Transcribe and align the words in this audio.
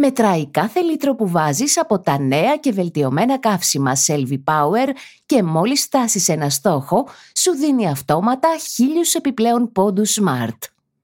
Μετράει 0.00 0.50
κάθε 0.50 0.80
λίτρο 0.80 1.14
που 1.14 1.28
βάζεις 1.28 1.78
από 1.78 2.00
τα 2.00 2.18
νέα 2.18 2.56
και 2.56 2.72
βελτιωμένα 2.72 3.38
καύσιμα 3.38 3.92
Selvi 4.06 4.38
Power 4.44 4.88
και 5.26 5.42
μόλις 5.42 5.82
φτάσεις 5.82 6.28
ένα 6.28 6.50
στόχο, 6.50 7.08
σου 7.36 7.50
δίνει 7.50 7.88
αυτόματα 7.88 8.48
χίλιους 8.74 9.14
επιπλέον 9.14 9.72
πόντους 9.72 10.18
Smart. 10.20 10.58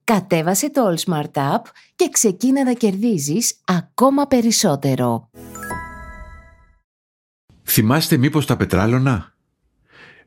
Κατέβασε 0.04 0.70
το 0.70 0.82
All 0.88 1.10
Smart 1.10 1.54
App 1.54 1.62
και 1.96 2.08
ξεκίνα 2.12 2.64
να 2.64 2.72
κερδίζεις 2.72 3.60
ακόμα 3.64 4.26
περισσότερο. 4.26 5.30
Θυμάστε 7.64 8.16
μήπως 8.16 8.46
τα 8.46 8.56
πετράλωνα; 8.56 9.34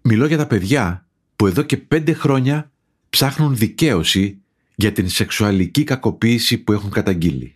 Μιλώ 0.01 0.25
για 0.25 0.37
τα 0.37 0.47
παιδιά 0.47 1.05
που 1.35 1.47
εδώ 1.47 1.61
και 1.61 1.77
πέντε 1.77 2.13
χρόνια 2.13 2.71
ψάχνουν 3.09 3.55
δικαίωση 3.55 4.41
για 4.75 4.91
την 4.91 5.09
σεξουαλική 5.09 5.83
κακοποίηση 5.83 6.57
που 6.57 6.71
έχουν 6.71 6.89
καταγγείλει. 6.89 7.55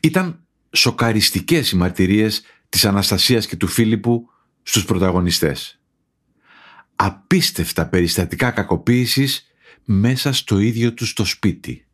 Ήταν 0.00 0.44
σοκαριστικές 0.72 1.70
οι 1.70 1.76
μαρτυρίες 1.76 2.42
της 2.68 2.84
Αναστασίας 2.84 3.46
και 3.46 3.56
του 3.56 3.66
Φίλιππου 3.66 4.28
στους 4.62 4.84
πρωταγωνιστές. 4.84 5.80
Απίστευτα 6.96 7.88
περιστατικά 7.88 8.50
κακοποίησης 8.50 9.46
μέσα 9.84 10.32
στο 10.32 10.58
ίδιο 10.58 10.94
τους 10.94 11.12
το 11.12 11.24
σπίτι. 11.24 11.86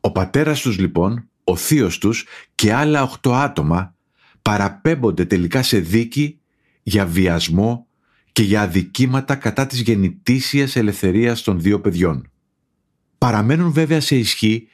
Ο 0.00 0.12
πατέρας 0.12 0.60
τους 0.60 0.78
λοιπόν, 0.78 1.28
ο 1.44 1.56
θείος 1.56 1.98
τους 1.98 2.26
και 2.54 2.72
άλλα 2.72 3.02
οχτώ 3.02 3.34
άτομα 3.34 3.94
παραπέμπονται 4.42 5.24
τελικά 5.24 5.62
σε 5.62 5.78
δίκη 5.78 6.40
για 6.82 7.06
βιασμό 7.06 7.86
και 8.32 8.42
για 8.42 8.62
αδικήματα 8.62 9.34
κατά 9.34 9.66
της 9.66 9.80
γεννητήσιας 9.80 10.76
ελευθερίας 10.76 11.42
των 11.42 11.60
δύο 11.60 11.80
παιδιών. 11.80 12.30
Παραμένουν 13.18 13.72
βέβαια 13.72 14.00
σε 14.00 14.16
ισχύ 14.16 14.68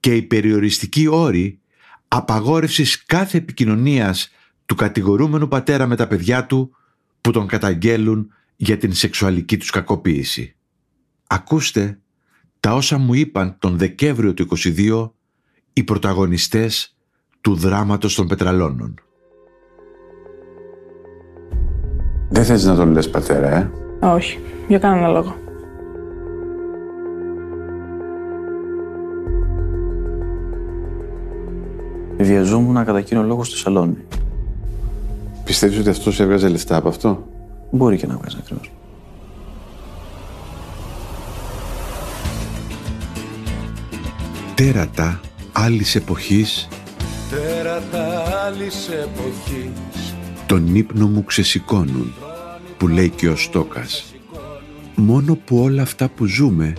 και 0.00 0.16
οι 0.16 0.22
περιοριστικοί 0.22 1.06
όροι 1.06 1.60
απαγόρευσης 2.12 3.04
κάθε 3.04 3.38
επικοινωνίας 3.38 4.30
του 4.66 4.74
κατηγορούμενου 4.74 5.48
πατέρα 5.48 5.86
με 5.86 5.96
τα 5.96 6.06
παιδιά 6.06 6.46
του 6.46 6.76
που 7.20 7.30
τον 7.30 7.46
καταγγέλουν 7.46 8.32
για 8.56 8.76
την 8.76 8.92
σεξουαλική 8.92 9.56
τους 9.56 9.70
κακοποίηση. 9.70 10.56
Ακούστε 11.26 11.98
τα 12.60 12.74
όσα 12.74 12.98
μου 12.98 13.14
είπαν 13.14 13.56
τον 13.58 13.78
Δεκέμβριο 13.78 14.34
του 14.34 14.48
22 14.56 15.10
οι 15.72 15.84
πρωταγωνιστές 15.84 16.96
του 17.40 17.54
δράματος 17.54 18.14
των 18.14 18.26
πετραλώνων. 18.26 18.94
Δεν 22.28 22.44
θες 22.44 22.64
να 22.64 22.74
τον 22.74 22.92
λες 22.92 23.10
πατέρα, 23.10 23.56
ε; 23.56 23.70
Όχι, 24.00 24.38
για 24.68 24.78
κανένα 24.78 25.08
λόγο. 25.08 25.49
Βιαζόμουν 32.20 32.84
κατά 32.84 32.98
εκείνο 32.98 33.22
λόγο 33.22 33.44
στο 33.44 33.56
σαλόνι. 33.56 33.96
Πιστεύεις 35.44 35.78
ότι 35.78 35.88
αυτός 35.88 36.20
έβγαζε 36.20 36.48
λεφτά 36.48 36.76
από 36.76 36.88
αυτό; 36.88 37.28
Μπορεί 37.70 37.96
και 37.96 38.06
να 38.06 38.16
βγάζει 38.16 38.36
ακριβώς. 38.40 38.70
Τέρατα 44.54 45.20
άλλης 45.52 45.94
εποχής 45.94 46.68
Τέρατα 47.30 48.22
άλλης 48.46 48.88
εποχής 48.88 50.14
τον 50.50 50.74
ύπνο 50.74 51.08
μου 51.08 51.24
ξεσηκώνουν 51.24 52.12
που 52.78 52.88
λέει 52.88 53.08
και 53.08 53.28
ο 53.28 53.36
Στόκας. 53.36 54.14
Μόνο 54.94 55.34
που 55.34 55.58
όλα 55.58 55.82
αυτά 55.82 56.08
που 56.08 56.24
ζούμε 56.24 56.72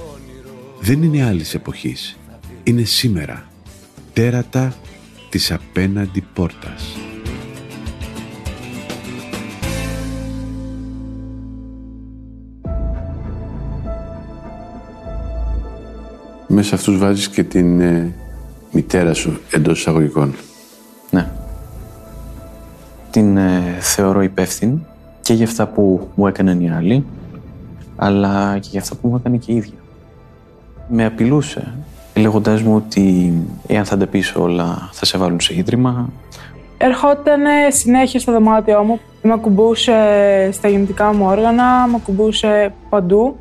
δεν 0.80 1.03
είναι 1.03 1.25
άλλης 1.25 1.53
εποχής. 1.53 2.18
Είναι 2.63 2.84
σήμερα. 2.84 3.46
Τέρατα 4.13 4.74
της 5.31 5.52
απέναντι 5.52 6.24
πόρτας. 6.34 6.97
Μέσα 16.47 16.75
αυτούς 16.75 16.97
βάζεις 16.97 17.30
και 17.30 17.44
την 17.44 17.81
ε, 17.81 18.14
μητέρα 18.72 19.14
σου 19.14 19.40
εντός 19.52 19.80
εισαγωγικών. 19.80 20.34
Ναι. 21.12 21.31
Την 23.12 23.38
ε, 23.38 23.78
θεωρώ 23.80 24.22
υπεύθυνη 24.22 24.86
και 25.22 25.34
για 25.34 25.46
αυτά 25.46 25.68
που 25.68 26.09
μου 26.16 26.28
έκαναν 26.28 26.62
οι 26.62 26.72
άλλοι, 26.72 27.06
αλλά 27.96 28.58
και 28.59 28.68
για 28.72 28.80
αυτά 28.80 28.96
που 28.96 29.08
μου 29.08 29.16
έκανε 29.16 29.38
και 29.38 29.52
η 29.52 29.56
ίδια. 29.56 29.80
Με 30.88 31.06
απειλούσε, 31.06 31.74
λέγοντάς 32.22 32.62
μου 32.62 32.76
ότι 32.76 33.34
εάν 33.68 33.86
θα 33.86 33.98
τα 33.98 34.08
πεις 34.08 34.36
όλα 34.36 34.90
θα 34.92 35.06
σε 35.06 35.18
βάλουν 35.18 35.40
σε 35.40 35.56
ίδρυμα. 35.56 36.09
Ερχόταν 36.78 37.42
συνέχεια 37.70 38.20
στο 38.20 38.32
δωμάτιό 38.32 38.84
μου, 38.84 39.00
με 39.22 39.34
ακουμπούσε 39.34 39.94
στα 40.52 40.68
γεννητικά 40.68 41.14
μου 41.14 41.26
όργανα, 41.26 41.88
με 41.88 41.94
ακουμπούσε 41.96 42.74
παντού 42.90 43.36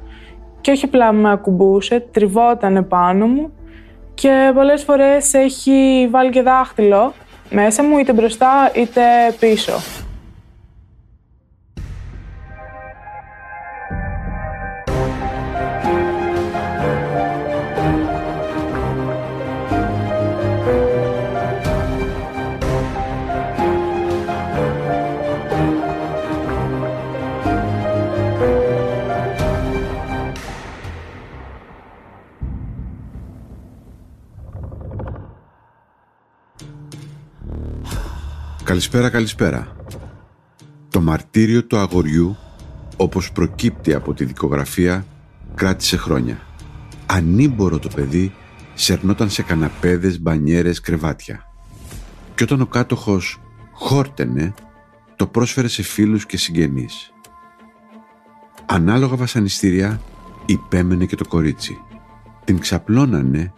και 0.61 0.71
όχι 0.71 0.85
απλά 0.85 1.13
με 1.13 1.31
ακουμπούσε, 1.31 2.07
τριβόταν 2.11 2.87
πάνω 2.89 3.27
μου 3.27 3.51
και 4.15 4.53
πολλές 4.55 4.83
φορές 4.83 5.35
έχει 5.35 6.09
βάλει 6.11 6.31
και 6.31 6.43
δάχτυλο 6.43 7.13
μέσα 7.51 7.83
μου, 7.83 7.99
είτε 7.99 8.13
μπροστά 8.13 8.71
είτε 8.75 9.01
πίσω. 9.41 9.73
Καλησπέρα, 38.71 39.11
καλησπέρα. 39.11 39.77
Το 40.89 41.01
μαρτύριο 41.01 41.65
του 41.65 41.77
αγοριού, 41.77 42.37
όπως 42.97 43.33
προκύπτει 43.33 43.95
από 43.95 44.15
τη 44.15 44.25
δικογραφία, 44.25 45.07
κράτησε 45.55 45.97
χρόνια. 45.97 46.39
Ανήμπορο 47.07 47.79
το 47.79 47.89
παιδί 47.95 48.33
σερνόταν 48.75 49.31
σε 49.31 49.43
καναπέδες, 49.43 50.21
μπανιέρες, 50.21 50.81
κρεβάτια. 50.81 51.45
Και 52.35 52.43
όταν 52.43 52.61
ο 52.61 52.67
κάτοχος 52.67 53.41
χόρτενε, 53.73 54.55
το 55.17 55.27
πρόσφερε 55.27 55.69
σε 55.69 55.83
φίλους 55.83 56.27
και 56.27 56.37
συγγενείς. 56.37 57.13
Ανάλογα 58.67 59.17
βασανιστήρια 59.17 60.01
υπέμενε 60.47 61.05
και 61.05 61.17
το 61.17 61.29
κορίτσι. 61.29 61.79
Την 62.45 62.59
ξαπλώνανε 62.59 63.53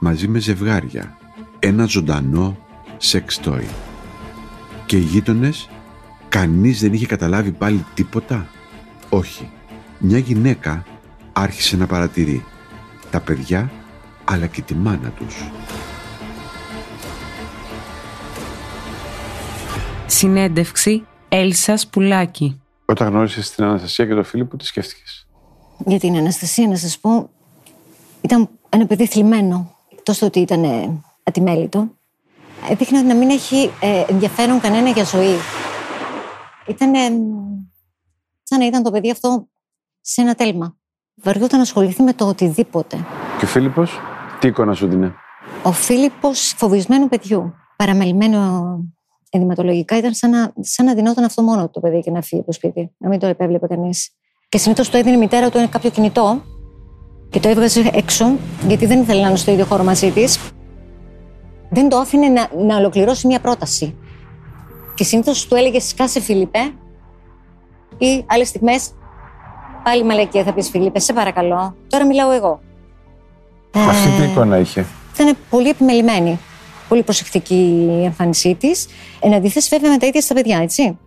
μαζί 0.00 0.28
με 0.28 0.38
ζευγάρια, 0.38 1.18
ένα 1.58 1.84
ζωντανό 1.84 2.58
σεξ 2.96 3.40
toy. 3.44 3.87
Και 4.88 4.96
οι 4.96 5.00
γείτονες, 5.00 5.68
κανείς 6.28 6.80
δεν 6.80 6.92
είχε 6.92 7.06
καταλάβει 7.06 7.52
πάλι 7.52 7.84
τίποτα. 7.94 8.48
Όχι. 9.08 9.50
Μια 9.98 10.18
γυναίκα 10.18 10.84
άρχισε 11.32 11.76
να 11.76 11.86
παρατηρεί. 11.86 12.44
Τα 13.10 13.20
παιδιά, 13.20 13.70
αλλά 14.24 14.46
και 14.46 14.62
τη 14.62 14.74
μάνα 14.74 15.08
τους. 15.08 15.50
Συνέντευξη 20.06 21.06
Έλσα 21.28 21.78
Πουλάκη. 21.90 22.60
Όταν 22.84 23.08
γνώρισες 23.08 23.50
την 23.50 23.64
Αναστασία 23.64 24.06
και 24.06 24.14
τον 24.14 24.24
Φίλιππο, 24.24 24.56
τι 24.56 24.64
σκέφτηκες; 24.64 25.26
Για 25.86 25.98
την 25.98 26.16
Αναστασία, 26.16 26.68
να 26.68 26.76
σας 26.76 26.98
πω, 26.98 27.30
ήταν 28.20 28.48
ένα 28.68 28.86
παιδί 28.86 29.06
θλιμμένο. 29.06 29.76
Τόσο 30.02 30.26
ότι 30.26 30.40
ήταν 30.40 30.64
ε, 30.64 31.02
ατιμέλητο. 31.22 31.97
Έδειχνε 32.70 33.02
να 33.02 33.14
μην 33.14 33.30
έχει 33.30 33.70
ε, 33.80 34.04
ενδιαφέρον 34.08 34.60
κανένα 34.60 34.88
για 34.88 35.04
ζωή. 35.04 35.36
Ήταν 36.66 36.92
σαν 38.42 38.58
να 38.58 38.66
ήταν 38.66 38.82
το 38.82 38.90
παιδί 38.90 39.10
αυτό 39.10 39.48
σε 40.00 40.20
ένα 40.20 40.34
τέλμα. 40.34 40.76
Βαριόταν 41.14 41.56
να 41.56 41.62
ασχοληθεί 41.62 42.02
με 42.02 42.12
το 42.12 42.26
οτιδήποτε. 42.26 43.06
Και 43.38 43.44
ο 43.44 43.48
Φίλιππος, 43.48 44.00
τι 44.40 44.48
εικόνα 44.48 44.74
σου 44.74 44.86
δίνει. 44.86 45.12
Ο 45.62 45.72
Φίλιππος 45.72 46.54
φοβισμένου 46.56 47.08
παιδιού, 47.08 47.54
παραμελημένο 47.76 48.64
ενδυματολογικά 49.30 49.98
ήταν 49.98 50.14
σαν 50.14 50.30
να, 50.30 50.52
σαν 50.60 50.86
να 50.86 50.94
δινόταν 50.94 51.24
αυτό 51.24 51.42
μόνο 51.42 51.68
το 51.68 51.80
παιδί 51.80 52.00
και 52.00 52.10
να 52.10 52.22
φύγει 52.22 52.40
από 52.40 52.50
το 52.50 52.56
σπίτι. 52.56 52.94
Να 52.98 53.08
μην 53.08 53.18
το 53.18 53.26
επέβλεπε 53.26 53.66
κανείς. 53.66 54.10
Και 54.48 54.58
συνήθως 54.58 54.90
το 54.90 54.96
έδινε 54.96 55.16
η 55.16 55.18
μητέρα 55.18 55.50
του 55.50 55.58
ένα 55.58 55.66
κάποιο 55.66 55.90
κινητό 55.90 56.42
και 57.30 57.40
το 57.40 57.48
έβγαζε 57.48 57.90
έξω, 57.92 58.36
γιατί 58.66 58.86
δεν 58.86 59.00
ήθελε 59.00 59.20
να 59.20 59.28
είναι 59.28 59.36
στο 59.36 59.50
ίδιο 59.50 59.64
χώρο 59.64 59.84
μαζί 59.84 60.10
της. 60.10 60.52
Δεν 61.70 61.88
το 61.88 61.96
άφηνε 61.96 62.28
να, 62.28 62.48
να 62.66 62.76
ολοκληρώσει 62.76 63.26
μια 63.26 63.40
πρόταση. 63.40 63.96
Και 64.94 65.04
συνήθως 65.04 65.46
του 65.46 65.54
έλεγε 65.54 65.80
Σκάσε, 65.80 66.20
Φίλιππε, 66.20 66.58
ή 67.98 68.24
άλλες 68.26 68.48
στιγμές 68.48 68.90
πάλι 69.82 70.04
μαλακία 70.04 70.44
θα 70.44 70.52
πεις 70.52 70.68
Φίλιππε, 70.68 70.98
σε 70.98 71.12
παρακαλώ. 71.12 71.76
Τώρα 71.88 72.06
μιλάω 72.06 72.30
εγώ. 72.30 72.60
Αυτή 73.74 74.08
τι 74.08 74.22
εικόνα 74.22 74.58
είχε. 74.58 74.86
Ήταν 75.14 75.36
πολύ 75.50 75.68
επιμελημένη. 75.68 76.38
Πολύ 76.88 77.02
προσεκτική 77.02 77.88
η 78.00 78.04
εμφάνισή 78.04 78.54
της. 78.54 78.86
Εν 79.20 79.34
αντιθέσει, 79.34 79.68
βέβαια, 79.70 79.90
με 79.90 79.96
τα 79.96 80.06
ίδια 80.06 80.20
στα 80.20 80.34
παιδιά, 80.34 80.58
έτσι. 80.58 80.98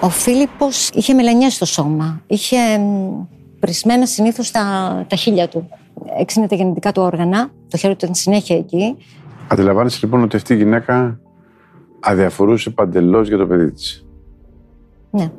Ο 0.00 0.08
Φίλιππος 0.08 0.88
είχε 0.92 1.14
μελανιές 1.14 1.54
στο 1.54 1.64
σώμα. 1.64 2.22
Είχε 2.26 2.78
μ, 2.78 3.26
πρισμένα 3.60 4.06
συνήθως 4.06 4.50
τα, 4.50 4.60
τα 5.08 5.16
χείλια 5.16 5.48
του. 5.48 5.68
Έξινε 6.18 6.46
τα 6.46 6.54
γεννητικά 6.54 6.92
του 6.92 7.02
όργανα. 7.02 7.50
Το 7.68 7.76
χέρι 7.76 7.96
του 7.96 8.00
ήταν 8.02 8.14
συνέχεια 8.14 8.56
εκεί. 8.56 8.96
Αντιλαμβάνεσαι 9.52 9.98
λοιπόν 10.02 10.22
ότι 10.22 10.36
αυτή 10.36 10.54
η 10.54 10.56
γυναίκα 10.56 11.20
αδιαφορούσε 12.00 12.70
παντελώς 12.70 13.28
για 13.28 13.36
το 13.36 13.46
παιδί 13.46 13.72
της. 13.72 14.06
Ναι. 15.10 15.30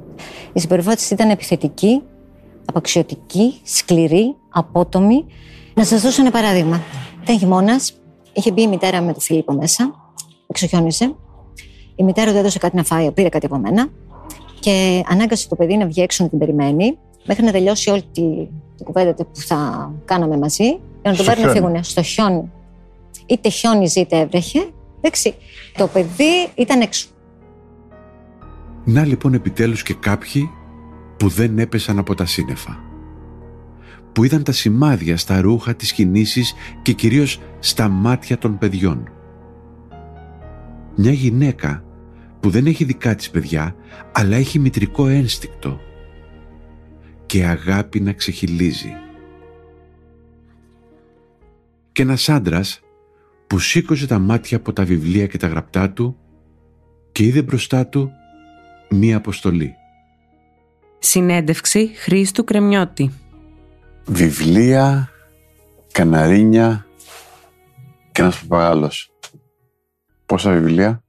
Η 0.53 0.59
συμπεριφορά 0.59 0.95
της 0.95 1.11
ήταν 1.11 1.29
επιθετική, 1.29 2.01
απαξιωτική, 2.65 3.53
σκληρή, 3.63 4.35
απότομη. 4.49 5.25
Να 5.73 5.83
σας 5.83 6.01
δώσω 6.01 6.21
ένα 6.21 6.31
παράδειγμα. 6.31 6.81
Ήταν 7.23 7.37
χειμώνας, 7.39 8.01
είχε 8.33 8.51
μπει 8.51 8.61
η 8.61 8.67
μητέρα 8.67 9.01
με 9.01 9.11
τον 9.11 9.21
Φίλιππο 9.21 9.53
μέσα, 9.53 10.13
εξοχιόνιζε. 10.47 11.15
Η 11.95 12.03
μητέρα 12.03 12.31
του 12.31 12.37
έδωσε 12.37 12.59
κάτι 12.59 12.75
να 12.75 12.83
φάει, 12.83 13.11
πήρε 13.11 13.29
κάτι 13.29 13.45
από 13.45 13.57
μένα 13.57 13.87
και 14.59 15.03
ανάγκασε 15.07 15.49
το 15.49 15.55
παιδί 15.55 15.77
να 15.77 15.85
βγει 15.85 16.01
έξω 16.01 16.23
να 16.23 16.29
την 16.29 16.39
περιμένει 16.39 16.97
μέχρι 17.25 17.43
να 17.43 17.51
τελειώσει 17.51 17.89
όλη 17.89 18.01
τη, 18.11 18.21
την 18.75 18.85
κουβέντα 18.85 19.13
που 19.13 19.29
θα 19.33 19.91
κάναμε 20.05 20.37
μαζί 20.37 20.63
για 20.63 20.79
να 21.11 21.15
τον 21.15 21.15
Στο 21.15 21.23
πάρει 21.23 21.41
να 21.41 21.51
χιόνι. 21.51 21.67
φύγουν 21.67 21.83
στο 21.83 22.01
χιόνι. 22.01 22.51
Είτε 23.31 23.50
χιόνιζε 23.50 24.00
είτε 24.00 24.19
έβρεχε. 24.19 24.60
Εντάξει. 24.98 25.36
Το 25.78 25.88
παιδί 25.88 26.50
ήταν 26.56 26.81
έξω. 26.81 27.07
Να 28.83 29.06
λοιπόν 29.06 29.33
επιτέλους 29.33 29.83
και 29.83 29.94
κάποιοι 29.94 30.50
που 31.18 31.28
δεν 31.28 31.60
έπεσαν 31.60 32.00
από 32.00 32.16
τα 32.16 32.25
σύννεφα. 32.25 32.80
Που 34.12 34.24
είδαν 34.24 34.44
τα 34.44 34.51
σημάδια 34.51 35.18
στα 35.18 35.42
ρούχα, 35.42 35.75
τις 35.75 35.94
κινήσεις 35.94 36.54
και 36.81 36.94
κυρίως 36.94 37.39
στα 37.60 37.89
μάτια 37.89 38.38
των 38.38 38.57
παιδιών. 38.57 39.10
Μια 40.95 41.12
γυναίκα 41.12 41.83
που 42.39 42.50
δεν 42.50 42.66
έχει 42.66 42.83
δικά 42.83 43.16
της 43.16 43.30
παιδιά, 43.30 43.75
αλλά 44.12 44.36
έχει 44.36 44.60
μητρικό 44.60 45.07
ένστικτο 45.07 45.80
και 47.25 47.45
αγάπη 47.45 48.00
να 48.00 48.13
ξεχυλίζει. 48.13 48.94
Και 51.92 52.01
ένας 52.01 52.30
άντρας 52.30 52.81
που 53.51 53.59
σήκωσε 53.59 54.07
τα 54.07 54.19
μάτια 54.19 54.57
από 54.57 54.74
τα 54.74 54.83
βιβλία 54.86 55.27
και 55.27 55.38
τα 55.38 55.48
γραπτά 55.48 55.89
του 55.89 56.18
και 57.12 57.24
είδε 57.24 57.42
μπροστά 57.42 57.88
του 57.88 58.12
μία 58.89 59.18
αποστολή. 59.18 59.75
Συνέντευξη 61.00 61.92
Χρήστου 61.95 62.44
Κρεμιώτη. 62.44 63.13
Βιβλία, 64.06 65.09
καναρίνια 65.92 66.86
και 68.12 68.21
ένας 68.21 68.39
παπαγάλος. 68.39 69.12
Πόσα 70.25 70.51
βιβλία; 70.51 71.04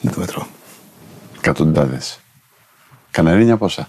Δεν 0.00 0.12
το 0.12 0.20
μετρώ. 0.20 0.46
Εκατοντάδες. 1.36 2.20
Καναρίνια 3.10 3.56
πόσα; 3.56 3.88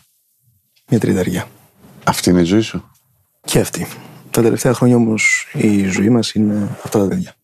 Μια 0.90 1.00
τριανταριά. 1.00 1.48
Αυτή 2.04 2.30
είναι 2.30 2.42
η 2.42 2.44
ζωή 2.44 2.62
σου; 2.62 2.92
Και 3.42 3.60
αυτή. 3.60 3.88
Τα 4.38 4.44
τελευταία 4.44 4.74
χρόνια 4.74 4.96
όμως 4.96 5.48
η 5.54 5.88
ζωή 5.88 6.10
μας 6.10 6.34
είναι 6.34 6.78
αυτά 6.84 7.00
τα 7.00 7.08
παιδιά. 7.08 7.36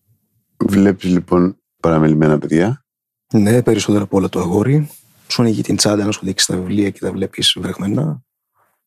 Βλέπεις 0.56 1.10
λοιπόν 1.10 1.56
παραμελημένα 1.80 2.38
παιδιά; 2.38 2.84
Ναι, 3.32 3.62
περισσότερα 3.62 4.04
από 4.04 4.16
όλα 4.16 4.28
το 4.28 4.40
αγόρι. 4.40 4.90
Σου 5.26 5.42
ανοίγει 5.42 5.62
την 5.62 5.76
τσάντα 5.76 6.04
να 6.04 6.10
σου 6.10 6.24
δείξει 6.24 6.46
τα 6.46 6.56
βιβλία 6.56 6.90
και 6.90 6.98
τα 6.98 7.12
βλέπεις 7.12 7.56
βρεγμένα. 7.60 8.22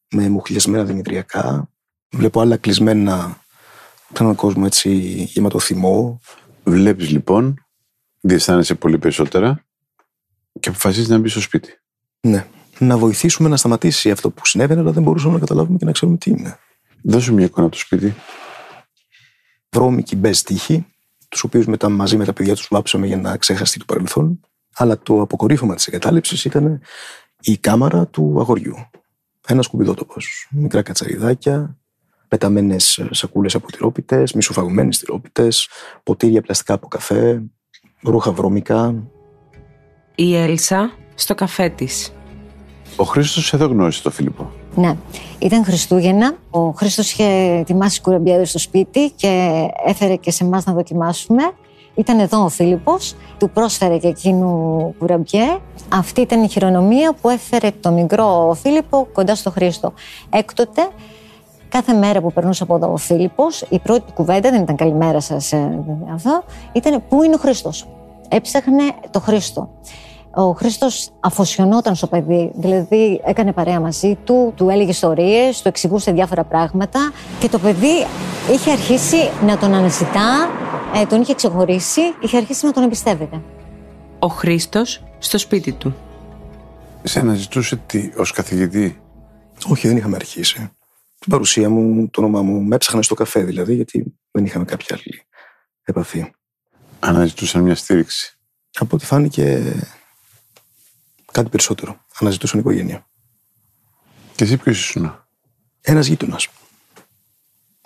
Με 0.09 0.29
μουχλιασμένα 0.29 0.83
δημητριακά. 0.83 1.69
Βλέπω 2.09 2.41
άλλα 2.41 2.57
κλεισμένα. 2.57 3.41
Ήταν 4.09 4.25
έναν 4.25 4.35
κόσμο 4.35 4.63
έτσι 4.65 4.89
γεμάτο 5.33 5.59
θυμό. 5.59 6.19
Βλέπεις 6.63 7.09
λοιπόν, 7.09 7.65
διαισθάνεσαι 8.21 8.75
πολύ 8.75 8.97
περισσότερα 8.97 9.65
και 10.59 10.69
αποφασίζεις 10.69 11.09
να 11.09 11.17
μπεις 11.17 11.31
στο 11.31 11.41
σπίτι. 11.41 11.79
Ναι. 12.19 12.47
Να 12.79 12.97
βοηθήσουμε 12.97 13.49
να 13.49 13.57
σταματήσει 13.57 14.11
αυτό 14.11 14.29
που 14.29 14.45
συνέβαινε, 14.45 14.81
αλλά 14.81 14.91
δεν 14.91 15.03
μπορούσαμε 15.03 15.33
να 15.33 15.39
καταλάβουμε 15.39 15.77
και 15.77 15.85
να 15.85 15.91
ξέρουμε 15.91 16.17
τι 16.17 16.29
είναι. 16.31 16.59
Δώσε 17.01 17.31
μια 17.31 17.45
εικόνα 17.45 17.65
από 17.65 17.75
το 17.75 17.81
σπίτι. 17.81 18.15
βρώμικοι 19.69 20.15
μπε 20.15 20.29
τείχοι, 20.29 20.85
τους 21.29 21.43
οποίους 21.43 21.65
μετά 21.65 21.89
μαζί 21.89 22.17
με 22.17 22.25
τα 22.25 22.33
παιδιά 22.33 22.55
τους 22.55 22.67
βάψαμε 22.69 23.07
για 23.07 23.17
να 23.17 23.37
ξεχαστεί 23.37 23.79
το 23.79 23.85
παρελθόν. 23.87 24.39
Αλλά 24.73 24.99
το 24.99 25.21
αποκορύφωμα 25.21 25.75
της 25.75 25.87
εγκατάλειψης 25.87 26.45
ήταν 26.45 26.81
η 27.41 27.57
κάμαρα 27.57 28.07
του 28.07 28.35
αγοριού. 28.39 28.75
Ένας 29.47 29.65
σκουπιδότοπο. 29.65 30.15
Μικρά 30.49 30.81
κατσαριδάκια, 30.81 31.77
πεταμένες 32.27 33.01
σακούλες 33.11 33.55
από 33.55 33.71
τυρόπιτες, 33.71 34.33
μισοφαγμένες 34.33 34.97
τυρόπιτες, 34.97 35.69
ποτήρια 36.03 36.41
πλαστικά 36.41 36.73
από 36.73 36.87
καφέ, 36.87 37.43
ρούχα 38.01 38.31
βρώμικα. 38.31 39.03
Η 40.15 40.35
Έλσα 40.35 40.91
στο 41.15 41.35
καφέ 41.35 41.69
της. 41.69 42.13
Ο 42.95 43.03
Χρήστος 43.03 43.53
εδώ 43.53 43.65
γνώρισε 43.65 44.01
τον 44.01 44.11
Φίλιππο. 44.11 44.51
Ναι. 44.77 44.93
Ήταν 45.39 45.63
Χριστούγεννα. 45.63 46.35
Ο 46.49 46.59
Χρήστος 46.59 47.11
είχε 47.11 47.23
ετοιμάσει 47.59 48.01
κουραμπιέδες 48.01 48.49
στο 48.49 48.59
σπίτι 48.59 49.11
και 49.15 49.63
έφερε 49.85 50.15
και 50.15 50.31
σε 50.31 50.43
εμάς 50.43 50.65
να 50.65 50.73
δοκιμάσουμε. 50.73 51.43
Ήταν 51.95 52.19
εδώ 52.19 52.43
ο 52.43 52.49
Φίλιππος, 52.49 53.15
του 53.37 53.49
πρόσφερε 53.49 53.97
και 53.97 54.07
εκείνου 54.07 54.93
κουραμπιέ. 54.99 55.57
Αυτή 55.93 56.21
ήταν 56.21 56.43
η 56.43 56.47
χειρονομία 56.47 57.15
που 57.21 57.29
έφερε 57.29 57.69
το 57.81 57.91
μικρό 57.91 58.57
Φίλιππο 58.61 59.07
κοντά 59.13 59.35
στο 59.35 59.51
Χρήστο. 59.51 59.93
Έκτοτε, 60.29 60.87
κάθε 61.69 61.93
μέρα 61.93 62.21
που 62.21 62.33
περνούσε 62.33 62.63
από 62.63 62.75
εδώ 62.75 62.91
ο 62.91 62.97
Φίλιππος, 62.97 63.65
η 63.69 63.79
πρώτη 63.79 64.01
του 64.01 64.13
κουβέντα, 64.13 64.49
δεν 64.49 64.61
ήταν 64.61 64.75
καλημέρα 64.75 65.19
σας 65.19 65.51
ε, 65.51 65.83
αυτό, 66.13 66.43
ήταν 66.71 67.03
πού 67.09 67.23
είναι 67.23 67.35
ο 67.35 67.37
Χρήστος. 67.37 67.87
Έψαχνε 68.29 68.83
το 69.11 69.19
Χρήστο. 69.19 69.69
Ο 70.37 70.51
Χρήστος 70.51 71.09
αφοσιωνόταν 71.19 71.95
στο 71.95 72.07
παιδί, 72.07 72.51
δηλαδή 72.55 73.21
έκανε 73.25 73.53
παρέα 73.53 73.79
μαζί 73.79 74.17
του, 74.23 74.53
του 74.55 74.69
έλεγε 74.69 74.89
ιστορίες, 74.89 75.61
του 75.61 75.67
εξηγούσε 75.67 76.11
διάφορα 76.11 76.43
πράγματα 76.43 77.11
και 77.39 77.49
το 77.49 77.59
παιδί 77.59 78.05
είχε 78.51 78.71
αρχίσει 78.71 79.29
να 79.45 79.57
τον 79.57 79.73
αναζητά, 79.73 80.49
ε, 80.95 81.05
τον 81.05 81.21
είχε 81.21 81.33
ξεχωρίσει, 81.33 82.01
είχε 82.19 82.37
αρχίσει 82.37 82.65
να 82.65 82.71
τον 82.71 82.83
εμπιστεύεται. 82.83 83.41
Ο 84.19 84.27
Χρήστος 84.27 85.03
στο 85.17 85.37
σπίτι 85.37 85.71
του. 85.71 85.95
Σε 87.03 87.19
αναζητούσε 87.19 87.75
τι, 87.75 88.11
ως 88.17 88.31
καθηγητή; 88.31 89.01
Όχι, 89.67 89.87
δεν 89.87 89.97
είχαμε 89.97 90.15
αρχίσει. 90.15 90.71
Την 91.19 91.31
παρουσία 91.31 91.69
μου, 91.69 92.09
το 92.09 92.21
όνομά 92.21 92.41
μου, 92.41 92.61
με 92.61 92.75
έψαχνε 92.75 93.01
στο 93.01 93.15
καφέ 93.15 93.43
δηλαδή, 93.43 93.75
γιατί 93.75 94.15
δεν 94.31 94.45
είχαμε 94.45 94.65
κάποια 94.65 94.95
άλλη 94.99 95.21
επαφή. 95.83 96.33
Αναζητούσαν 96.99 97.63
μια 97.63 97.75
στήριξη. 97.75 98.37
Από 98.79 98.95
ό,τι 98.95 99.05
φάνηκε 99.05 99.73
κάτι 101.37 101.49
περισσότερο. 101.49 102.05
Αναζητούσαν 102.19 102.59
οικογένεια. 102.59 103.07
Και 104.35 104.43
εσύ 104.43 104.57
ποιος 104.57 104.79
ήσουν; 104.79 105.25
Ένας 105.81 106.07
γείτονας. 106.07 106.47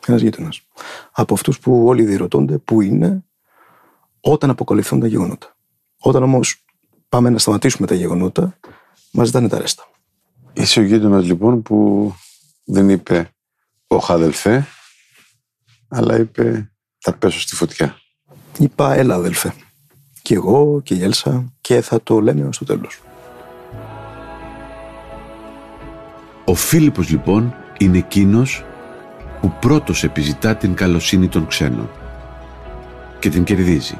Ένας 0.07 0.21
γείτονας. 0.21 0.61
Από 1.11 1.33
αυτούς 1.33 1.59
που 1.59 1.85
όλοι 1.85 2.03
διερωτώνται 2.03 2.57
πού 2.57 2.81
είναι 2.81 3.23
όταν 4.19 4.49
αποκαλυφθούν 4.49 4.99
τα 4.99 5.07
γεγονότα. 5.07 5.55
Όταν 5.97 6.23
όμως 6.23 6.65
πάμε 7.09 7.29
να 7.29 7.37
σταματήσουμε 7.37 7.87
τα 7.87 7.95
γεγονότα, 7.95 8.57
μας 9.11 9.27
ζητάνε 9.27 9.47
τα 9.47 9.59
ρέστα. 9.59 9.83
Είσαι 10.53 10.79
ο 10.79 10.83
γείτονας 10.83 11.25
λοιπόν 11.25 11.61
που 11.61 12.11
δεν 12.63 12.89
είπε 12.89 13.29
«Ωχ 13.87 14.11
αδελφέ», 14.11 14.67
αλλά 15.87 16.17
είπε 16.19 16.71
«Θα 16.97 17.13
πέσω 17.13 17.39
στη 17.39 17.55
φωτιά». 17.55 17.95
Είπα, 18.59 18.93
έλα 18.93 19.15
αδελφέ. 19.15 19.53
Και 20.21 20.33
εγώ 20.33 20.81
και 20.83 20.95
η 20.95 21.03
Έλσα 21.03 21.53
και 21.61 21.81
θα 21.81 22.01
το 22.01 22.19
λέμε 22.19 22.47
ως 22.47 22.57
το 22.57 22.65
τέλος. 22.65 22.99
Ο 26.51 26.55
Φίλιππος 26.55 27.09
λοιπόν 27.09 27.55
είναι 27.77 27.97
εκείνος 27.97 28.63
που 29.41 29.53
πρώτος 29.59 30.03
επιζητά 30.03 30.55
την 30.55 30.73
καλοσύνη 30.73 31.27
των 31.27 31.47
ξένων 31.47 31.89
και 33.19 33.29
την 33.29 33.43
κερδίζει 33.43 33.99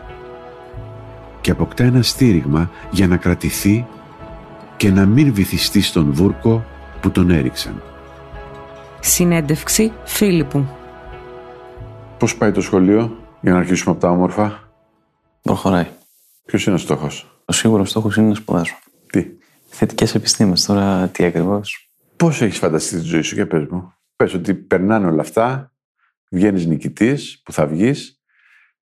και 1.42 1.52
αποκτά 1.52 1.84
ένα 1.84 2.02
στήριγμα 2.02 2.70
για 2.92 3.08
να 3.08 3.18
κρατηθεί 3.18 3.86
και 4.78 4.92
να 4.92 5.06
μην 5.06 5.34
βυθιστεί 5.34 5.82
στον 5.82 6.12
βούρκο 6.14 6.66
που 7.02 7.12
τον 7.12 7.30
έριξαν. 7.30 7.82
Συνέντευξη 9.00 9.92
Φίλιππου. 10.06 10.66
Πώς 12.18 12.36
πάει 12.36 12.52
το 12.52 12.62
σχολείο 12.62 13.18
για 13.42 13.52
να 13.52 13.58
αρχίσουμε 13.58 13.92
από 13.92 14.02
τα 14.02 14.10
όμορφα; 14.10 14.72
Προχωράει. 15.42 15.88
Ποιος 16.46 16.66
είναι 16.66 16.76
ο 16.76 16.80
στόχος; 16.80 17.42
Ο 17.46 17.54
σίγουρος 17.54 17.90
στόχος 17.90 18.18
είναι 18.18 18.28
να 18.28 18.36
σπουδάσω. 18.36 18.76
Τι; 19.12 19.26
Θετικές 19.70 20.16
επιστήμες. 20.16 20.66
Τώρα 20.66 21.08
τι 21.08 21.24
ακριβώς; 21.24 21.91
Πώς 22.22 22.42
έχεις 22.42 22.58
φανταστεί 22.58 22.96
τη 22.96 23.02
ζωή 23.02 23.22
σου 23.22 23.36
για 23.36 23.48
πες 23.48 23.66
μου. 23.68 23.94
Πες 24.16 24.34
ότι 24.34 24.56
περνάνε 24.56 25.08
όλα 25.08 25.22
αυτά, 25.22 25.74
βγαίνεις 26.32 26.66
νικητής, 26.66 27.42
που 27.44 27.52
θα 27.52 27.68
βγεις, 27.68 28.22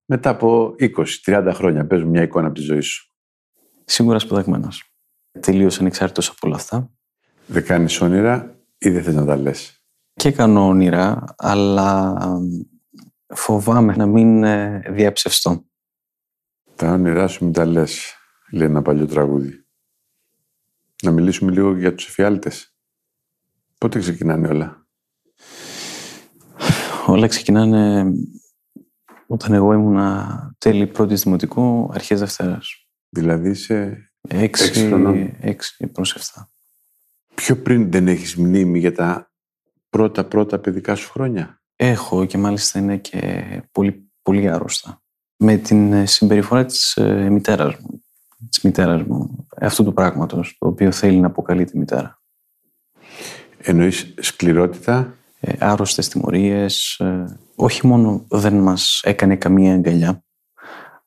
μετά 0.05 0.31
από 0.31 0.75
20-30 0.79 1.51
χρόνια, 1.55 1.87
πες 1.87 2.03
μου 2.03 2.09
μια 2.09 2.23
εικόνα 2.23 2.47
από 2.47 2.55
τη 2.55 2.61
ζωή 2.61 2.81
σου. 2.81 3.13
Σίγουρα 3.85 4.19
σπουδαγμένος. 4.19 4.95
Τελείως 5.41 5.81
ανεξάρτητος 5.81 6.29
από 6.29 6.39
όλα 6.43 6.57
αυτά. 6.57 6.91
Δεν 7.47 7.65
κάνεις 7.65 8.01
όνειρα 8.01 8.59
ή 8.79 8.91
δεν 8.91 9.03
θες 9.03 9.15
να 9.15 9.25
τα 9.25 9.37
λες; 9.37 9.83
Και 10.13 10.33
κάνω 10.33 10.67
όνειρα, 10.67 11.25
αλλά 11.37 12.17
φοβάμαι 13.27 13.97
να 13.97 14.07
μην 14.07 14.45
ε, 14.45 14.83
διαψευστώ. 14.89 15.65
Τα 16.75 16.93
όνειρά 16.93 17.27
σου 17.27 17.45
μην 17.45 17.53
τα 17.53 17.65
λες, 17.65 18.15
λέει 18.53 18.69
ένα 18.69 18.83
παλιό 18.83 19.07
τραγούδι. 19.07 19.67
Να 21.03 21.11
μιλήσουμε 21.11 21.51
λίγο 21.51 21.77
για 21.77 21.95
τους 21.95 22.07
εφιάλτες. 22.07 22.73
Πότε 23.79 23.99
ξεκινάνε 23.99 24.49
όλα; 24.49 24.87
Όλα 27.07 27.27
ξεκινάνε 27.27 28.13
όταν 29.27 29.53
εγώ 29.53 29.73
ήμουνα 29.73 30.55
τέλη 30.59 30.87
πρώτης 30.87 31.23
δημοτικού, 31.23 31.91
αρχές 31.93 32.19
Δευτέρας. 32.19 32.87
Δηλαδή 33.09 33.55
σε 33.55 34.03
Έξι, 34.29 34.87
χρονών. 34.87 35.37
έξι 35.41 35.87
προς 35.87 36.15
εφτά. 36.15 36.51
πιο 37.35 37.57
πριν 37.63 37.91
δεν 37.91 38.09
έχεις 38.09 38.37
μνήμη 38.37 38.79
για 38.79 38.93
τα 38.93 39.33
πρώτα 39.89 40.25
πρώτα 40.25 40.59
παιδικά 40.59 40.95
σου 40.95 41.11
χρόνια; 41.11 41.63
Έχω 41.77 42.25
και 42.25 42.39
μάλιστα 42.39 42.79
είναι 42.79 42.97
και 42.97 43.63
πολύ, 43.73 44.11
πολύ 44.23 44.49
άρρωστα. 44.49 45.03
Με 45.37 45.57
την 45.57 45.93
ε, 45.93 46.07
συμπεριφορά 46.07 46.65
της 46.65 46.97
ε, 46.97 47.29
μητέρας 47.31 47.75
μου. 47.81 48.03
Της 48.49 48.63
μητέρας 48.63 49.03
μου. 49.03 49.47
Αυτού 49.57 49.85
του 49.85 49.93
πράγματος, 49.93 50.57
το 50.59 50.67
οποίο 50.69 50.93
θέλει 50.93 51.19
να 51.21 51.27
αποκαλεί 51.27 51.65
τη 51.65 51.79
μητέρα. 51.79 52.18
Εννοείς 53.63 54.15
σκληρότητα, 54.19 55.13
Ε, 55.41 55.53
άρρωστες 55.59 56.09
τιμωρίες. 56.09 56.97
ε, 56.99 57.39
όχι 57.57 57.87
μόνο 57.87 58.25
δεν 58.29 58.55
μας 58.55 59.01
έκανε 59.05 59.37
καμία 59.37 59.75
αγκαλιά, 59.75 60.25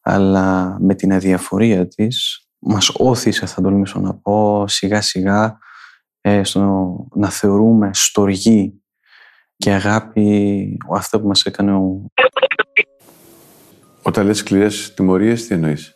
αλλά 0.01 0.77
με 0.79 0.96
την 0.96 1.13
αδιαφορία 1.13 1.88
της 1.88 2.48
μας 2.60 2.91
όθησε, 2.98 3.46
θα 3.46 3.62
τολμήσω 3.62 4.00
να 4.00 4.13
πω, 4.13 4.65
σιγά 4.67 5.01
σιγά 5.01 5.58
ε, 6.22 6.43
στο 6.43 6.96
να 7.15 7.29
θεωρούμε 7.29 7.89
στοργή 7.93 8.81
και 9.55 9.72
αγάπη 9.72 10.77
αυτό 10.96 11.22
που 11.22 11.27
μας 11.27 11.43
έκανε 11.46 11.74
ο, 11.74 12.05
όταν 14.01 14.25
λες 14.25 14.38
σκληρές 14.38 14.93
τιμωρίες, 14.93 15.48
τι 15.48 15.53
εννοείς; 15.53 15.93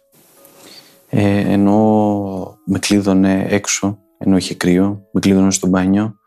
Ε, 1.10 1.40
ενώ 1.52 2.58
με 2.66 2.80
κλείδωνε 2.80 3.46
έξω, 3.50 4.00
ενώ 4.18 4.38
είχε 4.38 4.56
κρύο, 4.56 5.08
με 5.14 5.20
κλείδωνε 5.20 5.52
στο 5.52 5.68
μπάνιο. 5.68 6.20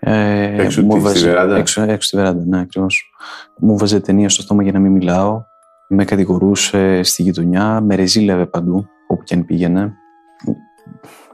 Ε, 0.00 0.62
Έξω 0.62 0.82
μου 0.82 0.88
τι, 0.88 0.98
στη 0.98 1.06
έβαζε- 1.06 1.24
βεράντα; 1.26 1.56
Έξω, 1.56 1.82
έξω 1.82 2.06
στη 2.08 2.16
βεράντα, 2.16 2.44
ναι, 2.46 2.60
ακριβώς. 2.60 3.12
Μου 3.58 3.78
βάζε 3.78 4.00
ταινία 4.00 4.28
στο 4.28 4.42
στόμα 4.42 4.62
για 4.62 4.72
να 4.72 4.78
μην 4.78 4.92
μιλάω. 4.92 5.42
Με 5.88 6.04
κατηγορούσε 6.04 7.02
στη 7.02 7.22
γειτονιά, 7.22 7.80
με 7.80 7.94
ρεζίλευε 7.94 8.46
παντού, 8.46 8.86
όπου 9.06 9.22
και 9.22 9.34
αν 9.34 9.44
πήγαινε. 9.44 9.92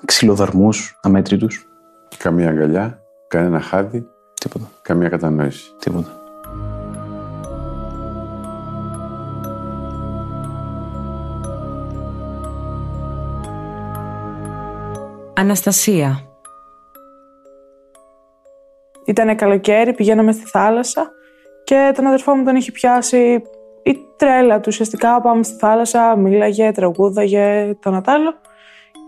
Ξυλοδαρμούς 0.04 0.99
αμέτρητους. 1.02 1.66
Καμία 2.18 2.49
αγκαλιά, 2.49 2.99
κανένα 3.28 3.61
χάδι, 3.61 4.06
Τίποτα, 4.40 4.71
καμία 4.83 5.09
κατανόηση. 5.09 5.71
τίποτα. 5.78 6.09
Αναστασία. 15.35 16.21
Ήταν 19.04 19.37
καλοκαίρι, 19.37 19.92
πηγαίναμε 19.94 20.32
στη 20.32 20.44
θάλασσα 20.46 21.11
και 21.64 21.92
τον 21.94 22.06
αδερφό 22.06 22.34
μου 22.34 22.44
τον 22.44 22.56
είχε 22.56 22.70
πιάσει 22.73 23.42
η 23.82 23.99
τρέλα 24.16 24.56
του. 24.56 24.64
Ουσιαστικά 24.68 25.20
πάμε 25.20 25.42
στη 25.42 25.56
θάλασσα, 25.58 26.16
μίλαγε, 26.16 26.73
τραγούδαγε, 26.73 27.76
τον 27.80 27.94
ατάλλο. 27.94 28.34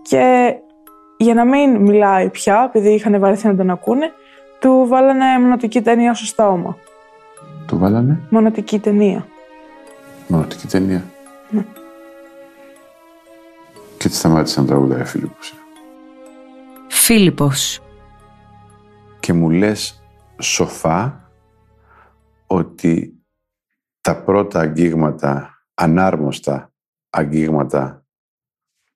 Και 0.03 0.55
για 1.17 1.35
να 1.35 1.45
μην 1.45 1.77
μιλάει 1.77 2.29
πια, 2.29 2.65
επειδή 2.69 2.95
είχαν 2.95 3.21
βαρεθεί 3.21 3.47
να 3.47 3.57
τον 3.57 3.71
ακούνε, 3.71 4.13
του 4.59 4.85
βάλανε 4.89 5.25
μονοτική 5.41 5.83
ταινία 5.83 6.15
στο 6.15 6.27
στόμα. 6.27 6.77
Το 7.67 7.77
βάλανε; 7.79 8.21
Μονοτική 8.31 8.79
ταινία. 8.79 9.27
μονοτική 10.29 10.67
ταινία. 10.67 11.05
Ναι. 11.51 11.65
Και 13.99 14.09
τι 14.09 14.15
σταμάτησε 14.15 14.61
να 14.61 14.67
τραγουδάει 14.67 15.01
ο 15.01 15.05
Φίλιππος. 15.05 15.55
Φίλιππος. 16.89 17.81
Και 19.27 19.33
μου 19.33 19.51
λες 19.51 20.03
σοφά 20.41 21.31
ότι 22.47 23.25
τα 24.01 24.23
πρώτα 24.23 24.61
αγγίγματα, 24.61 25.63
ανάρμοστα 25.75 26.73
αγγίγματα 27.11 28.07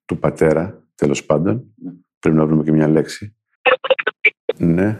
του 0.05 0.19
πατέρα, 0.19 0.83
τέλος 0.95 1.25
πάντων, 1.25 1.75
πρέπει 2.19 2.37
να 2.37 2.45
βρούμε 2.45 2.63
και 2.63 2.71
μια 2.71 2.87
λέξη, 2.87 3.35
ναι, 4.57 4.99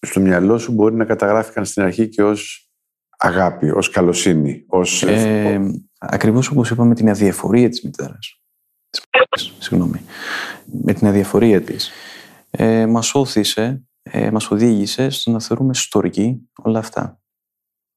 στο 0.00 0.20
μυαλό 0.20 0.58
σου 0.58 0.72
μπορεί 0.72 0.94
να 0.94 1.04
καταγράφηκαν 1.04 1.64
στην 1.64 1.82
αρχή 1.82 2.08
και 2.08 2.22
ως 2.22 2.70
αγάπη, 3.18 3.70
ως 3.70 3.90
καλοσύνη, 3.90 4.64
ως... 4.68 5.02
Ε, 5.02 5.60
ακριβώς 5.98 6.48
όπως 6.48 6.70
είπαμε 6.70 6.94
την 6.94 7.08
αδιαφορία 7.08 7.68
της 7.68 7.82
μητέρας. 7.82 8.42
Της 8.90 9.02
μητέρας, 9.04 9.56
Συγγνώμη. 9.58 10.00
Με 10.82 10.92
την 10.92 11.06
αδιαφορία 11.06 11.62
της. 11.62 11.90
Ε, 12.50 12.86
μας 12.86 13.14
όθησε, 13.14 13.84
ε, 14.10 14.30
μας 14.30 14.50
οδήγησε 14.50 15.10
στο 15.10 15.30
να 15.30 15.40
θεωρούμε 15.40 15.74
στοργή 15.74 16.48
όλα 16.62 16.78
αυτά. 16.78 17.18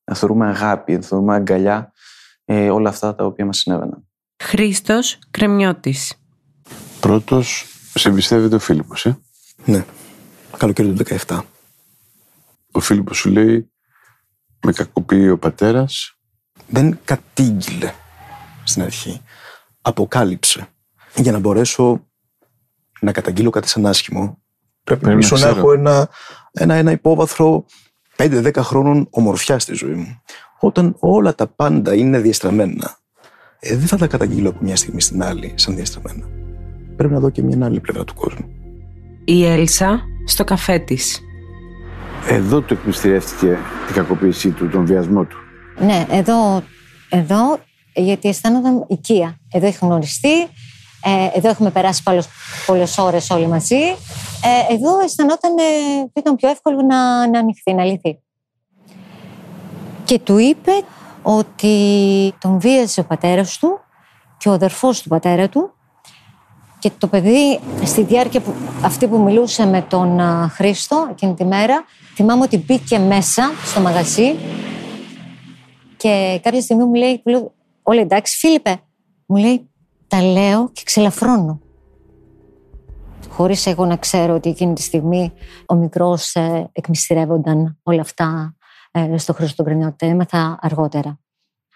Να 0.03 0.15
θεωρούμε 0.15 0.47
αγάπη, 0.47 0.93
να 0.93 1.01
θεωρούμε 1.01 1.35
αγκαλιά 1.35 1.93
ε, 2.45 2.69
όλα 2.69 2.89
αυτά 2.89 3.15
τα 3.15 3.25
οποία 3.25 3.45
μας 3.45 3.57
συνέβαιναν. 3.57 4.07
Χρήστος 4.43 5.19
Κρεμιώτης. 5.31 6.13
Πρώτος 6.99 7.65
σε 7.93 8.09
εμπιστεύεται 8.09 8.55
ο 8.55 8.59
Φίλιππος, 8.59 9.05
ε; 9.05 9.19
Ναι. 9.65 9.85
Καλοκαίρι 10.57 10.93
του 10.93 11.03
17. 11.25 11.41
Ο 12.71 12.79
Φίλιππος 12.79 13.17
σου 13.17 13.29
λέει 13.29 13.71
με 14.65 14.71
κακοποιεί 14.71 15.29
ο 15.31 15.37
πατέρας 15.37 16.17
δεν 16.67 16.99
κατήγγειλε 17.05 17.93
στην 18.63 18.81
αρχή. 18.81 19.21
Αποκάλυψε. 19.81 20.67
Για 21.15 21.31
να 21.31 21.39
μπορέσω 21.39 22.07
να 22.99 23.11
καταγγείλω 23.11 23.49
κάτι 23.49 23.67
σαν 23.67 23.85
άσχημο, 23.85 24.41
πρέπει, 24.87 25.01
Πρέπει 25.01 25.19
να 25.19 25.25
ίσως 25.25 25.41
να, 25.41 25.47
ξέρω. 25.47 25.59
έχω 25.59 25.73
ένα, 25.73 26.09
ένα, 26.51 26.73
ένα 26.73 26.91
υπόβαθρο 26.91 27.65
5-10 28.17 28.51
χρόνων 28.57 29.07
ομορφιά 29.09 29.59
στη 29.59 29.73
ζωή 29.73 29.93
μου. 29.93 30.21
Όταν 30.59 30.95
όλα 30.99 31.35
τα 31.35 31.47
πάντα 31.47 31.95
είναι 31.95 32.19
διαστραμμένα, 32.19 32.97
ε, 33.59 33.75
δεν 33.75 33.87
θα 33.87 33.97
τα 33.97 34.07
καταγγείλω 34.07 34.49
από 34.49 34.59
μια 34.61 34.75
στιγμή 34.75 35.01
στην 35.01 35.23
άλλη 35.23 35.53
σαν 35.55 35.75
διαστραμμένα. 35.75 36.25
Πρέπει 36.95 37.13
να 37.13 37.19
δω 37.19 37.29
και 37.29 37.41
μια 37.41 37.65
άλλη 37.65 37.79
πλευρά 37.79 38.03
του 38.03 38.13
κόσμου. 38.13 38.45
Η 39.25 39.45
Έλσα 39.45 40.01
στο 40.25 40.43
καφέ 40.43 40.79
της. 40.79 41.19
Εδώ 42.29 42.61
του 42.61 42.73
εκμυστηρεύτηκε 42.73 43.57
την 43.85 43.95
κακοποίησή 43.95 44.49
του, 44.49 44.69
τον 44.69 44.85
βιασμό 44.85 45.23
του. 45.23 45.37
Ναι, 45.79 46.05
εδώ, 46.11 46.63
εδώ 47.09 47.59
γιατί 47.93 48.27
αισθάνονταν 48.27 48.85
οικία. 48.87 49.39
Εδώ 49.51 49.65
έχει 49.65 49.77
γνωριστεί, 49.81 50.47
ε, 51.03 51.37
εδώ 51.37 51.49
έχουμε 51.49 51.69
περάσει 51.69 52.03
πολλές, 52.03 52.27
πολλές 52.65 52.97
ώρες 52.97 53.29
όλοι 53.29 53.47
μαζί. 53.47 53.81
Ε, 54.43 54.73
εδώ 54.73 54.99
αισθανόταν, 54.99 55.57
ε, 55.57 56.09
ήταν 56.13 56.35
πιο 56.35 56.49
εύκολο 56.49 56.81
να, 56.81 57.27
να 57.27 57.39
ανοιχθεί, 57.39 57.73
να 57.73 57.83
λυθεί. 57.83 58.19
Και 60.05 60.19
του 60.19 60.37
είπε 60.37 60.71
ότι 61.21 61.75
τον 62.39 62.59
βίαζε 62.59 62.99
ο 62.99 63.03
πατέρας 63.03 63.57
του 63.57 63.79
και 64.37 64.49
ο 64.49 64.51
αδερφός 64.51 65.01
του 65.01 65.09
πατέρα 65.09 65.49
του 65.49 65.71
και 66.79 66.91
το 66.97 67.07
παιδί 67.07 67.59
στη 67.83 68.03
διάρκεια 68.03 68.41
που, 68.41 68.53
αυτή 68.81 69.07
που 69.07 69.19
μιλούσε 69.19 69.65
με 69.65 69.81
τον 69.81 70.19
α, 70.19 70.49
Χρήστο 70.49 71.07
εκείνη 71.11 71.33
τη 71.33 71.45
μέρα 71.45 71.85
θυμάμαι 72.15 72.43
ότι 72.43 72.57
μπήκε 72.57 72.99
μέσα 72.99 73.51
στο 73.65 73.79
μαγαζί 73.79 74.35
και 75.97 76.39
κάποια 76.43 76.61
στιγμή 76.61 76.83
μου 76.83 76.93
λέει, 76.93 77.21
του 77.23 77.29
λέω, 77.29 77.53
όλα 77.83 78.01
εντάξει 78.01 78.37
Φίλιππε; 78.37 78.81
Μου 79.25 79.37
λέει, 79.37 79.69
τα 80.07 80.21
λέω 80.21 80.69
και 80.73 80.81
ξελαφρώνω. 80.85 81.61
Χωρίς 83.29 83.65
εγώ 83.65 83.85
να 83.85 83.97
ξέρω 83.97 84.33
ότι 84.33 84.49
εκείνη 84.49 84.73
τη 84.73 84.81
στιγμή 84.81 85.33
ο 85.65 85.75
μικρός 85.75 86.35
ε, 86.35 86.69
εκμυστηρεύονταν 86.71 87.79
όλα 87.83 88.01
αυτά 88.01 88.55
ε, 88.91 89.17
στο 89.17 89.33
Χρήστο 89.33 89.55
τον 89.55 89.65
Κρενιώτη. 89.65 89.95
Τα 89.97 90.05
έμαθα 90.05 90.59
αργότερα. 90.61 91.19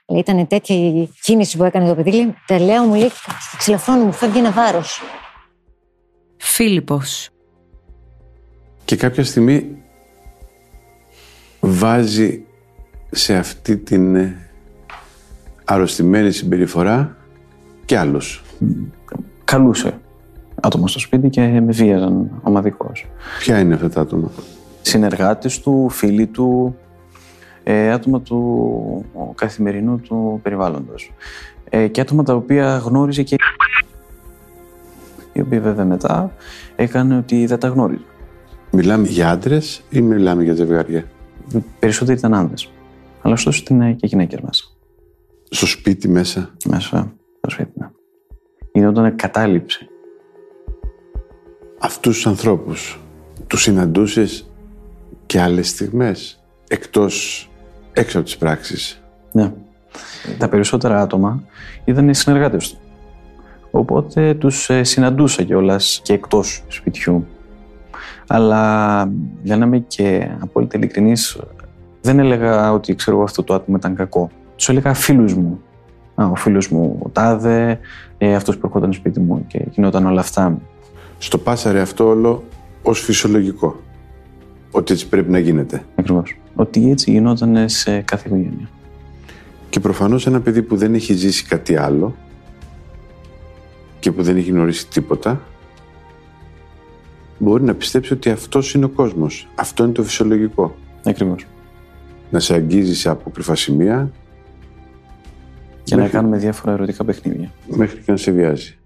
Αλλά 0.05 0.19
ήταν 0.19 0.47
τέτοια 0.47 0.75
η 0.75 1.09
κίνηση 1.21 1.57
που 1.57 1.63
έκανε 1.63 1.87
το 1.87 1.95
παιδί. 1.95 2.11
Λέει, 2.11 2.35
τα 2.47 2.59
λέω, 2.59 2.83
μου 2.83 2.93
λέει, 2.93 3.09
και 3.09 3.57
ξελαφρώνω, 3.57 4.03
μου 4.03 4.11
φεύγει 4.11 4.37
ένα 4.37 4.51
βάρος. 4.51 5.01
Φίλιππος. 6.37 7.29
Και 8.85 8.95
κάποια 8.95 9.23
στιγμή 9.23 9.83
βάζει 11.59 12.43
σε 13.11 13.35
αυτή 13.35 13.77
την 13.77 14.15
ε, 14.15 14.49
αρρωστημένη 15.65 16.31
συμπεριφορά 16.31 17.20
και 17.91 17.97
άλλος. 17.97 18.43
καλούσε 19.43 19.99
άτομα 20.61 20.87
στο 20.87 20.99
σπίτι 20.99 21.29
και 21.29 21.41
με 21.41 21.71
βίαζαν 21.71 22.41
ομαδικώς. 22.43 23.05
Ποια 23.39 23.59
είναι 23.59 23.73
αυτά 23.73 23.89
τα 23.89 24.01
άτομα; 24.01 24.31
Συνεργάτες 24.81 25.59
του, 25.59 25.89
φίλοι 25.89 26.27
του, 26.27 26.75
ε, 27.63 27.91
άτομα 27.91 28.21
του 28.21 29.05
καθημερινού 29.35 29.99
του 29.99 30.39
περιβάλλοντος. 30.43 31.13
Ε, 31.69 31.87
και 31.87 32.01
άτομα 32.01 32.23
τα 32.23 32.33
οποία 32.33 32.77
γνώριζε 32.77 33.23
και 33.23 33.35
οι 35.33 35.41
οποίοι 35.41 35.59
βέβαια 35.59 35.85
μετά 35.85 36.31
έκανε 36.75 37.17
ότι 37.17 37.45
δεν 37.45 37.59
τα 37.59 37.67
γνώριζε. 37.67 38.03
Μιλάμε 38.71 39.07
για 39.07 39.29
άντρες 39.29 39.83
ή 39.89 40.01
μιλάμε 40.01 40.43
για 40.43 40.53
ζευγάρια; 40.53 41.03
Περισσότεροι 41.79 42.17
ήταν 42.17 42.33
άνδρες. 42.33 42.71
Αλλά 43.21 43.33
ωστόσο 43.33 43.61
ήταν 43.63 43.95
και 43.95 44.07
γυναίκες 44.07 44.39
μέσα. 44.39 44.63
Στο 45.49 45.65
σπίτι 45.65 46.07
μέσα. 46.07 46.49
Μέσα 46.65 47.13
στο 47.41 47.49
σπίτι, 47.49 47.71
ναι. 47.73 47.89
Γινόταν 48.71 49.15
κατάληψη. 49.15 49.87
Αυτούς 51.79 52.15
τους 52.15 52.27
ανθρώπους 52.27 52.99
τους 53.47 53.61
συναντούσες 53.61 54.49
και 55.25 55.41
άλλες 55.41 55.67
στιγμές 55.69 56.43
εκτός 56.67 57.49
έξω 57.93 58.17
από 58.17 58.25
τις 58.25 58.37
πράξεις. 58.37 59.01
Ναι. 59.31 59.53
Τα 60.37 60.49
περισσότερα 60.49 61.01
άτομα 61.01 61.43
ήταν 61.85 62.09
οι 62.09 62.15
συνεργάτες 62.15 62.71
του. 62.71 62.77
Οπότε 63.71 64.33
τους 64.33 64.69
ε, 64.69 64.83
συναντούσα 64.83 65.43
κιόλας 65.43 65.99
και 66.03 66.13
εκτός 66.13 66.63
σπιτιού. 66.67 67.27
Αλλά 68.27 69.11
για 69.41 69.57
να 69.57 69.65
είμαι 69.65 69.79
και 69.79 70.29
απόλυτα 70.39 70.77
ειλικρινής, 70.77 71.39
δεν 72.01 72.19
έλεγα 72.19 72.71
ότι 72.71 72.95
ξέρω 72.95 73.15
εγώ 73.15 73.25
αυτό 73.25 73.43
το 73.43 73.53
άτομο 73.53 73.77
ήταν 73.77 73.95
κακό. 73.95 74.31
Τους 74.55 74.69
έλεγα 74.69 74.93
φίλους 74.93 75.33
μου. 75.33 75.61
Α, 76.15 76.25
ο 76.25 76.35
φίλος 76.35 76.69
μου 76.69 76.99
ο 77.03 77.09
Τάδε, 77.09 77.79
ε, 78.17 78.35
αυτός 78.35 78.57
που 78.57 78.65
ερχόταν 78.65 78.93
σπίτι 78.93 79.19
μου 79.19 79.45
και 79.47 79.65
γινόταν 79.71 80.05
όλα 80.05 80.19
αυτά. 80.19 80.57
Στο 81.17 81.37
πάσαρε 81.37 81.79
αυτό 81.81 82.07
όλο 82.07 82.43
ως 82.81 82.99
φυσιολογικό. 82.99 83.79
Ότι 84.71 84.93
έτσι 84.93 85.07
πρέπει 85.07 85.31
να 85.31 85.39
γίνεται. 85.39 85.83
Ακριβώς. 85.95 86.37
Ότι 86.55 86.89
έτσι 86.89 87.11
γινόταν 87.11 87.69
σε 87.69 88.01
κάθε 88.01 88.27
οικογένεια. 88.27 88.69
Και 89.69 89.79
προφανώς 89.79 90.27
ένα 90.27 90.41
παιδί 90.41 90.61
που 90.61 90.75
δεν 90.75 90.93
έχει 90.93 91.13
ζήσει 91.13 91.45
κάτι 91.45 91.75
άλλο 91.75 92.15
και 93.99 94.11
που 94.11 94.23
δεν 94.23 94.37
έχει 94.37 94.51
γνωρίσει 94.51 94.87
τίποτα 94.87 95.41
μπορεί 97.41 97.63
να 97.63 97.75
πιστέψει 97.75 98.13
ότι 98.13 98.29
αυτός 98.29 98.73
είναι 98.73 98.85
ο 98.85 98.89
κόσμος. 98.89 99.47
Αυτό 99.55 99.83
είναι 99.83 99.91
το 99.91 100.03
φυσιολογικό. 100.03 100.75
Ακριβώς. 101.03 101.45
Να 102.29 102.39
σε 102.39 102.53
αγγίζεις 102.53 102.99
σε 102.99 103.09
απόκριφα 103.09 103.55
σημεία 103.55 104.11
Και 105.83 105.95
να 105.95 106.07
κάνουμε 106.07 106.37
διάφορα 106.37 106.71
ερωτικά 106.71 107.05
παιχνίδια. 107.05 107.51
μέχρι 107.67 107.99
και 107.99 108.11
να 108.11 108.17
σε 108.17 108.31
βιάζει. 108.31 108.77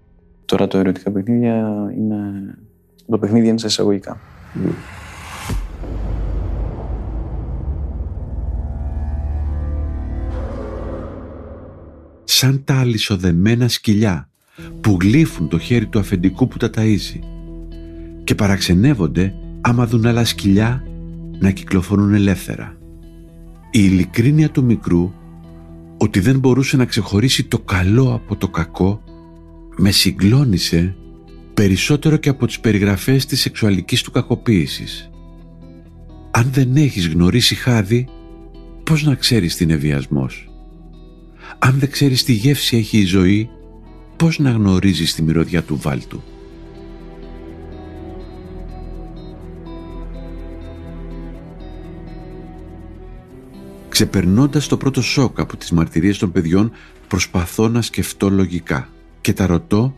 Τώρα 0.44 0.66
το 0.66 0.78
ερωτικά 0.78 1.10
παιχνίδια 1.10 1.54
είναι... 1.96 2.16
Το 3.08 3.18
παιχνίδι 3.18 3.48
είναι 3.48 3.58
σε 3.58 3.66
εισαγωγικά. 3.66 4.20
σαν 12.38 12.64
τα 12.64 12.74
αλυσοδεμένα 12.80 13.68
σκυλιά 13.68 14.28
που 14.80 14.96
γλύφουν 15.00 15.48
το 15.48 15.58
χέρι 15.58 15.86
του 15.86 15.98
αφεντικού 15.98 16.48
που 16.48 16.56
τα 16.56 16.70
ταΐζει 16.76 17.18
και 18.24 18.34
παραξενεύονται 18.34 19.34
άμα 19.60 19.86
δουν 19.86 20.06
άλλα 20.06 20.24
σκυλιά 20.24 20.82
να 21.38 21.50
κυκλοφορούν 21.50 22.14
ελεύθερα. 22.14 22.76
Η 23.70 23.78
ειλικρίνεια 23.84 24.50
του 24.50 24.64
μικρού 24.64 25.12
ότι 25.98 26.20
δεν 26.20 26.38
μπορούσε 26.38 26.76
να 26.76 26.84
ξεχωρίσει 26.84 27.44
το 27.44 27.58
καλό 27.58 28.14
από 28.14 28.36
το 28.36 28.48
κακό 28.48 29.02
με 29.76 29.90
συγκλώνησε 29.90 30.96
περισσότερο 31.54 32.16
και 32.16 32.28
από 32.28 32.46
τις 32.46 32.60
περιγραφές 32.60 33.26
της 33.26 33.40
σεξουαλικής 33.40 34.02
του 34.02 34.10
κακοποίησης. 34.10 35.10
Αν 36.30 36.48
δεν 36.52 36.76
έχεις 36.76 37.08
γνωρίσει 37.08 37.54
χάδι, 37.54 38.08
πώς 38.84 39.04
να 39.04 39.14
ξέρεις 39.14 39.56
τι 39.56 39.64
είναι 39.64 39.76
βιασμός. 39.76 40.50
Αν 41.58 41.78
δεν 41.78 41.90
ξέρεις 41.90 42.24
τι 42.24 42.32
γεύση 42.32 42.76
έχει 42.76 42.98
η 42.98 43.04
ζωή, 43.04 43.50
πώς 44.16 44.38
να 44.38 44.50
γνωρίζεις 44.50 45.14
τη 45.14 45.22
μυρωδιά 45.22 45.62
του 45.62 45.78
βάλτου; 45.82 46.22
Ξεπερνώντας 53.96 54.66
το 54.66 54.76
πρώτο 54.76 55.02
σοκ 55.02 55.40
από 55.40 55.56
τις 55.56 55.70
μαρτυρίες 55.70 56.18
των 56.18 56.32
παιδιών, 56.32 56.72
προσπαθώ 57.08 57.68
να 57.68 57.82
σκεφτώ 57.82 58.30
λογικά 58.30 58.88
και 59.20 59.32
τα 59.32 59.46
ρωτώ 59.46 59.94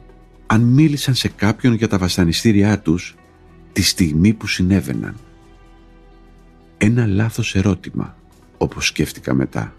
αν 0.47 0.61
μίλησαν 0.61 1.15
σε 1.15 1.29
κάποιον 1.29 1.75
για 1.75 1.89
τα 1.89 1.99
βασανιστήριά 1.99 2.81
τους 2.81 3.15
τη 3.73 3.83
στιγμή 3.83 4.33
που 4.33 4.47
συνέβαιναν. 4.47 5.17
Ένα 6.79 7.07
λάθος 7.07 7.55
ερώτημα, 7.55 8.17
όπως 8.59 8.87
σκέφτηκα 8.87 9.35
μετά. 9.35 9.75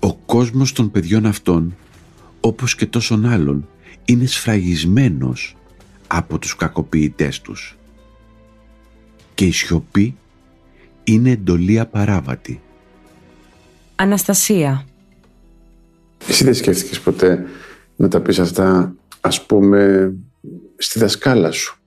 Ο 0.00 0.14
κόσμος 0.14 0.72
των 0.72 0.90
παιδιών 0.90 1.26
αυτών, 1.26 1.76
όπως 2.40 2.74
και 2.74 2.86
τόσων 2.86 3.26
άλλων, 3.26 3.68
είναι 4.04 4.26
σφραγισμένος 4.26 5.56
από 6.06 6.38
τους 6.38 6.56
κακοποιητές 6.56 7.40
τους. 7.40 7.76
Και 9.34 9.44
η 9.44 9.52
σιωπή 9.52 10.16
είναι 11.04 11.30
εντολή 11.30 11.80
απαράβατη. 11.80 12.60
Αναστασία. 13.96 14.84
Εσύ 16.28 16.44
δεν 16.44 16.54
σκέφτηκες 16.54 17.00
ποτέ 17.00 17.46
να 17.96 18.08
τα 18.08 18.20
πεις 18.20 18.38
αυτά, 18.38 18.94
ας 19.20 19.46
πούμε, 19.46 20.12
στη 20.76 20.98
δασκάλα 20.98 21.50
σου; 21.50 21.78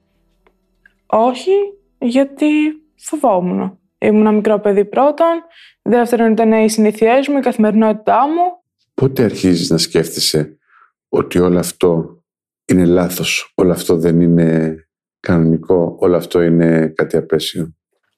Όχι, 1.05 1.51
γιατί 1.97 2.47
φοβόμουν. 2.95 3.79
Ήμουν 3.97 4.21
ένα 4.21 4.31
μικρό 4.31 4.59
παιδί 4.59 4.85
πρώτον. 4.85 5.41
Δεύτερον, 5.81 6.31
ήταν 6.31 6.51
οι 6.51 6.69
συνήθειές 6.69 7.27
μου, 7.27 7.37
η 7.37 7.41
καθημερινότητά 7.41 8.27
μου. 8.27 8.63
Πότε 8.93 9.23
αρχίζεις 9.23 9.69
να 9.69 9.77
σκέφτεσαι 9.77 10.57
ότι 11.09 11.39
όλο 11.39 11.59
αυτό 11.59 12.21
είναι 12.65 12.85
λάθος, 12.85 13.51
όλο 13.55 13.71
αυτό 13.71 13.95
δεν 13.97 14.21
είναι 14.21 14.75
κανονικό, 15.19 15.95
όλο 15.99 16.15
αυτό 16.17 16.41
είναι 16.41 16.87
κάτι 16.87 17.17
απέσιο; 17.17 17.75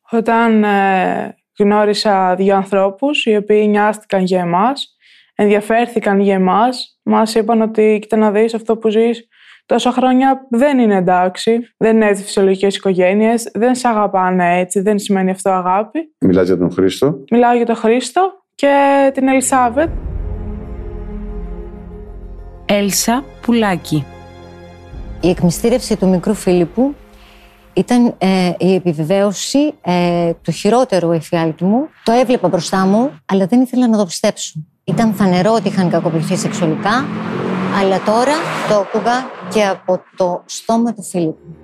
Όταν 0.09 0.63
ε, 0.63 1.35
γνώρισα 1.59 2.35
δύο 2.35 2.55
ανθρώπους 2.55 3.25
οι 3.25 3.35
οποίοι 3.35 3.65
νοιάστηκαν 3.69 4.23
για 4.23 4.39
εμάς, 4.39 4.95
ενδιαφέρθηκαν 5.35 6.19
για 6.19 6.33
εμάς, 6.33 6.99
μας 7.03 7.35
είπαν 7.35 7.61
ότι 7.61 7.97
κοίτα 8.01 8.17
να 8.17 8.31
δεις 8.31 8.53
αυτό 8.53 8.77
που 8.77 8.89
ζεις 8.89 9.27
τόσα 9.65 9.91
χρόνια 9.91 10.45
δεν 10.49 10.79
είναι 10.79 10.95
εντάξει, 10.95 11.73
δεν 11.77 11.95
είναι 11.95 12.07
έτσι 12.07 12.23
φυσιολογικές 12.23 12.75
οικογένειες, 12.75 13.51
δεν 13.53 13.75
σε 13.75 13.87
αγαπάνε 13.87 14.59
έτσι, 14.59 14.79
δεν 14.79 14.99
σημαίνει 14.99 15.31
αυτό 15.31 15.49
αγάπη. 15.49 16.15
Μιλάς 16.19 16.47
για 16.47 16.57
τον 16.57 16.71
Χρήστο. 16.71 17.23
Μιλάω 17.31 17.55
για 17.55 17.65
τον 17.65 17.75
Χρήστο 17.75 18.43
και 18.55 18.73
την 19.13 19.27
Ελισάβετ. 19.27 19.89
Έλσα 22.65 23.23
Πουλάκη. 23.41 24.05
Η 25.21 25.29
εκμυστήρευση 25.29 25.97
του 25.97 26.07
μικρού 26.07 26.33
Φίλιππου 26.33 26.95
ήταν 27.79 28.15
ε, 28.17 28.51
η 28.57 28.73
επιβεβαίωση 28.73 29.73
ε, 29.81 30.31
του 30.41 30.51
χειρότερου 30.51 31.11
εφιάλτου 31.11 31.65
μου. 31.65 31.87
Το 32.03 32.11
έβλεπα 32.11 32.47
μπροστά 32.47 32.85
μου, 32.85 33.11
αλλά 33.25 33.45
δεν 33.45 33.61
ήθελα 33.61 33.87
να 33.87 33.97
το 33.97 34.05
πιστέψω. 34.05 34.53
Ήταν 34.83 35.13
φανερό 35.13 35.53
ότι 35.53 35.67
είχαν 35.67 35.89
κακοποιηθεί 35.89 36.35
σεξουαλικά, 36.35 37.05
αλλά 37.79 38.01
τώρα 38.01 38.33
το 38.69 38.75
άκουγα 38.75 39.29
και 39.49 39.65
από 39.65 40.01
το 40.15 40.43
στόμα 40.45 40.93
του 40.93 41.03
Φίλιππου. 41.03 41.55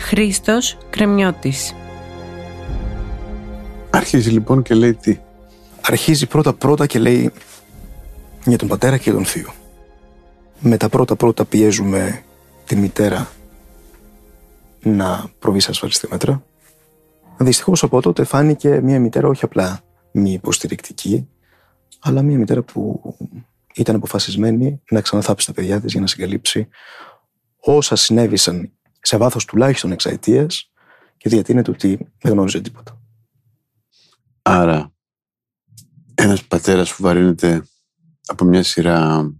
Χρήστος 0.00 0.78
Κρεμιώτης. 0.90 1.74
Αρχίζει 3.90 4.30
λοιπόν 4.30 4.62
και 4.62 4.74
λέει 4.74 4.94
τι. 4.94 5.18
Αρχίζει 5.80 6.26
πρώτα-πρώτα 6.26 6.86
και 6.86 6.98
λέει 6.98 7.32
για 8.44 8.58
τον 8.58 8.68
πατέρα 8.68 8.96
και 8.96 9.02
για 9.02 9.12
τον 9.12 9.24
θείο. 9.24 9.52
Με 10.58 10.76
τα 10.76 10.88
πρώτα-πρώτα 10.88 11.44
πιέζουμε 11.44 12.22
την 12.66 12.78
μητέρα 12.78 13.28
να 14.82 15.30
προβεί 15.38 15.60
σε 15.60 15.70
ασφαλιστικά 15.70 16.12
μέτρα. 16.12 16.44
Δυστυχώς 17.38 17.82
από 17.82 18.00
τότε 18.00 18.24
φάνηκε 18.24 18.80
μια 18.80 19.00
μητέρα 19.00 19.28
όχι 19.28 19.44
απλά 19.44 19.80
μη 20.12 20.32
υποστηρικτική, 20.32 21.28
αλλά 22.00 22.22
μια 22.22 22.38
μητέρα 22.38 22.62
που 22.62 23.00
ήταν 23.74 23.94
αποφασισμένη 23.94 24.82
να 24.90 25.00
ξαναθάψει 25.00 25.46
τα 25.46 25.52
παιδιά 25.52 25.80
της 25.80 25.92
για 25.92 26.00
να 26.00 26.06
συγκαλύψει 26.06 26.68
όσα 27.60 27.96
συνέβησαν 27.96 28.72
σε 29.00 29.16
βάθος 29.16 29.44
τουλάχιστον 29.44 29.92
εξαετίας 29.92 30.72
και 31.16 31.28
διατείνεται 31.28 31.70
ότι 31.70 32.12
δεν 32.20 32.32
γνώριζε 32.32 32.60
τίποτα. 32.60 33.00
Άρα, 34.42 34.92
ένας 36.14 36.44
πατέρας 36.44 36.94
που 36.94 37.02
βαρύνεται 37.02 37.66
από 38.26 38.44
μια 38.44 38.62
σειρά, 38.62 39.30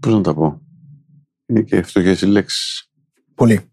πώς 0.00 0.12
να 0.12 0.20
τα 0.20 0.34
πω, 0.34 0.59
είναι 1.50 1.62
και 1.62 1.82
φτωχές 1.82 2.20
οι 2.20 2.26
λέξεις, 2.26 2.90
Πολύ. 3.34 3.72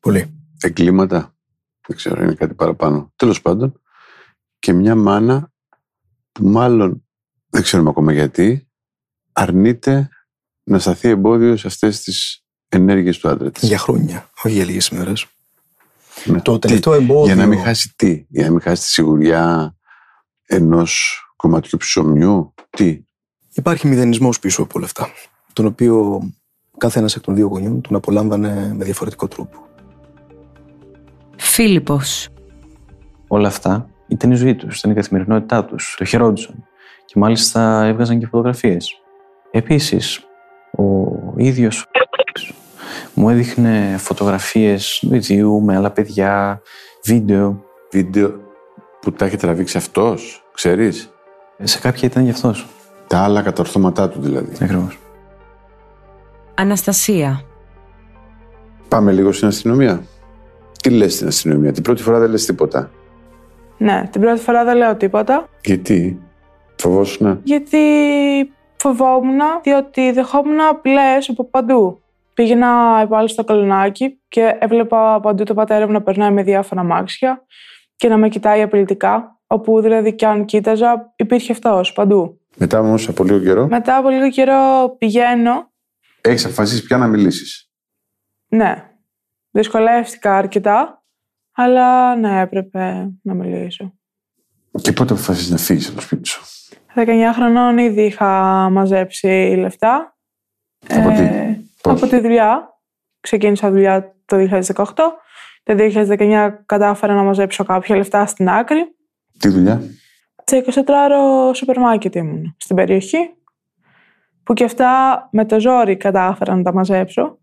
Πολύ. 0.00 0.34
εγκλήματα, 0.60 1.36
δεν 1.86 1.96
ξέρω, 1.96 2.22
είναι 2.22 2.34
κάτι 2.34 2.54
παραπάνω. 2.54 3.12
Τέλος 3.16 3.42
πάντων, 3.42 3.80
και 4.58 4.72
μια 4.72 4.94
μάνα 4.94 5.52
που 6.32 6.46
μάλλον, 6.46 7.06
δεν 7.48 7.62
ξέρουμε 7.62 7.88
ακόμα 7.88 8.12
γιατί, 8.12 8.68
αρνείται 9.32 10.08
να 10.64 10.78
σταθεί 10.78 11.08
εμπόδιο 11.08 11.56
σε 11.56 11.66
αυτές 11.66 12.00
τις 12.02 12.44
ενέργειες 12.68 13.18
του 13.18 13.28
άντρα 13.28 13.50
της. 13.50 13.62
Για 13.68 13.78
χρόνια, 13.78 14.30
όχι 14.44 14.54
για 14.54 14.64
λίγες 14.64 14.90
μέρες. 14.90 15.26
Ναι. 16.24 16.40
Το 16.40 16.52
Τι, 16.52 16.58
τελευταίο 16.58 16.92
εμπόδιο. 16.92 17.24
Για 17.24 17.34
να 17.34 17.46
μην 17.46 17.58
χάσει 17.58 17.94
τι, 17.96 18.26
για 18.28 18.44
να 18.44 18.50
μην 18.50 18.60
χάσει 18.60 18.82
τη 18.82 18.88
σιγουριά 18.88 19.76
ενός 20.46 21.20
κομματιού 21.36 21.78
ψωμιού, 21.78 22.54
τι; 22.70 23.02
Υπάρχει 23.52 23.86
μηδενισμός 23.86 24.38
πίσω 24.38 24.62
από 24.62 24.72
όλα 24.76 24.86
αυτά, 24.86 25.08
τον 25.52 25.66
οποίο 25.66 26.22
κάθε 26.78 26.98
ένας 26.98 27.16
εκ 27.16 27.22
των 27.22 27.34
δύο 27.34 27.46
γονιών 27.46 27.80
τον 27.80 27.96
απολάμβανε 27.96 28.72
με 28.76 28.84
διαφορετικό 28.84 29.28
τρόπο. 29.28 29.58
Φίλιππος. 31.36 32.28
Όλα 33.28 33.48
αυτά 33.48 33.88
ήταν 34.06 34.30
η 34.30 34.34
ζωή 34.34 34.54
τους, 34.54 34.78
ήταν 34.78 34.90
η 34.90 34.94
καθημερινότητά 34.94 35.64
τους. 35.64 35.94
Το 35.98 36.04
χαιρόντουσαν. 36.04 36.64
Και 37.04 37.14
μάλιστα 37.16 37.84
έβγαζαν 37.84 38.18
και 38.18 38.26
φωτογραφίες. 38.26 39.00
Επίσης, 39.50 40.26
ο 40.70 40.84
ίδιος 41.36 41.86
μου 43.14 43.30
έδειχνε 43.30 43.96
φωτογραφίες 43.98 44.98
του 45.00 45.14
ιδίου 45.14 45.62
με 45.62 45.76
άλλα 45.76 45.90
παιδιά, 45.90 46.62
βίντεο. 47.04 47.64
Βίντεο 47.90 48.34
που 49.00 49.12
τα 49.12 49.24
έχει 49.24 49.36
τραβήξει 49.36 49.76
αυτός, 49.76 50.44
ξέρεις; 50.54 51.10
Σε 51.62 51.78
κάποια 51.78 52.08
ήταν 52.08 52.24
γι' 52.24 52.30
αυτός. 52.30 52.66
Τα 53.06 53.18
άλλα 53.18 53.42
κατορθώματά 53.42 54.08
του 54.08 54.20
δηλαδή. 54.20 54.52
Ακριβώς. 54.60 54.98
Αναστασία. 56.54 57.44
Πάμε 58.88 59.12
λίγο 59.12 59.32
στην 59.32 59.48
αστυνομία. 59.48 60.02
Τι 60.82 60.90
λες 60.90 61.14
στην 61.14 61.26
αστυνομία, 61.26 61.72
την 61.72 61.82
πρώτη 61.82 62.02
φορά 62.02 62.18
δεν 62.18 62.30
λες 62.30 62.44
τίποτα; 62.44 62.90
Ναι, 63.78 64.08
την 64.10 64.20
πρώτη 64.20 64.40
φορά 64.40 64.64
δεν 64.64 64.76
λέω 64.76 64.96
τίποτα. 64.96 65.48
Γιατί, 65.64 66.22
φοβόσουνα; 66.76 67.40
Γιατί 67.42 67.78
φοβόμουν, 68.76 69.40
διότι 69.62 70.12
δεχόμουν 70.12 70.60
απειλέ 70.60 71.18
από 71.28 71.44
παντού. 71.44 71.98
Πήγαινα 72.34 73.06
πάλι 73.08 73.28
στο 73.28 73.44
κολονάκι 73.44 74.20
και 74.28 74.56
έβλεπα 74.58 75.20
παντού 75.20 75.44
το 75.44 75.54
πατέρα 75.54 75.86
μου 75.86 75.92
να 75.92 76.02
περνάει 76.02 76.30
με 76.30 76.42
διάφορα 76.42 76.82
μάξια 76.82 77.44
και 77.96 78.08
να 78.08 78.16
με 78.16 78.28
κοιτάει 78.28 78.62
απειλητικά. 78.62 79.38
Όπου 79.46 79.80
δηλαδή 79.80 80.14
κι 80.14 80.24
αν 80.24 80.44
κοίταζα, 80.44 81.12
υπήρχε 81.16 81.52
αυτός 81.52 81.92
παντού. 81.92 82.40
Μετά 82.56 82.80
όμως 82.80 83.08
από 83.08 83.24
λίγο 83.24 83.38
καιρό, 83.38 83.66
Μετά 83.70 83.96
από 83.96 84.08
λίγο 84.08 84.30
καιρό 84.30 84.94
πηγαίνω. 84.98 85.72
Έχεις 86.28 86.44
αποφασίσει 86.44 86.82
πια 86.82 86.96
να 86.96 87.06
μιλήσεις. 87.06 87.70
Ναι, 88.48 88.90
δυσκολεύτηκα 89.50 90.36
αρκετά, 90.36 91.04
αλλά 91.52 92.16
ναι, 92.16 92.40
έπρεπε 92.40 93.10
να 93.22 93.34
μιλήσω. 93.34 93.94
Και 94.82 94.92
πότε 94.92 95.12
αποφασίσεις 95.12 95.50
να 95.50 95.56
φύγεις 95.56 95.86
από 95.86 95.94
το 95.96 96.00
σπίτι 96.00 96.28
σου; 96.28 96.42
19 96.94 97.30
χρονών 97.34 97.78
ήδη 97.78 98.02
είχα 98.02 98.30
μαζέψει 98.70 99.54
λεφτά. 99.58 100.16
Από 100.88 101.08
τι, 101.08 101.28
πώς; 101.82 102.02
από 102.02 102.06
τη 102.06 102.20
δουλειά. 102.20 102.68
Ξεκίνησα 103.20 103.70
δουλειά 103.70 104.16
το 104.24 104.36
2018. 104.36 104.84
Το 105.62 105.74
2019 105.76 106.50
κατάφερα 106.66 107.14
να 107.14 107.22
μαζέψω 107.22 107.64
κάποια 107.64 107.96
λεφτά 107.96 108.26
στην 108.26 108.48
άκρη. 108.48 108.96
Τι 109.38 109.48
δουλειά; 109.48 109.82
Σε 110.44 110.64
24ωρο 110.66 111.54
σούπερ 111.54 111.78
μάρκετ 111.78 112.14
ήμουν 112.14 112.56
στην 112.58 112.76
περιοχή. 112.76 113.18
Που 114.44 114.52
και 114.52 114.64
αυτά 114.64 115.28
με 115.32 115.44
το 115.44 115.60
ζόρι 115.60 115.96
κατάφερα 115.96 116.56
να 116.56 116.62
τα 116.62 116.72
μαζέψω. 116.72 117.38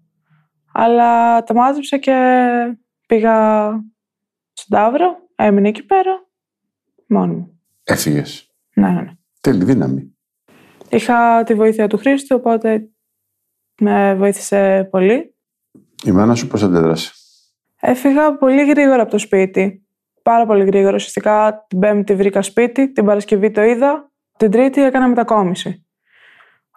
Αλλά 0.73 1.43
τα 1.43 1.53
μάζεψα 1.53 1.97
και 1.97 2.15
πήγα 3.07 3.67
στον 4.53 4.77
Ταύρο. 4.77 5.15
Έμεινε 5.35 5.67
εκεί 5.67 5.85
πέρα. 5.85 6.25
Μόνο 7.07 7.33
μου. 7.33 7.59
Έφυγες. 7.83 8.51
Ναι, 8.73 8.89
ναι, 8.89 9.01
ναι. 9.01 9.11
Τέλει 9.41 9.63
δύναμη. 9.63 10.15
Είχα 10.89 11.43
τη 11.43 11.53
βοήθεια 11.53 11.87
του 11.87 11.97
Χρήστου, 11.97 12.35
οπότε 12.39 12.89
με 13.79 14.15
βοήθησε 14.15 14.87
πολύ. 14.91 15.35
Η 16.03 16.11
μάνα 16.11 16.35
σου 16.35 16.47
πώς 16.47 16.63
αντέδρασε; 16.63 17.11
Έφυγα 17.79 18.37
πολύ 18.37 18.65
γρήγορα 18.65 19.01
από 19.01 19.11
το 19.11 19.17
σπίτι. 19.17 19.85
Πάρα 20.21 20.45
πολύ 20.45 20.65
γρήγορα. 20.65 20.95
Ουσιαστικά 20.95 21.65
την 21.67 21.79
Πέμπτη 21.79 22.15
βρήκα 22.15 22.41
σπίτι, 22.41 22.91
την 22.91 23.05
Παρασκευή 23.05 23.51
το 23.51 23.61
είδα, 23.61 24.11
την 24.37 24.51
Τρίτη 24.51 24.81
έκανα 24.83 25.07
μετακόμιση. 25.07 25.85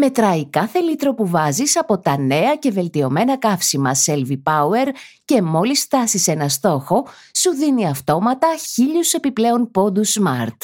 Μετράει 0.00 0.46
κάθε 0.46 0.78
λίτρο 0.78 1.14
που 1.14 1.28
βάζεις 1.28 1.78
από 1.78 1.98
τα 1.98 2.18
νέα 2.18 2.56
και 2.56 2.70
βελτιωμένα 2.70 3.38
καύσιμα 3.38 3.90
Selvi 4.06 4.36
Power 4.42 4.86
και 5.24 5.42
μόλις 5.42 5.82
φτάσεις 5.82 6.28
ένα 6.28 6.48
στόχο, 6.48 7.06
σου 7.34 7.50
δίνει 7.50 7.88
αυτόματα 7.88 8.48
χίλιους 8.72 9.12
επιπλέον 9.12 9.70
πόντους 9.70 10.18
Smart. 10.20 10.56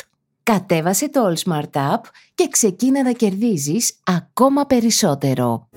Κατέβασε 0.42 1.08
το 1.08 1.20
All 1.28 1.48
Smart 1.48 1.70
App 1.72 2.00
και 2.34 2.48
ξεκίνα 2.50 3.02
να 3.02 3.12
κερδίζεις 3.12 3.94
ακόμα 4.04 4.66
περισσότερο. 4.66 5.68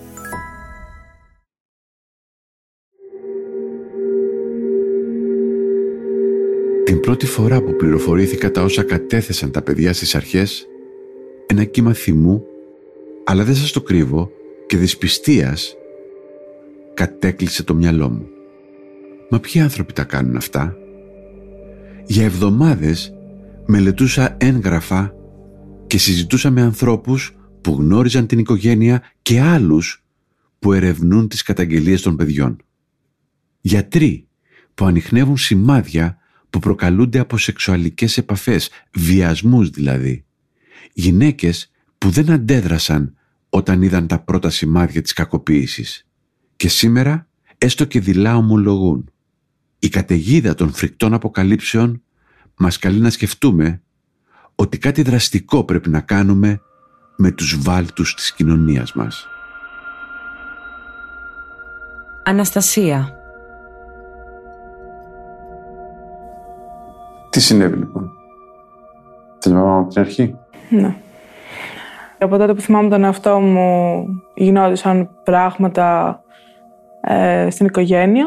Την 6.84 7.00
πρώτη 7.00 7.26
φορά 7.26 7.62
που 7.62 7.76
πληροφορήθηκα 7.76 8.52
τα 8.52 8.62
όσα 8.62 8.84
κατέθεσαν 8.84 9.52
τα 9.52 9.62
παιδιά 9.62 9.94
στις 9.94 10.16
αρχές, 10.16 10.68
ένα 11.48 11.64
κύμα 11.64 11.94
θυμού, 11.94 12.48
αλλά 13.26 13.44
δεν 13.44 13.56
σας 13.56 13.72
το 13.72 13.82
κρύβω, 13.82 14.30
και 14.68 14.78
δυσπιστίας, 14.78 15.76
κατέκλυσε 16.94 17.64
το 17.64 17.76
μυαλό 17.76 18.10
μου. 18.10 18.28
Μα 19.30 19.40
ποιοι 19.40 19.62
άνθρωποι 19.62 19.94
τα 19.94 20.04
κάνουν 20.04 20.36
αυτά; 20.36 20.76
Για 22.06 22.24
εβδομάδες 22.24 23.14
μελετούσα 23.66 24.38
έγγραφα 24.40 25.14
και 25.88 25.98
συζητούσα 25.98 26.50
με 26.50 26.62
ανθρώπους 26.62 27.36
που 27.62 27.76
γνώριζαν 27.80 28.28
την 28.28 28.40
οικογένεια 28.40 29.04
και 29.22 29.40
άλλους 29.42 30.06
που 30.60 30.74
ερευνούν 30.74 31.28
τις 31.28 31.42
καταγγελίες 31.42 32.02
των 32.02 32.16
παιδιών. 32.16 32.58
Γιατροί 33.62 34.28
που 34.74 34.86
ανοιχνεύουν 34.86 35.38
σημάδια 35.38 36.18
που 36.50 36.60
προκαλούνται 36.60 37.20
από 37.20 37.38
σεξουαλικές 37.38 38.18
επαφές, 38.18 38.70
βιασμούς 38.94 39.70
δηλαδή. 39.70 40.26
Γυναίκες 40.94 41.72
που 42.04 42.10
δεν 42.10 42.32
αντέδρασαν 42.32 43.16
όταν 43.50 43.82
είδαν 43.82 44.08
τα 44.08 44.20
πρώτα 44.20 44.50
σημάδια 44.50 45.02
της 45.02 45.14
κακοποίησης. 45.14 46.08
Και 46.56 46.68
σήμερα 46.70 47.28
έστω 47.58 47.86
και 47.86 48.00
δειλά 48.00 48.36
ομολογούν. 48.36 49.12
Η 49.80 49.90
καταιγίδα 49.90 50.56
των 50.56 50.74
φρικτών 50.74 51.14
αποκαλύψεων 51.14 52.02
μας 52.58 52.80
καλεί 52.80 53.00
να 53.00 53.10
σκεφτούμε 53.10 53.82
ότι 54.56 54.78
κάτι 54.78 55.02
δραστικό 55.02 55.64
πρέπει 55.64 55.90
να 55.90 56.00
κάνουμε 56.00 56.62
με 57.16 57.32
τους 57.32 57.62
βάλτους 57.62 58.16
της 58.16 58.34
κοινωνίας 58.34 58.94
μας. 58.94 59.28
Αναστασία. 62.24 63.14
Τι 67.30 67.42
συνέβη 67.42 67.78
λοιπόν; 67.78 68.12
Θες 69.40 69.54
να 69.54 69.62
πάμε 69.62 69.80
από 69.80 69.90
την 69.90 70.02
αρχή; 70.02 70.36
Ναι. 70.70 71.03
Από 72.24 72.38
τότε 72.38 72.54
που 72.54 72.62
θυμάμαι 72.62 72.90
τον 72.90 73.04
εαυτό 73.04 73.40
μου 73.40 74.06
γινόντουσαν 74.36 75.10
πράγματα 75.24 76.20
ε, 77.02 77.48
στην 77.50 77.66
οικογένεια. 77.66 78.26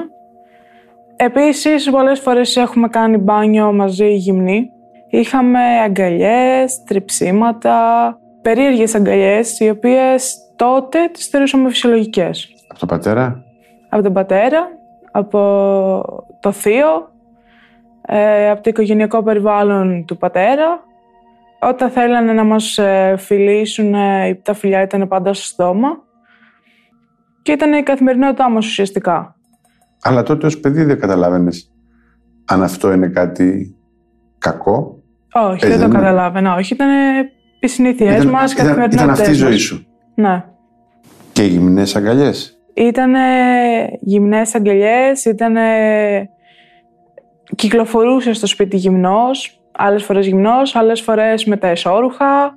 Επίσης, 1.17 1.91
πολλές 1.91 2.21
φορές 2.21 2.57
έχουμε 2.57 2.89
κάνει 2.89 3.17
μπάνιο 3.17 3.73
μαζί 3.73 4.15
γυμνή. 4.15 4.71
Είχαμε 5.11 5.61
αγκαλιές, 5.85 6.83
τριψίματα, 6.83 7.79
περίεργες 8.43 8.95
αγκαλιές, 8.95 9.61
οι 9.61 9.69
οποίες 9.69 10.37
τότε 10.57 10.99
τις 11.13 11.27
θεωρούσαμε 11.27 11.69
φυσιολογικές. 11.69 12.49
Από 12.69 12.79
τον 12.79 12.89
πατέρα; 12.89 13.45
Από 13.89 14.03
τον 14.03 14.13
πατέρα, 14.13 14.69
από 15.13 15.41
το 16.41 16.53
θείο, 16.53 17.11
ε, 18.07 18.51
από 18.51 18.63
το 18.63 18.71
οικογενειακό 18.71 19.23
περιβάλλον 19.23 20.05
του 20.05 20.17
πατέρα. 20.17 20.85
Όταν 21.61 21.91
θέλανε 21.91 22.33
να 22.33 22.45
μας 22.45 22.79
ε, 22.79 23.15
φιλήσουν, 23.19 23.95
ε, 23.95 24.35
τα 24.43 24.55
φιλιά 24.55 24.83
ήταν 24.83 25.09
πάντα 25.09 25.33
στο 25.35 25.45
στόμα. 25.45 25.89
Και 27.43 27.53
ήταν 27.53 27.73
η 27.73 27.83
καθημερινότητά 27.83 28.51
μας 28.51 28.67
ουσιαστικά. 28.67 29.37
Αλλά 30.03 30.23
τότε 30.23 30.47
ως 30.47 30.61
παιδί 30.61 30.85
δεν 30.85 30.99
καταλάβαινες 31.01 31.71
αν 32.45 32.63
αυτό 32.63 32.93
είναι 32.93 33.09
κάτι 33.09 33.77
κακό; 34.39 35.03
Όχι, 35.33 35.53
Έτσι 35.55 35.67
δεν 35.69 35.77
το 35.77 35.83
δεν 35.83 35.89
είναι. 35.91 35.99
καταλάβαινα. 35.99 36.55
Όχι, 36.55 36.75
ήταν 36.75 36.89
οι 37.61 37.67
συνήθειές 37.69 38.15
Ήταν- 38.15 38.29
μας, 38.29 38.53
οι 38.53 38.55
ήταν, 38.59 38.67
ήταν 38.67 38.79
καθημερινότητές 38.81 39.21
αυτή 39.29 39.31
η 39.33 39.39
ζωή 39.39 39.51
μας. 39.51 39.61
σου. 39.61 39.87
Ναι. 40.15 40.45
Και 41.33 41.43
γυμνές 41.43 41.97
αγκαλιές. 41.97 42.59
Ήτανε 42.75 43.21
γυμνές 44.01 44.55
αγγελιές, 44.55 45.25
ήτανε... 45.25 45.63
Κυκλοφορούσε 47.57 48.33
στο 48.33 48.47
σπίτι 48.47 48.77
γυμνός, 48.77 49.61
άλλες 49.77 50.05
φορές 50.05 50.27
γυμνός, 50.27 50.75
άλλες 50.77 51.01
φορές 51.01 51.45
με 51.45 51.57
τα 51.57 51.69
εσώρουχα. 51.69 52.55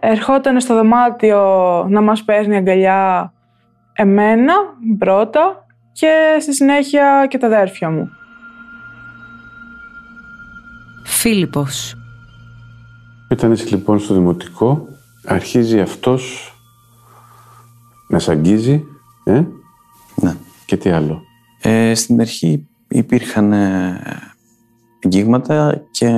Ερχόταν 0.00 0.60
στο 0.60 0.74
δωμάτιο 0.74 1.40
να 1.88 2.00
μας 2.00 2.24
παίρνει 2.24 2.56
αγκαλιά 2.56 3.32
εμένα 3.92 4.54
πρώτα 4.98 5.66
και 5.92 6.36
στη 6.40 6.54
συνέχεια 6.54 7.26
και 7.28 7.38
τα 7.38 7.46
αδέρφια 7.46 7.90
μου. 7.90 8.10
Φίλιππος. 11.04 11.94
Όταν 13.30 13.52
είσαι 13.52 13.68
λοιπόν 13.68 13.98
στο 13.98 14.14
δημοτικό, 14.14 14.88
αρχίζει 15.26 15.80
αυτός 15.80 16.54
να 18.08 18.18
σ' 18.18 18.28
αγγίζει, 18.28 18.84
ε; 19.24 19.42
Ναι. 20.14 20.36
Και 20.66 20.76
τι 20.76 20.90
άλλο; 20.90 21.22
Ε, 21.62 21.94
στην 21.94 22.20
αρχή 22.20 22.68
υπήρχαν 22.88 23.52
ε, 23.52 24.00
εγγύγματα 25.04 25.84
και 25.90 26.08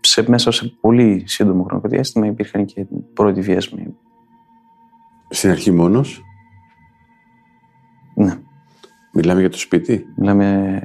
σε, 0.00 0.24
μέσα 0.28 0.50
σε 0.50 0.76
πολύ 0.80 1.22
σύντομο 1.26 1.62
χρονικό 1.62 1.88
διάστημα 1.88 2.26
υπήρχαν 2.26 2.64
και 2.64 2.86
πρώτοι 3.14 3.40
βιασμοί. 3.40 3.94
Στην 5.28 5.50
αρχή 5.50 5.70
μόνος, 5.70 6.22
Ναι, 8.14 8.38
μιλάμε 9.12 9.40
για 9.40 9.50
το 9.50 9.58
σπίτι, 9.58 10.04
μιλάμε. 10.16 10.80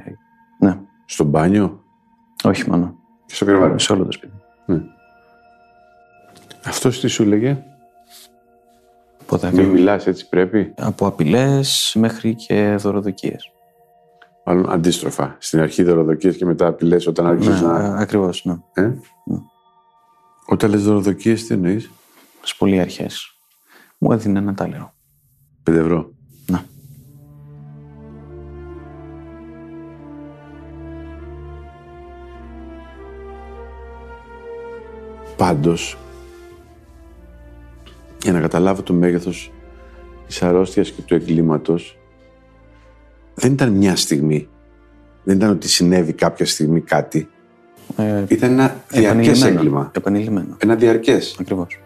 Ναι, 0.58 0.78
στο 1.04 1.24
μπάνιο; 1.24 1.82
Όχι 2.44 2.70
μόνο. 2.70 2.96
και 3.26 3.34
στο 3.34 3.44
κρεβάτι; 3.44 3.82
Σε 3.82 3.92
όλο 3.92 4.04
το 4.04 4.12
σπίτι. 4.12 4.32
Αυτός 6.64 7.00
τι 7.00 7.08
σου 7.08 7.22
έλεγε, 7.22 7.64
Οπότε 9.22 9.52
μην 9.52 9.66
μιλάς 9.66 10.06
έτσι 10.06 10.28
πρέπει; 10.28 10.74
από 10.76 11.06
απειλές 11.06 11.94
μέχρι 11.98 12.34
και 12.34 12.74
δωροδοκίες. 12.78 13.53
Μάλλον 14.44 14.70
αντίστροφα. 14.70 15.36
Στην 15.38 15.60
αρχή 15.60 15.82
δωροδοκίες 15.82 16.36
και 16.36 16.44
μετά 16.44 16.66
απειλές 16.66 17.06
όταν 17.06 17.26
άρχισες 17.26 17.60
Ναι, 17.60 17.66
να... 17.66 17.96
ακριβώς. 17.96 18.44
Ναι. 18.44 18.56
Ε; 18.72 18.92
Όταν 20.46 20.70
λες 20.70 20.82
δωροδοκίες 20.84 21.46
τι 21.46 21.54
εννοείς, 21.54 21.90
Στις 22.38 22.56
πολύ 22.56 22.80
αρχέ. 22.80 23.06
Μου 23.98 24.12
έδινε 24.12 24.38
ένα 24.38 24.54
τάλερο. 24.54 24.94
5 25.70 25.72
ευρώ. 25.72 26.12
Ναι. 26.50 26.62
Πάντως, 35.36 35.98
για 38.22 38.32
να 38.32 38.40
καταλάβω 38.40 38.82
το 38.82 38.92
μέγεθος 38.92 39.52
της 40.26 40.42
αρρώστιας 40.42 40.90
και 40.90 41.02
του 41.02 41.14
εγκλήματος, 41.14 41.98
δεν 43.34 43.52
ήταν 43.52 43.72
μια 43.72 43.96
στιγμή. 43.96 44.48
Δεν 45.24 45.36
ήταν 45.36 45.50
ότι 45.50 45.68
συνέβη 45.68 46.12
κάποια 46.12 46.46
στιγμή 46.46 46.80
κάτι. 46.80 47.28
Ε, 47.96 48.24
Ήταν 48.28 48.50
ένα 48.52 48.76
διαρκές 48.88 49.04
επανειλημμένο. 49.26 49.56
έγκλημα. 49.58 49.90
Επανειλημμένο. 49.94 50.56
Ένα 50.58 50.74
διαρκές. 50.74 51.36
Ακριβώς. 51.40 51.78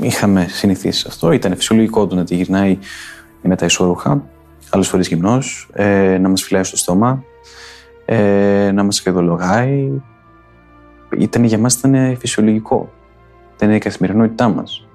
Είχαμε 0.00 0.46
συνηθίσει 0.48 1.00
σε 1.00 1.08
αυτό. 1.08 1.32
Ήταν 1.32 1.56
φυσιολογικό 1.56 2.06
του 2.06 2.14
να 2.16 2.24
τη 2.24 2.34
γυρνάει 2.34 2.78
με 3.42 3.56
τα 3.56 3.64
ισόρουχα, 3.64 4.22
άλλες 4.70 4.88
φορές 4.88 5.08
γυμνός, 5.08 5.68
ε, 5.72 6.18
να 6.18 6.28
μας 6.28 6.42
φυλάει 6.42 6.64
στο 6.64 6.76
στόμα, 6.76 7.24
ε, 8.04 8.70
να 8.74 8.82
μας 8.82 9.00
ειδολογάει. 9.04 10.02
Ήταν 11.18 11.44
για 11.44 11.58
μας 11.58 11.74
ήταν 11.74 12.16
φυσιολογικό. 12.16 12.92
Ήταν 13.56 13.74
η 13.74 13.78
καθημερινότητά 13.78 14.48
μας. 14.48 14.86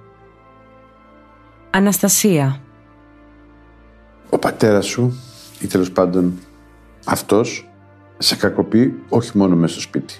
Αναστασία. 1.69 2.59
Ο 4.29 4.37
πατέρας 4.37 4.85
σου 4.85 5.13
ή 5.61 5.67
τέλος 5.67 5.91
πάντων 5.91 6.39
αυτός 7.05 7.69
σε 8.17 8.35
κακοποιεί 8.35 9.03
όχι 9.09 9.37
μόνο 9.37 9.55
μέσα 9.55 9.73
στο 9.73 9.81
σπίτι. 9.81 10.13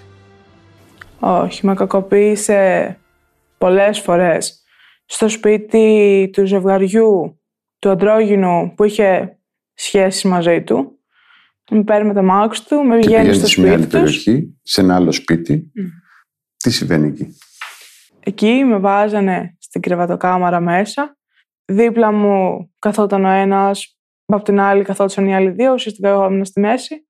Όχι, 1.20 1.66
με 1.66 1.74
κακοποίησε 1.74 2.98
πολλές 3.58 4.00
φορές. 4.00 4.62
Στο 5.04 5.28
σπίτι 5.28 6.30
του 6.32 6.46
ζευγαριού, 6.46 7.40
του 7.78 7.90
αντρόγινου 7.90 8.72
που 8.76 8.84
είχε 8.84 9.38
σχέση 9.74 10.28
μαζί 10.28 10.62
του. 10.62 10.92
Με 11.70 11.82
παίρνει 11.82 12.08
με 12.08 12.14
τα 12.14 12.22
μάξι 12.22 12.66
του, 12.66 12.84
με 12.84 12.98
Και 12.98 13.06
βγαίνει 13.06 13.22
πηγαίνει 13.22 13.34
στο 13.38 13.46
σε 13.46 13.60
μια 13.60 13.72
άλλη 13.72 13.82
σπίτι 13.82 14.02
τους. 14.04 14.22
περιοχή, 14.22 14.58
σε 14.62 14.80
ένα 14.80 14.94
άλλο 14.94 15.12
σπίτι. 15.12 15.72
Τι 16.56 16.70
συμβαίνει 16.70 17.06
εκεί; 17.08 17.28
Εκεί 18.20 18.64
με 18.64 18.78
βάζανε 18.78 19.56
στην 19.58 19.80
κρεβατοκάμαρα 19.80 20.60
μέσα. 20.60 21.16
Δίπλα 21.64 22.12
μου 22.12 22.70
καθόταν 22.78 23.24
ο 23.24 23.28
ένας, 23.28 23.97
από 24.36 24.44
την 24.44 24.60
άλλη 24.60 24.84
καθόταν 24.84 25.26
οι 25.26 25.34
άλλοι 25.34 25.50
δύο, 25.50 25.72
ουσιαστικά 25.72 26.08
εγώ 26.08 26.24
ήμουν 26.24 26.44
στη 26.44 26.60
μέση. 26.60 27.06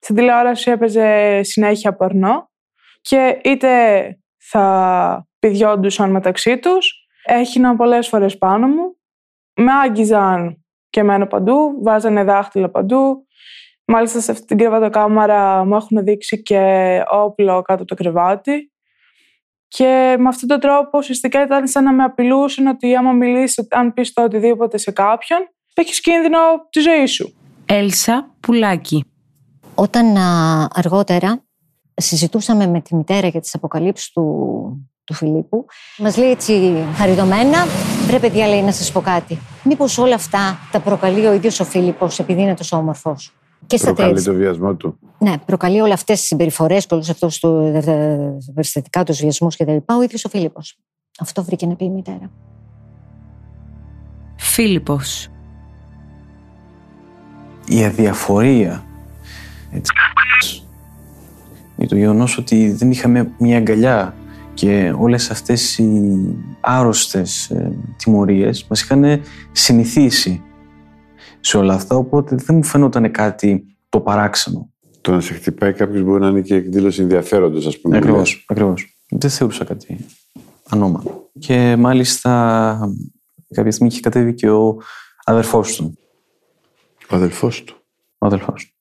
Στην 0.00 0.14
τηλεόραση 0.14 0.70
έπαιζε 0.70 1.40
συνέχεια 1.42 1.96
πορνό 1.96 2.50
και 3.00 3.40
είτε 3.44 3.70
θα 4.38 5.26
πηδιόντουσαν 5.38 6.10
μεταξύ 6.10 6.58
τους, 6.58 7.06
έγιναν 7.24 7.76
πολλές 7.76 8.08
φορές 8.08 8.38
πάνω 8.38 8.66
μου, 8.66 8.96
με 9.54 9.72
άγγιζαν 9.72 10.64
και 10.90 11.00
εμένα 11.00 11.26
παντού, 11.26 11.82
βάζανε 11.82 12.24
δάχτυλα 12.24 12.70
παντού. 12.70 13.26
Μάλιστα 13.84 14.20
σε 14.20 14.30
αυτή 14.30 14.44
την 14.46 14.58
κρεβατοκάμαρα 14.58 15.64
μου 15.64 15.76
έχουν 15.76 16.04
δείξει 16.04 16.42
και 16.42 17.02
όπλο 17.10 17.62
κάτω 17.62 17.82
από 17.82 17.84
το 17.84 17.94
κρεβάτι. 17.94 18.72
Και 19.68 20.16
με 20.18 20.28
αυτόν 20.28 20.48
τον 20.48 20.60
τρόπο 20.60 20.98
ουσιαστικά 20.98 21.42
ήταν 21.42 21.68
σαν 21.68 21.84
να 21.84 21.92
με 21.92 22.02
απειλούσαν 22.02 22.66
ότι 22.66 22.96
άμα 22.96 23.12
μιλήσεις, 23.12 23.66
αν 23.70 23.92
πεις 23.92 24.12
το 24.12 24.22
οτιδήποτε 24.22 24.78
σε 24.78 24.90
κάποιον, 24.92 25.48
έχεις 25.80 26.00
κίνδυνο 26.00 26.38
τη 26.70 26.80
ζωή 26.80 27.06
σου. 27.06 27.34
Έλσα 27.66 28.34
Πουλάκη. 28.40 29.04
Όταν 29.74 30.16
α, 30.16 30.68
αργότερα 30.72 31.44
συζητούσαμε 31.94 32.66
με 32.66 32.80
τη 32.80 32.94
μητέρα 32.94 33.26
για 33.28 33.40
τις 33.40 33.54
αποκαλύψεις 33.54 34.10
του, 34.10 34.22
του 35.04 35.14
Φιλίππου, 35.14 35.66
μας 35.98 36.16
λέει 36.16 36.30
έτσι 36.30 36.84
χαριτωμένα, 36.94 37.66
ρε 38.10 38.18
παιδιά 38.18 38.46
λέει 38.48 38.62
να 38.62 38.72
σας 38.72 38.92
πω 38.92 39.00
κάτι. 39.00 39.38
Μήπως 39.64 39.98
όλα 39.98 40.14
αυτά 40.14 40.58
τα 40.72 40.80
προκαλεί 40.80 41.26
ο 41.26 41.32
ίδιος 41.32 41.60
ο 41.60 41.64
Φίλιππος 41.64 42.18
επειδή 42.18 42.40
είναι 42.42 42.54
τόσο 42.54 42.76
όμορφος. 42.76 43.32
Και 43.66 43.76
στα 43.76 43.86
Προκαλεί 43.86 44.14
τέτοια. 44.14 44.32
το 44.32 44.38
βιασμό 44.38 44.74
του. 44.74 44.98
Ναι, 45.18 45.38
προκαλεί 45.38 45.80
όλες 45.80 45.94
αυτές 45.94 46.18
τις 46.18 46.26
συμπεριφορές 46.26 46.86
και 46.86 46.94
όλους 46.94 47.08
αυτούς 47.08 47.38
του 47.38 47.82
περιστατικά, 48.54 49.02
τους 49.02 49.18
βιασμούς 49.18 49.56
κτλ. 49.56 49.76
Ο 49.98 50.02
ίδιος 50.02 50.24
ο 50.24 50.28
Φίλιππος. 50.28 50.78
Αυτό 51.20 51.44
βρήκε 51.44 51.66
να 51.66 51.76
πει 51.76 51.84
η 51.84 51.90
μητέρα. 51.90 52.30
Φίλιππος. 54.36 55.28
Η 57.74 57.84
αδιαφορία 57.84 58.84
έτσι, 59.72 59.92
για 61.76 61.88
το 61.88 61.96
γεγονός 61.96 62.38
ότι 62.38 62.72
δεν 62.72 62.90
είχαμε 62.90 63.32
μια 63.38 63.56
αγκαλιά 63.56 64.14
και 64.54 64.94
όλες 64.98 65.30
αυτές 65.30 65.78
οι 65.78 66.18
άρρωστες 66.60 67.50
ε, 67.50 67.72
τιμωρίες 67.96 68.66
μας 68.68 68.80
είχαν 68.80 69.20
συνηθίσει 69.52 70.42
σε 71.40 71.56
όλα 71.58 71.74
αυτά 71.74 71.96
οπότε 71.96 72.36
δεν 72.36 72.56
μου 72.56 72.64
φαινόταν 72.64 73.10
κάτι 73.10 73.76
το 73.88 74.00
παράξενο. 74.00 74.70
Το 75.00 75.12
να 75.12 75.20
σε 75.20 75.34
χτυπάει 75.34 75.72
κάποιος 75.72 76.02
μπορεί 76.02 76.20
να 76.20 76.28
είναι 76.28 76.40
και 76.40 76.54
εκδήλωση 76.54 77.02
ενδιαφέροντος, 77.02 77.66
ας 77.66 77.80
πούμε. 77.80 77.96
Ακριβώς, 77.96 78.44
ακριβώς. 78.48 78.98
Δεν 79.08 79.30
θεωρούσα 79.30 79.64
κάτι 79.64 80.06
ανώμαλο. 80.68 81.30
Και 81.38 81.76
μάλιστα 81.78 82.94
κάποια 83.54 83.72
στιγμή 83.72 83.92
είχε 83.92 84.00
κατέβει 84.00 84.34
και 84.34 84.50
ο 84.50 84.76
αδερφός 85.24 85.76
του. 85.76 85.98
Ο 87.12 87.16
αδελφός 87.16 87.64
του. 87.64 87.76
ο 88.18 88.26
αδελφός 88.26 88.64
του, 88.66 88.74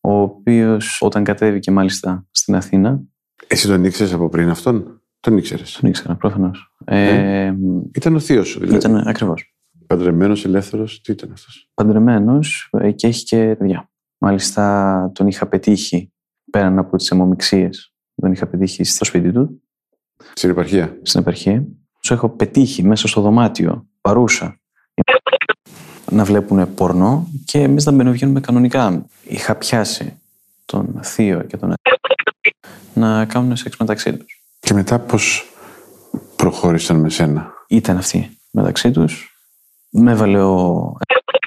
ο 0.00 0.20
οποίος 0.20 0.98
όταν 1.00 1.24
κατέβηκε 1.24 1.70
μάλιστα 1.70 2.26
στην 2.30 2.54
Αθήνα, 2.54 3.00
Εσύ 3.46 3.68
τον 3.68 3.84
ήξερες 3.84 4.12
από 4.12 4.28
πριν 4.28 4.48
αυτόν; 4.50 5.02
Τον 5.20 5.36
ήξερες; 5.36 5.72
τον 5.80 5.88
ήξερα 5.88 6.16
προφανώς. 6.16 6.74
Ε, 6.84 7.54
Ήταν 7.94 8.14
ο 8.14 8.18
θείος 8.20 8.48
σου. 8.48 8.60
Δηλαδή. 8.60 8.76
ήταν 8.76 8.96
ακριβώς 9.08 9.52
Παντρεμένος, 9.86 10.44
ελεύθερος, 10.44 11.00
τι 11.00 11.12
ήταν 11.12 11.32
αυτός; 11.32 11.70
παντρεμένος 11.74 12.68
ε, 12.72 12.90
και 12.92 13.06
έχει 13.06 13.24
και 13.24 13.56
παιδιά. 13.58 13.90
Μάλιστα 14.18 15.10
τον 15.14 15.26
είχα 15.26 15.46
πετύχει 15.48 16.12
πέραν 16.50 16.78
από 16.78 16.96
τις 16.96 17.10
αιμομιξίες, 17.10 17.94
τον 18.14 18.32
είχα 18.32 18.46
πετύχει 18.46 18.84
στο 18.84 19.04
σπίτι 19.04 19.32
του, 19.32 19.62
Στην 20.34 20.50
επαρχία; 20.50 20.98
στην 21.02 21.20
επαρχία. 21.20 21.66
Τους 22.00 22.10
έχω 22.10 22.28
πετύχει 22.28 22.82
μέσα 22.82 23.08
στο 23.08 23.20
δωμάτιο, 23.20 23.88
παρούσα, 24.00 24.60
να 26.10 26.24
βλέπουν 26.24 26.74
πορνό 26.74 27.28
και 27.44 27.58
εμείς 27.62 27.84
να 27.84 27.92
μπαινοβγαίνουμε 27.92 28.40
κανονικά. 28.40 29.06
Είχα 29.24 29.54
πιάσει 29.54 30.18
τον 30.64 31.00
θείο 31.02 31.42
και 31.42 31.56
τον 31.56 31.74
να 32.94 33.24
κάνουν 33.24 33.56
σεξ 33.56 33.76
μεταξύ 33.76 34.16
τους. 34.16 34.42
Και 34.60 34.74
μετά 34.74 34.98
πώς 34.98 35.52
προχώρησαν 36.36 36.96
με 36.96 37.10
σένα; 37.10 37.52
Ήταν 37.68 37.96
αυτοί 37.96 38.38
μεταξύ 38.50 38.90
τους. 38.90 39.32
Με 39.90 40.12
έβαλε 40.12 40.42
ο 40.42 40.92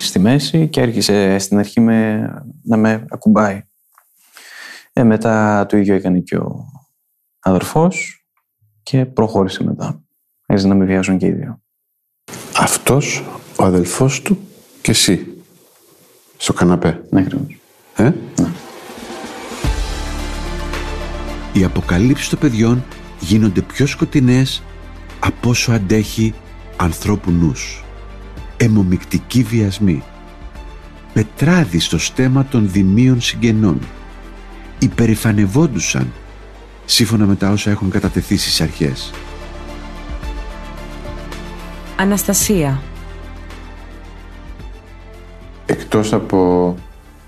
στη 0.02 0.20
μέση 0.20 0.68
και 0.68 0.82
άρχισε 0.82 1.38
στην 1.38 1.58
αρχή 1.58 1.80
με, 1.80 2.30
να 2.64 2.78
με 2.78 3.06
ακουμπάει. 3.10 3.62
Ε, 4.94 5.04
μετά 5.04 5.66
το 5.66 5.78
ίδιο 5.78 5.96
έκανε 5.96 6.20
και 6.20 6.36
ο 6.36 6.66
αδερφός 7.40 8.26
και 8.84 9.06
προχώρησε 9.06 9.64
μετά. 9.64 10.04
Άρχισε 10.46 10.70
να 10.70 10.76
με 10.76 10.86
βιάζουν 10.86 11.18
και 11.18 11.26
οι 11.26 11.32
δύο. 11.32 11.62
Αυτός, 12.58 13.24
ο 13.60 13.64
αδελφός 13.64 14.22
του 14.22 14.38
και 14.82 14.92
εσύ. 14.92 15.28
Στο 16.38 16.54
καναπέ. 16.54 17.04
Ναι, 17.10 17.20
ακριβώς. 17.20 17.58
Ε; 17.96 18.12
Οι 21.54 21.64
αποκαλύψεις 21.64 22.30
των 22.30 22.40
παιδιών 22.40 22.84
γίνονται 23.20 23.62
πιο 23.62 23.86
σκοτεινές 23.86 24.64
από 25.20 25.50
όσο 25.50 25.72
αντέχει 25.72 26.34
ανθρώπου 26.78 27.32
νους. 27.32 27.84
Αιμομικτικοί 28.58 29.44
βιασμοί. 29.44 30.04
Πετράδι 31.14 31.80
στο 31.80 31.98
στέμα 31.98 32.46
των 32.46 32.70
δημίων 32.72 33.22
συγγενών. 33.22 33.80
Υπερηφανευόντουσαν 34.80 36.12
σύμφωνα 36.86 37.26
με 37.26 37.36
τα 37.36 37.50
όσα 37.50 37.72
έχουν 37.72 37.90
κατατεθεί 37.90 38.38
στις 38.38 38.62
αρχές. 38.62 39.12
Αναστασία. 41.96 42.82
Εκτός 45.94 46.14
από 46.14 46.76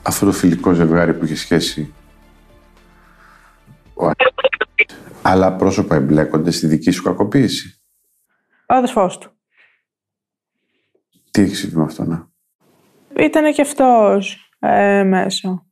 αυτό 0.01 0.25
το 0.25 0.31
φιλικό 0.31 0.73
ζευγάρι 0.73 1.13
που 1.13 1.25
είχε 1.25 1.35
σχέση 1.35 1.93
ο 3.93 4.11
άλλα 5.21 5.55
πρόσωπα 5.55 5.95
εμπλέκονται 5.95 6.51
στη 6.51 6.67
δική 6.67 6.91
σου 6.91 7.03
κακοποίηση. 7.03 7.81
Ο 8.67 8.73
αδερφός 8.73 9.17
του. 9.17 9.31
Τι 11.31 11.41
έχεις 11.41 11.59
συμβεί 11.59 11.75
με 11.75 11.83
αυτό, 11.83 12.03
να. 12.03 12.31
Ήτανε 13.23 13.51
και 13.51 13.61
αυτός 13.61 14.49
ε, 14.59 15.03
μέσα 15.03 15.65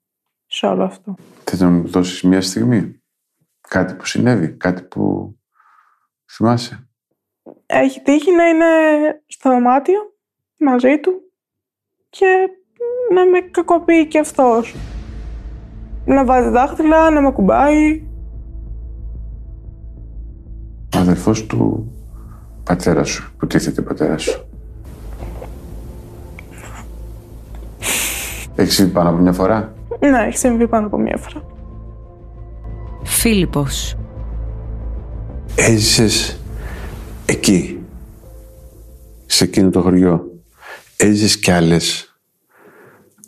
σε 0.45 0.65
όλο 0.65 0.83
αυτό. 0.83 1.15
Θες 1.43 1.59
να 1.59 1.69
μου 1.69 1.87
δώσεις 1.87 2.21
μια 2.21 2.41
στιγμή; 2.41 3.01
Κάτι 3.67 3.93
που 3.93 4.05
συνέβη, 4.05 4.51
κάτι 4.57 4.81
που 4.81 5.35
θυμάσαι; 6.31 6.89
Έχει 7.65 8.01
τύχει 8.01 8.31
να 8.31 8.47
είναι 8.47 8.65
στο 9.27 9.49
δωμάτιο 9.49 9.99
μαζί 10.57 10.99
του 10.99 11.33
και 12.09 12.49
να 13.13 13.25
με 13.25 13.39
κακοποιεί 13.51 14.07
και 14.07 14.19
αυτός. 14.19 14.75
Να 16.05 16.25
βάζει 16.25 16.49
δάχτυλα, 16.49 17.09
να 17.09 17.21
με 17.21 17.27
ακουμπάει. 17.27 18.03
Ο 20.95 20.97
αδερφός 20.97 21.45
του 21.45 21.91
πατέρας 22.63 23.09
σου, 23.09 23.33
που 23.37 23.47
τίθεται 23.47 23.81
πατέρας 23.81 24.21
σου. 24.21 24.45
Έχεις 28.55 28.73
συμβεί 28.73 28.91
πάνω 28.91 29.09
από 29.09 29.17
μια 29.17 29.33
φορά; 29.33 29.73
Ναι, 29.99 30.25
έχει 30.27 30.37
συμβεί 30.37 30.67
πάνω 30.67 30.85
από 30.87 30.97
μία 30.97 31.17
φορά. 31.17 31.45
Φίλιππος. 33.03 33.95
Έζησες 35.55 36.39
εκεί, 37.25 37.79
σε 39.25 39.43
εκείνο 39.43 39.69
το 39.69 39.81
χωριό. 39.81 40.31
Έζησες 40.97 41.39
κι 41.39 41.51
άλλες 41.51 42.10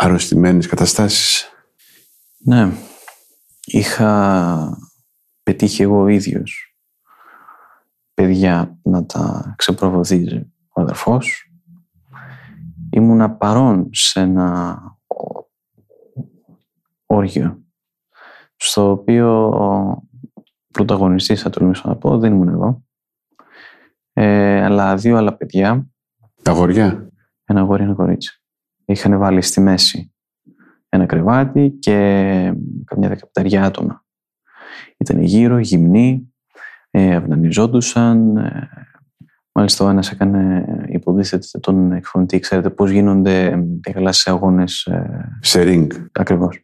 αρρωστημένες 0.03 0.67
καταστάσεις. 0.67 1.49
Ναι. 2.37 2.71
Είχα 3.65 4.77
πετύχει 5.43 5.81
εγώ 5.81 6.01
ο 6.01 6.07
ίδιος 6.07 6.75
παιδιά 8.13 8.79
να 8.83 9.05
τα 9.05 9.53
ξεπροβοδίζει 9.57 10.53
ο 10.73 10.81
αδερφός. 10.81 11.51
Ήμουνα 12.89 13.31
παρόν 13.31 13.89
σε 13.91 14.19
ένα 14.19 14.79
ο- 15.07 15.45
όργιο 17.05 17.63
στο 18.55 18.91
οποίο 18.91 19.47
ο 19.49 19.97
πρωταγωνιστής, 20.71 21.41
θα 21.41 21.49
τολμήσω 21.49 21.87
να 21.89 21.95
πω, 21.95 22.17
δεν 22.19 22.33
ήμουν 22.33 22.47
εγώ. 22.47 22.83
Ε, 24.13 24.63
αλλά 24.63 24.95
δύο 24.95 25.17
άλλα 25.17 25.35
παιδιά 25.37 25.87
Αγοριά. 26.43 27.09
ένα 27.45 27.59
αγόρι, 27.59 27.83
ένα 27.83 27.93
κορίτσι. 27.93 28.42
Είχαν 28.93 29.19
βάλει 29.19 29.41
στη 29.41 29.61
μέση 29.61 30.13
ένα 30.89 31.05
κρεβάτι 31.05 31.69
και 31.79 31.93
καμιά 32.85 33.09
δεκαπταριά 33.09 33.63
άτομα. 33.63 34.05
Ήταν 34.97 35.21
γύρω, 35.21 35.57
γυμνοί, 35.57 36.33
ε, 36.91 37.15
αυνανιζόντουσαν. 37.15 38.37
ε, 38.37 38.69
μάλιστα 39.51 39.85
ο 39.85 39.89
ένας 39.89 40.11
έκανε, 40.11 40.65
υποτίθεται, 40.89 41.59
τον 41.59 41.91
εκφωνητή. 41.91 42.39
Ξέρετε 42.39 42.69
πώς 42.69 42.91
γίνονται 42.91 43.45
ε, 43.45 43.57
οι 43.83 43.91
γαλάσσιες 43.91 44.35
αγώνες 44.35 44.85
ε, 44.85 45.37
Σε 45.41 45.63
ring. 45.65 45.87
ακριβώς. 46.11 46.59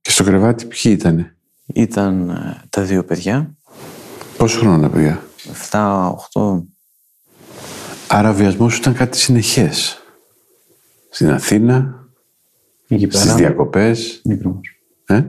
Και 0.00 0.10
στο 0.10 0.24
κρεβάτι 0.24 0.66
ποιοι 0.66 0.96
ήτανε; 0.98 1.36
Ήταν 1.66 2.28
ε, 2.30 2.60
τα 2.70 2.82
δύο 2.82 3.04
παιδιά, 3.04 3.54
Πόσο 4.36 4.58
χρόνο 4.58 4.88
παιδιά; 4.88 5.20
7-8, 5.70 6.62
Άρα 8.08 8.30
ο 8.30 8.34
βιασμός 8.34 8.72
σου 8.72 8.78
ήταν 8.80 8.94
κάτι 8.94 9.18
συνεχές. 9.18 10.00
Στην 11.16 11.30
Αθήνα, 11.30 12.08
εκεί 12.88 13.06
πέρα. 13.06 13.20
στις 13.20 13.34
διακοπές. 13.34 14.22
Ακριβώς. 14.30 14.60
Ε; 15.06 15.24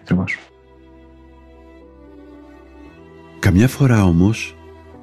Ακριβώς. 0.00 0.38
Καμιά 3.38 3.68
φορά 3.68 4.04
όμως 4.04 4.56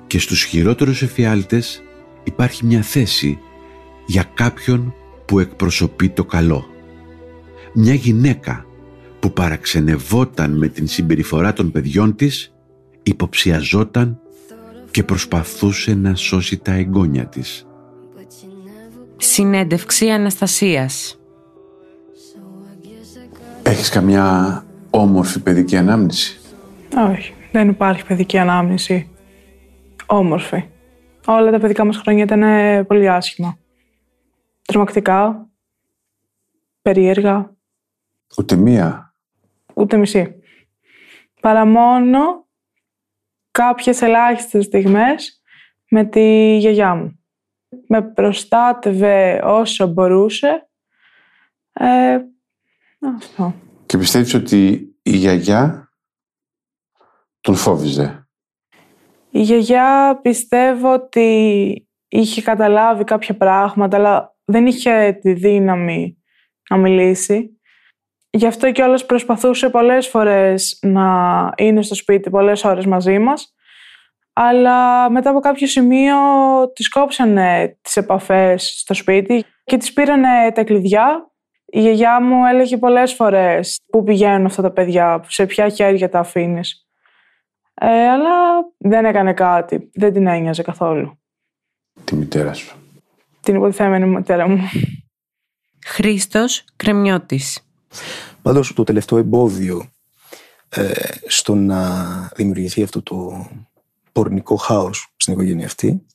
και 0.08 0.20
στους 0.20 0.44
χειρότερους 0.44 1.02
εφιάλτες 1.02 1.84
υπάρχει 2.24 2.66
μια 2.66 2.82
θέση 2.82 3.40
για 4.06 4.24
κάποιον 4.34 4.94
που 5.26 5.40
εκπροσωπεί 5.40 6.10
το 6.10 6.26
καλό. 6.26 6.66
Μια 7.74 7.94
γυναίκα 7.94 8.66
που 9.20 9.32
παραξενευόταν 9.34 10.58
με 10.58 10.68
την 10.68 10.88
συμπεριφορά 10.88 11.54
των 11.54 11.72
παιδιών 11.72 12.16
της, 12.16 12.54
υποψιαζόταν 13.04 14.20
και 14.92 15.04
προσπαθούσε 15.04 15.94
να 15.94 16.16
σώσει 16.16 16.58
τα 16.58 16.74
εγγόνια 16.74 17.26
της. 17.28 17.66
Συνέντευξη 19.18 20.10
Αναστασίας. 20.10 21.20
Έχεις 23.64 23.90
καμιά 23.90 24.66
όμορφη 24.90 25.40
παιδική 25.40 25.78
ανάμνηση; 25.78 26.40
Όχι, 27.12 27.34
δεν 27.52 27.70
υπάρχει 27.70 28.06
παιδική 28.06 28.38
ανάμνηση. 28.38 29.10
Όμορφη. 30.06 30.64
Όλα 31.26 31.52
τα 31.52 31.60
παιδικά 31.60 31.86
μας 31.86 31.98
χρόνια 31.98 32.24
ήταν 32.24 32.44
ε, 32.44 32.84
πολύ 32.84 33.10
άσχημα. 33.10 33.58
Τρομακτικά, 34.62 35.48
περίεργα, 36.82 37.54
Ούτε 38.38 38.56
μία. 38.56 39.14
ούτε 39.74 39.98
μισή. 39.98 40.36
Παρά 41.42 41.66
μόνο 41.66 42.46
κάποιες 43.52 44.02
ελάχιστες 44.02 44.66
στιγμές 44.66 45.42
με 45.90 46.04
τη 46.06 46.58
γιαγιά 46.58 46.96
μου. 46.96 47.20
Με 47.88 48.02
προστάτευε 48.02 49.42
όσο 49.44 49.88
μπορούσε. 49.88 50.70
Ε, 51.74 52.18
αυτό. 53.16 53.54
Και 53.86 53.98
πιστεύεις 53.98 54.34
ότι 54.34 54.90
η 55.02 55.16
γιαγιά 55.16 55.90
τον 57.42 57.56
φόβιζε; 57.56 58.28
Η 59.30 59.42
γιαγιά 59.42 60.20
πιστεύω 60.22 60.94
ότι 60.94 61.88
είχε 62.08 62.42
καταλάβει 62.42 63.04
κάποια 63.04 63.38
πράγματα, 63.38 63.98
αλλά 63.98 64.36
δεν 64.46 64.66
είχε 64.66 65.18
τη 65.22 65.34
δύναμη 65.34 66.24
να 66.70 66.78
μιλήσει. 66.78 67.60
Γι' 68.30 68.48
αυτό 68.48 68.72
και 68.72 68.82
όλος 68.82 69.06
προσπαθούσε 69.06 69.70
πολλές 69.70 70.08
φορές 70.08 70.80
να 70.82 71.50
είναι 71.58 71.82
στο 71.82 71.96
σπίτι, 71.96 72.30
πολλές 72.30 72.64
ώρες 72.64 72.86
μαζί 72.86 73.20
μας. 73.20 73.55
Αλλά 74.38 75.10
μετά 75.10 75.30
από 75.30 75.40
κάποιο 75.40 75.68
σημείο 75.68 76.16
τις 76.74 76.90
κόψανε 76.90 77.78
τις 77.82 77.98
επαφές 77.98 78.80
στο 78.80 78.94
σπίτι 78.94 79.46
και 79.64 79.78
τις 79.78 79.94
πήρανε 79.94 80.52
τα 80.54 80.64
κλειδιά. 80.64 81.32
Η 81.66 81.80
γιαγιά 81.80 82.22
μου 82.22 82.46
έλεγε 82.46 82.78
πολλές 82.78 83.14
φορές 83.14 83.80
πού 83.92 84.04
πηγαίνουν 84.04 84.46
αυτά 84.46 84.62
τα 84.62 84.72
παιδιά, 84.72 85.24
σε 85.28 85.46
ποια 85.46 85.70
χέρια 85.70 86.10
τα 86.10 86.20
αφήνεις. 86.20 86.88
Ε, 87.74 88.10
αλλά 88.10 88.34
δεν 88.78 89.06
έκανε 89.06 89.34
κάτι. 89.34 89.90
Δεν 89.94 90.14
την 90.14 90.28
ένοιαζε 90.28 90.62
καθόλου. 90.62 91.20
Τη 92.04 92.16
μητέρα 92.16 92.54
σου. 92.54 92.78
Την 93.42 93.56
υποτιθέμενη 93.56 94.06
μητέρα 94.06 94.48
μου. 94.48 94.60
Χρήστος 95.86 96.64
Κρεμιώτης. 96.76 97.68
Πάντως 98.42 98.74
το 98.74 98.84
τελευταίο 98.84 99.18
εμπόδιο 99.18 99.90
ε, 100.70 100.92
στο 101.28 101.56
να 101.56 102.08
δημιουργηθεί 102.36 102.84
αυτό 102.84 103.02
το 103.02 103.48
πορνικό 104.16 104.56
χάος 104.56 105.14
στην 105.18 105.34
οικογένεια 105.34 105.66
αυτή 105.66 106.06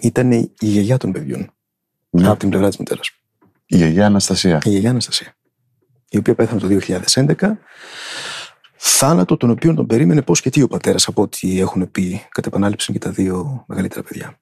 ήταν 0.00 0.32
η 0.32 0.52
γιαγιά 0.60 0.96
των 0.96 1.12
παιδιών. 1.12 1.50
Ναι. 2.10 2.28
Από 2.28 2.38
την 2.38 2.48
πλευρά 2.48 2.68
της 2.68 2.76
μητέρας. 2.76 3.10
Η 3.66 3.76
γιαγιά 3.76 4.06
Αναστασία. 4.06 4.60
Η 4.64 4.70
γιαγιά 4.70 4.90
Αναστασία. 4.90 5.34
Η 6.08 6.18
οποία 6.18 6.34
πέθανε 6.34 6.60
το 6.60 6.66
2011. 6.66 7.58
Θάνατο 8.76 9.36
τον 9.36 9.50
οποίο 9.50 9.74
τον 9.74 9.86
περίμενε 9.86 10.22
πώς 10.22 10.40
και 10.40 10.50
τι 10.50 10.62
ο 10.62 10.68
πατέρας 10.68 11.08
από 11.08 11.22
ό,τι 11.22 11.60
έχουν 11.60 11.90
πει 11.90 12.26
κατά 12.28 12.48
επανάληψη 12.48 12.92
και 12.92 12.98
τα 12.98 13.10
δύο 13.10 13.64
μεγαλύτερα 13.68 14.02
παιδιά. 14.02 14.40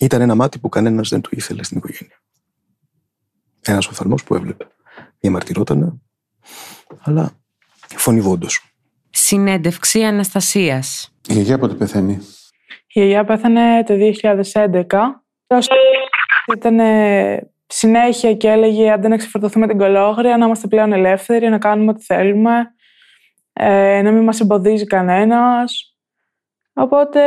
Ήταν 0.00 0.20
ένα 0.20 0.34
μάτι 0.34 0.58
που 0.58 0.68
κανένας 0.68 1.08
δεν 1.08 1.20
το 1.20 1.28
ήθελε 1.32 1.62
στην 1.62 1.76
οικογένεια. 1.76 2.22
Ένας 3.60 3.86
οφθαλμός 3.86 4.24
που 4.24 4.34
έβλεπε. 4.34 4.66
Διαμαρτυρότανε, 5.20 5.92
αλλά 6.98 7.32
φωνηβόντως. 7.96 8.60
Συνέντευξη 9.10 10.02
Αναστασίας. 10.02 11.13
Η 11.28 11.32
γιαγιά 11.32 11.58
πότε 11.58 11.74
πεθαίνει; 11.74 12.12
Η 12.86 13.00
γιαγιά 13.00 13.24
πέθανε 13.24 13.82
το 13.84 13.94
2011. 13.94 14.82
Όσο 15.46 15.74
ήταν 16.56 16.78
συνέχεια 17.66 18.34
και 18.34 18.48
έλεγε 18.48 18.90
αντί 18.90 19.08
να 19.08 19.16
ξεφορτωθούμε 19.16 19.66
την 19.66 19.78
κολόγρια, 19.78 20.36
να 20.36 20.46
είμαστε 20.46 20.66
πλέον 20.68 20.92
ελεύθεροι, 20.92 21.48
να 21.48 21.58
κάνουμε 21.58 21.90
ό,τι 21.90 22.04
θέλουμε, 22.04 22.74
ε, 23.52 24.02
να 24.02 24.10
μην 24.10 24.22
μας 24.22 24.40
εμποδίζει 24.40 24.86
κανένας. 24.86 25.96
Οπότε 26.72 27.20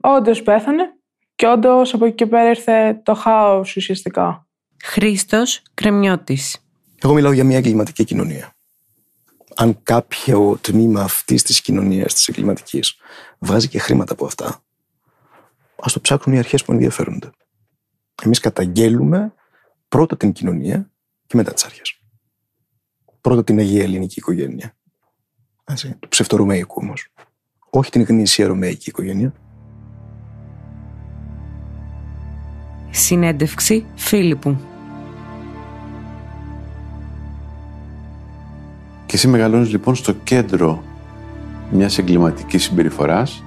όντως 0.00 0.42
πέθανε 0.42 0.82
και 1.34 1.46
όντως 1.46 1.94
από 1.94 2.04
εκεί 2.04 2.14
και 2.14 2.26
πέρα 2.26 2.48
ήρθε 2.48 3.00
το 3.02 3.14
χάος 3.14 3.76
ουσιαστικά. 3.76 4.46
Χρήστος 4.84 5.62
Κρεμιώτης. 5.74 6.58
Εγώ 7.02 7.12
μιλάω 7.12 7.32
για 7.32 7.44
μια 7.44 7.56
εγκληματική 7.56 8.04
κοινωνία. 8.04 8.53
Αν 9.56 9.82
κάποιο 9.82 10.58
τμήμα 10.60 11.02
αυτής 11.02 11.42
της 11.42 11.60
κοινωνίας, 11.60 12.14
της 12.14 12.28
εγκληματικής, 12.28 12.96
βγάζει 13.38 13.68
και 13.68 13.78
χρήματα 13.78 14.12
από 14.12 14.26
αυτά, 14.26 14.62
ας 15.80 15.92
το 15.92 16.00
ψάχνουν 16.00 16.36
οι 16.36 16.38
αρχές 16.38 16.64
που 16.64 16.72
ενδιαφέρονται. 16.72 17.30
Εμείς 18.22 18.40
καταγγέλουμε 18.40 19.34
πρώτα 19.88 20.16
την 20.16 20.32
κοινωνία 20.32 20.90
και 21.26 21.36
μετά 21.36 21.52
τις 21.52 21.64
αρχές. 21.64 22.00
Πρώτα 23.20 23.44
την 23.44 23.58
Αγία 23.58 23.82
Ελληνική 23.82 24.18
οικογένεια. 24.18 24.76
Έτσι, 25.64 25.96
του 25.98 26.08
ψευτορωμαϊκού 26.08 26.80
όμω. 26.82 26.92
Όχι 27.70 27.90
την 27.90 28.02
γνήσια 28.02 28.46
ρωμαϊκή 28.46 28.88
οικογένεια. 28.88 29.32
Συνέντευξη 32.90 33.86
Φίλιππου. 33.94 34.73
Και 39.06 39.16
εσύ 39.16 39.28
μεγαλώνεις 39.28 39.70
λοιπόν 39.70 39.94
στο 39.94 40.12
κέντρο 40.12 40.82
μιας 41.70 41.98
εγκληματικής 41.98 42.62
συμπεριφοράς 42.62 43.42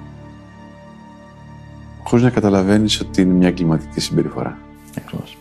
χωρίς 2.08 2.24
να 2.24 2.30
καταλαβαίνεις 2.30 3.00
ότι 3.00 3.22
είναι 3.22 3.32
μια 3.32 3.48
εγκληματική 3.48 4.00
συμπεριφορά. 4.00 4.58
Ακριβώς. 4.96 5.36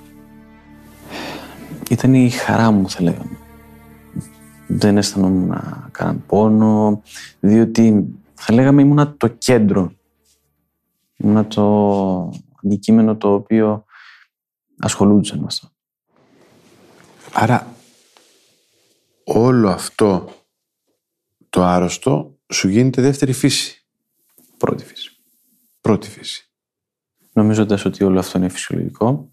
Ήταν 1.90 2.14
η 2.14 2.30
χαρά 2.30 2.72
μου, 2.72 2.90
θα 2.90 3.04
λέγαμε. 3.04 3.38
Δεν 4.68 4.98
αισθανόμουν 4.98 5.48
να 5.48 5.90
κάνω 5.92 6.20
πόνο, 6.28 7.02
διότι 7.40 8.06
θα 8.34 8.54
λέγαμε 8.54 8.82
ήμουνα 8.82 9.14
το 9.18 9.28
κέντρο. 9.28 9.92
Ήμουνα 11.18 11.46
το 11.46 12.34
αντικείμενο 12.64 13.16
το 13.16 13.34
οποίο 13.34 13.86
ασχολούνταν 14.80 15.40
με 15.40 15.46
αυτό. 15.46 15.68
Άρα 17.34 17.68
όλο 19.30 19.70
αυτό 19.70 20.30
το 21.50 21.64
άρρωστο 21.64 22.38
σου 22.54 22.68
γίνεται 22.68 23.02
δεύτερη 23.02 23.34
φύση. 23.34 23.86
Πρώτη 24.58 24.84
φύση. 24.86 25.12
Πρώτη 25.82 26.10
φύση. 26.10 26.52
Νομίζοντας 27.34 27.86
ότι 27.86 28.04
όλο 28.04 28.20
αυτό 28.20 28.38
είναι 28.38 28.50
φυσιολογικό, 28.50 29.30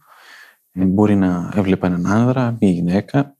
ε, 0.72 0.84
μπορεί 0.84 1.16
να 1.16 1.52
έβλεπα 1.54 1.86
έναν 1.86 2.06
άνδρα, 2.06 2.56
μία 2.60 2.70
γυναίκα 2.70 3.36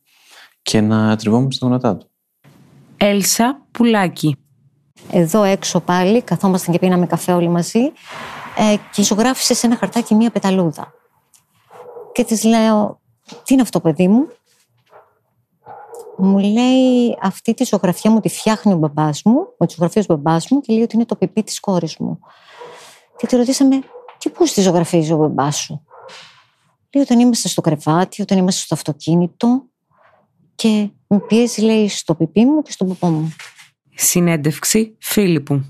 και 0.62 0.80
να 0.80 1.16
τριβόμουν 1.16 1.52
στα 1.52 1.66
γόνατά 1.66 1.96
του. 1.96 2.10
Έλσα 2.96 3.66
Πουλάκη. 3.70 4.36
Εδώ 5.10 5.42
έξω 5.42 5.80
πάλι 5.80 6.22
καθόμασταν 6.22 6.72
και 6.72 6.78
πίναμε 6.78 7.06
καφέ 7.06 7.32
όλοι 7.32 7.48
μαζί 7.48 7.92
ε, 8.56 8.76
και 8.92 9.02
ζωγράφησε 9.02 9.54
σε 9.54 9.66
ένα 9.66 9.76
χαρτάκι 9.76 10.14
μία 10.14 10.30
πεταλούδα. 10.30 10.92
Και 12.12 12.24
της 12.24 12.44
λέω, 12.44 13.00
τι 13.44 13.54
είναι 13.54 13.62
αυτό 13.62 13.80
παιδί 13.80 14.08
μου; 14.08 14.28
Μου 16.18 16.38
λέει 16.38 17.16
αυτή 17.22 17.54
τη 17.54 17.64
ζωγραφιά 17.64 18.10
μου 18.10 18.20
τη 18.20 18.28
φτιάχνει 18.28 18.72
ο 18.72 18.76
μπαμπάς 18.76 19.22
μου, 19.24 19.34
ο 19.58 19.66
ζωγραφίος 19.70 20.06
μπαμπάς 20.06 20.48
μου 20.48 20.60
και 20.60 20.72
λέει 20.72 20.82
ότι 20.82 20.96
είναι 20.96 21.04
το 21.04 21.16
πιπί 21.16 21.42
της 21.42 21.60
κόρης 21.60 21.96
μου. 21.96 22.18
Και 23.16 23.26
τη 23.26 23.36
ρωτήσαμε, 23.36 23.78
και 24.18 24.30
πού 24.30 24.46
στη 24.46 24.60
ζωγραφίζει 24.60 25.12
ο 25.12 25.16
μπαμπάς 25.16 25.56
σου; 25.56 25.84
Λέει 26.94 27.04
όταν 27.04 27.18
είμαστε 27.18 27.48
στο 27.48 27.60
κρεβάτι, 27.60 28.22
όταν 28.22 28.38
είμαστε 28.38 28.60
στο 28.64 28.74
αυτοκίνητο 28.74 29.64
και 30.54 30.88
με 31.06 31.20
πιέζει 31.20 31.62
λέει 31.62 31.88
στο 31.88 32.14
πιπί 32.14 32.44
μου 32.44 32.62
και 32.62 32.72
στον 32.72 32.88
ποπό 32.88 33.06
μου. 33.06 33.34
Συνέντευξη 33.94 34.96
Φίλιππου. 35.00 35.64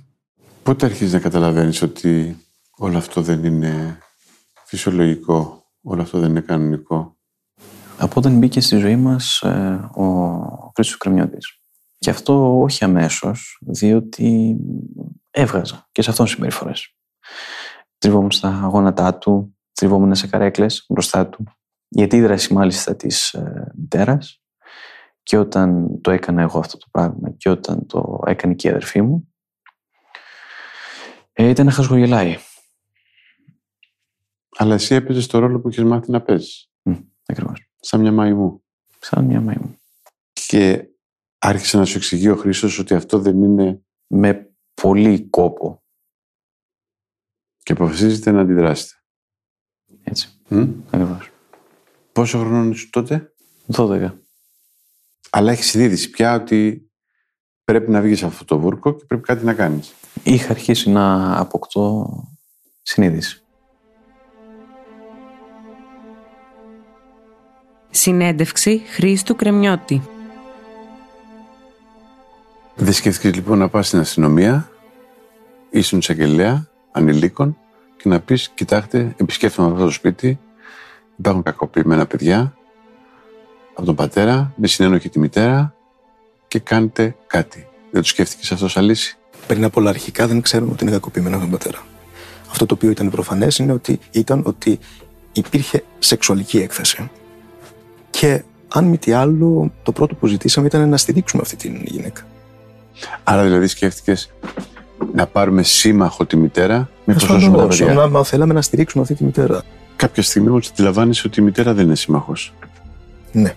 Πότε 0.63 0.87
αρχίζεις 0.87 1.13
να 1.13 1.19
καταλαβαίνεις 1.19 1.83
ότι 1.83 2.37
όλο 2.77 2.97
αυτό 2.97 3.21
δεν 3.21 3.45
είναι 3.45 3.99
φυσιολογικό, 4.65 5.65
όλο 5.83 6.03
αυτό 6.03 6.19
δεν 6.19 6.31
είναι 6.31 6.41
κανονικό; 6.41 7.17
Από 7.99 8.15
όταν 8.17 8.39
μπήκε 8.39 8.61
στη 8.61 8.77
ζωή 8.77 8.97
μας 8.97 9.41
ε, 9.43 9.91
ο 9.95 10.37
Χρήστος 10.75 10.97
Κρεμιώτης. 10.97 11.61
Και 11.99 12.11
αυτό 12.11 12.61
όχι 12.61 12.85
αμέσως, 12.85 13.59
διότι 13.61 14.57
έβγαζα 15.31 15.89
και 15.93 16.03
σε 16.03 16.11
αυτόν 16.11 16.27
συμπεριφορές. 16.27 16.97
Τριβόμουν 17.99 18.31
στα 18.31 18.69
γόνατά 18.73 19.15
του, 19.19 19.57
τριβόμουν 19.73 20.15
σε 20.15 20.27
καρέκλες 20.27 20.87
μπροστά 20.89 21.29
του. 21.29 21.45
Η 21.89 22.03
αντίδραση 22.03 22.55
μάλιστα 22.55 22.97
της 22.97 23.33
ε, 23.33 23.73
μητέρας 23.75 24.43
και 25.23 25.39
όταν 25.39 26.01
το 26.01 26.11
έκανα 26.11 26.43
εγώ 26.43 26.59
αυτό 26.59 26.77
το 26.77 26.87
πράγμα 26.91 27.31
και 27.37 27.49
όταν 27.49 27.87
το 27.87 28.23
έκανε 28.27 28.55
και 28.55 28.67
η 28.69 28.71
αδερφή 28.71 29.03
μου 29.03 29.35
ε, 31.33 31.49
ήταν 31.49 31.67
να 31.67 31.73
χασγογελάει. 31.73 32.37
Αλλά 34.57 34.75
εσύ 34.75 34.95
έπαιζες 34.95 35.27
το 35.27 35.39
ρόλο 35.39 35.61
που 35.61 35.69
έχεις 35.69 35.85
μάθει 35.85 36.11
να 36.11 36.23
παίζεις. 36.23 36.71
Ακριβώς. 37.27 37.64
Σαν 37.85 38.01
μια 38.01 38.12
μαϊμού. 38.12 38.64
Σαν 38.99 39.24
μια 39.24 39.41
μαϊμού. 39.41 39.78
Και 40.32 40.89
άρχισε 41.39 41.76
να 41.76 41.85
σου 41.85 41.97
εξηγεί 41.97 42.28
ο 42.28 42.37
Χρήστος 42.37 42.78
ότι 42.78 42.95
αυτό 42.95 43.18
δεν 43.18 43.43
είναι... 43.43 43.78
Με 44.07 44.55
πολύ 44.74 45.28
κόπο. 45.28 45.82
Και 47.62 47.72
αποφασίζετε 47.72 48.30
να 48.30 48.41
αντιδράσετε. 48.41 48.95
Έτσι. 50.05 50.41
Μμ; 50.49 50.70
Ακριβώς. 50.91 51.30
Πόσο 52.12 52.39
χρόνο 52.39 52.70
ήσουν 52.70 52.91
τότε; 52.91 53.35
12. 53.72 54.12
Αλλά 55.30 55.53
έχεις 55.53 55.66
συνείδηση 55.66 56.11
πια 56.11 56.35
ότι 56.35 56.91
πρέπει 57.64 57.91
να 57.91 58.01
βγεις 58.01 58.22
από 58.22 58.32
αυτό 58.32 58.45
το 58.45 58.59
βούρκο 58.59 58.95
και 58.95 59.05
πρέπει 59.05 59.22
κάτι 59.22 59.45
να 59.45 59.55
κάνεις. 59.55 59.95
Είχα 60.22 60.51
αρχίσει 60.51 60.91
να 60.91 61.39
αποκτώ 61.39 62.09
συνείδηση. 62.82 63.44
Συνέντευξη 67.97 68.83
Χρήστου 68.87 69.37
Κρεμιώτη. 69.37 70.03
Δεν 72.75 72.93
σκέφτηκες 72.93 73.35
λοιπόν 73.35 73.59
να 73.59 73.69
πας 73.69 73.87
στην 73.87 73.99
αστυνομία, 73.99 74.71
ήσουν 75.71 75.99
εισαγγελέα 75.99 76.69
ανηλίκων 76.93 77.57
και 77.97 78.09
να 78.09 78.21
πεις, 78.21 78.51
κοιτάξτε, 78.55 79.15
επισκέφτομαι 79.17 79.73
αυτό 79.73 79.85
το 79.85 79.91
σπίτι, 79.91 80.39
υπάρχουν 81.17 81.43
κακοποιημένα 81.43 82.07
παιδιά, 82.07 82.57
από 83.75 83.87
τον 83.87 83.95
πατέρα, 83.95 84.53
με 84.57 84.67
συνένοχη 84.67 85.09
τη 85.09 85.19
μητέρα 85.19 85.75
και 86.49 86.59
κάντε 86.59 87.17
κάτι. 87.27 87.67
Δεν 87.91 88.03
το 88.03 88.09
σκέφτηκες 88.09 88.53
αυτό 88.53 88.69
σαν 88.69 88.85
λύση; 88.85 89.17
Πριν 89.47 89.65
από 89.65 89.81
όλα, 89.81 89.91
αρχικά 89.91 90.27
δεν 90.27 90.41
ξέρουμε 90.41 90.73
ότι 90.73 90.85
είναι 90.85 90.93
κακοποιημένο 90.93 91.37
από 91.37 91.45
τον 91.45 91.53
πατέρα. 91.53 91.83
Αυτό 92.51 92.67
το 92.67 92.75
οποίο 92.75 92.91
ήταν 92.91 93.11
προφανές 93.11 93.59
είναι 93.59 93.73
ότι 93.73 93.99
ήταν 94.11 94.43
ότι 94.45 94.79
υπήρχε 95.33 95.85
σεξουαλική 95.99 96.59
έκθεση. 96.59 97.11
Και 98.25 98.43
αν 98.68 98.85
μη 98.85 98.99
τι 98.99 99.12
άλλο, 99.12 99.72
το 99.83 99.93
πρώτο 99.93 100.14
που 100.14 100.27
ζητήσαμε 100.27 100.66
ήταν 100.66 100.89
να 100.89 100.97
στηρίξουμε 100.97 101.43
αυτή 101.45 101.57
την 101.57 101.83
γυναίκα. 101.85 102.22
Άρα 103.25 103.43
δηλαδή 103.43 103.66
σκέφτηκες 103.66 104.33
να 105.14 105.27
πάρουμε 105.27 105.62
σύμμαχο 105.62 106.27
τη 106.27 106.37
μητέρα, 106.37 106.89
μήπως 107.05 107.22
Ασφαλώς, 107.22 107.43
σώσουμε 107.43 107.62
τα 107.62 107.68
παιδιά; 107.68 107.95
να- 107.95 108.09
μα 108.09 108.25
θέλαμε 108.25 108.53
να 108.55 108.62
στηρίξουμε 108.62 109.03
αυτή 109.03 109.14
τη 109.14 109.25
μητέρα. 109.25 109.62
Κάποια 109.97 110.22
στιγμή 110.22 110.49
όμως 110.49 110.70
αντιλαμβάνεσαι 110.70 111.27
ότι 111.27 111.41
η 111.41 111.43
μητέρα 111.43 111.75
δεν 111.75 111.85
είναι 111.85 111.95
σύμμαχος. 111.95 112.55
Ναι. 113.33 113.55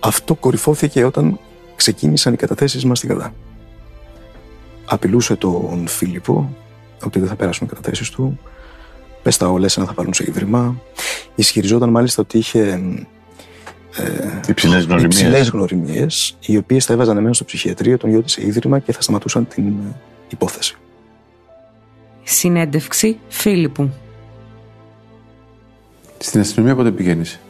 Αυτό 0.00 0.34
κορυφώθηκε 0.34 1.04
όταν 1.04 1.38
ξεκίνησαν 1.76 2.32
οι 2.32 2.36
καταθέσεις 2.36 2.84
μας 2.84 2.98
στην 2.98 3.10
ΚΑΔΑ. 3.10 3.32
Απειλούσε 4.84 5.36
τον 5.36 5.86
Φίλιππο 5.86 6.56
ότι 7.04 7.18
δεν 7.18 7.28
θα 7.28 7.34
πέρασουν 7.34 7.66
οι 7.66 7.70
καταθέσεις 7.74 8.10
του. 8.10 8.38
Πες 9.22 9.36
τα 9.36 9.48
όλα, 9.48 9.68
να 9.76 9.84
θα 9.84 9.92
πάρουν 9.92 10.14
σε 10.14 10.24
ίδρυμα. 10.28 10.80
Ισχυριζόταν 11.34 11.88
μάλιστα 11.90 12.22
ότι 12.22 12.38
είχε 12.38 12.80
Υψηλές 14.48 14.84
γνωριμίες. 14.84 15.20
υψηλέ 15.20 15.38
γνωριμίες, 15.38 16.36
οι 16.46 16.56
οποίες 16.56 16.84
θα 16.84 16.92
έβαζαν 16.92 17.16
εμένα 17.16 17.34
στο 17.34 17.44
ψυχιατρίο, 17.44 17.98
τον 17.98 18.10
γιο 18.10 18.22
τη 18.22 18.30
σε 18.30 18.46
ίδρυμα 18.46 18.78
και 18.78 18.92
θα 18.92 19.02
σταματούσαν 19.02 19.48
την 19.48 19.68
ε, 19.68 19.96
υπόθεση. 20.28 20.76
Συνέντευξη 22.22 23.18
Φίλιππου. 23.28 23.90
Στην 26.18 26.40
αστυνομία 26.40 26.74
πότε 26.74 26.90
πηγαίνεις; 26.90 27.40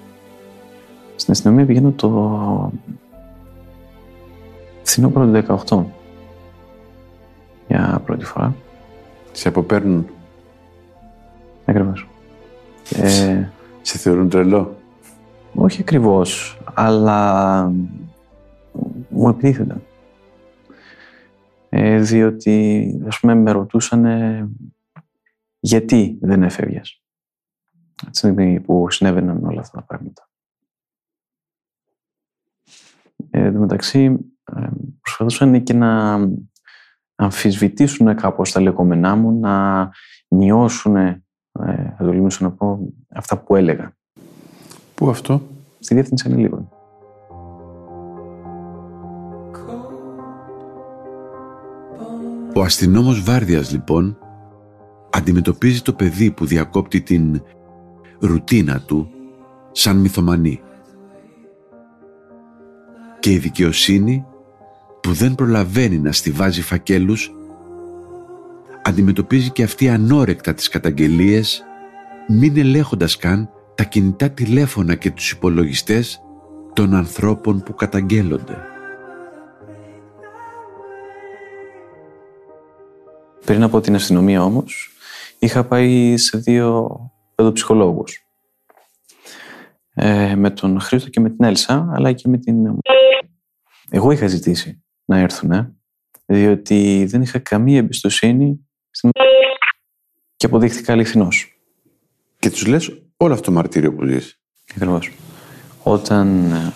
Στην 1.16 1.32
αστυνομία 1.32 1.64
πηγαίνω 1.64 1.90
το 1.90 2.72
φθινόπωρο 4.82 5.26
του 5.26 5.64
18. 5.68 5.84
Για 7.68 8.02
πρώτη 8.04 8.24
φορά. 8.24 8.54
Σε 9.32 9.48
αποπαίρνουν, 9.48 10.06
Ακριβώς. 11.64 12.08
Και 12.82 13.06
σε 13.82 13.98
θεωρούν 13.98 14.28
τρελό. 14.28 14.76
Όχι 15.54 15.80
ακριβώς, 15.80 16.58
αλλά 16.74 17.64
μου 19.08 19.28
επιτίθενταν. 19.28 19.82
Ε, 21.68 22.00
διότι, 22.00 22.86
ας 23.06 23.20
πούμε, 23.20 23.34
με 23.34 23.50
ρωτούσαν 23.50 24.04
γιατί 25.60 26.18
δεν 26.20 26.42
έφευγες. 26.42 27.02
Τη 27.94 28.16
στιγμή 28.16 28.60
που 28.60 28.90
συνέβαιναν 28.90 29.44
όλα 29.44 29.60
αυτά 29.60 29.78
τα 29.78 29.84
πράγματα. 29.84 30.28
Ε, 33.30 33.44
εν 33.44 33.52
τω 33.52 33.58
μεταξύ, 33.58 34.18
ε, 34.56 34.66
προσπαθούσαν 35.00 35.62
και 35.62 35.72
να 35.72 36.20
αμφισβητήσουν 37.14 38.16
κάπως 38.16 38.52
τα 38.52 38.60
λεγόμενά 38.60 39.16
μου, 39.16 39.38
να 39.40 39.90
μειώσουν, 40.28 40.96
ε, 40.96 41.22
θα 41.96 42.04
το 42.04 42.36
να 42.40 42.52
πω, 42.52 42.92
αυτά 43.08 43.38
που 43.38 43.56
έλεγα. 43.56 43.96
Πού 44.94 45.08
αυτό; 45.08 45.42
Στη 45.78 45.94
Διεύθυνση 45.94 46.28
Ανηλίκων. 46.28 46.68
Ο 52.56 52.62
αστυνόμος 52.62 53.22
Βάρδιας 53.22 53.72
λοιπόν 53.72 54.18
αντιμετωπίζει 55.10 55.82
το 55.82 55.92
παιδί 55.92 56.30
που 56.30 56.46
διακόπτει 56.46 57.00
την 57.00 57.42
ρουτίνα 58.18 58.80
του 58.80 59.08
σαν 59.72 59.96
μυθομανή. 59.96 60.60
Και 63.20 63.32
η 63.32 63.38
δικαιοσύνη 63.38 64.24
που 65.00 65.12
δεν 65.12 65.34
προλαβαίνει 65.34 65.98
να 65.98 66.12
στηβάζει 66.12 66.62
φακέλους 66.62 67.34
αντιμετωπίζει 68.82 69.50
και 69.50 69.62
αυτή 69.62 69.88
ανόρεκτα 69.88 70.54
τις 70.54 70.68
καταγγελίες 70.68 71.62
μην 72.28 72.56
ελέγχοντας 72.56 73.16
καν 73.16 73.48
τα 73.74 73.84
κινητά 73.84 74.30
τηλέφωνα 74.30 74.94
και 74.94 75.10
τους 75.10 75.30
υπολογιστές 75.30 76.20
των 76.72 76.94
ανθρώπων 76.94 77.62
που 77.62 77.74
καταγγέλλονται. 77.74 78.58
Πριν 83.44 83.62
από 83.62 83.80
την 83.80 83.94
αστυνομία 83.94 84.42
όμως, 84.42 84.90
είχα 85.38 85.64
πάει 85.64 86.16
σε 86.16 86.38
δύο 86.38 86.98
παιδοψυχολόγους. 87.34 88.18
Ε, 89.94 90.34
με 90.34 90.50
τον 90.50 90.80
Χρήστο 90.80 91.10
και 91.10 91.20
με 91.20 91.30
την 91.30 91.44
Έλσα, 91.44 91.90
αλλά 91.94 92.12
και 92.12 92.28
με 92.28 92.38
την... 92.38 92.78
Εγώ 93.90 94.10
είχα 94.10 94.26
ζητήσει 94.26 94.84
να 95.04 95.18
έρθουν, 95.18 95.50
ε, 95.50 95.74
διότι 96.26 97.04
δεν 97.08 97.22
είχα 97.22 97.38
καμία 97.38 97.78
εμπιστοσύνη 97.78 98.68
στην... 98.90 99.10
και 100.36 100.46
αποδείχθηκα 100.46 100.92
αληθινός. 100.92 101.58
Και 102.38 102.50
τους 102.50 102.66
λες 102.66 103.02
όλο 103.16 103.32
αυτό 103.32 103.44
το 103.44 103.52
μαρτύριο 103.52 103.94
που 103.94 104.06
ζεις. 104.06 104.40
Ακριβώς. 104.70 105.12
Όταν 105.82 106.52
ε, 106.52 106.72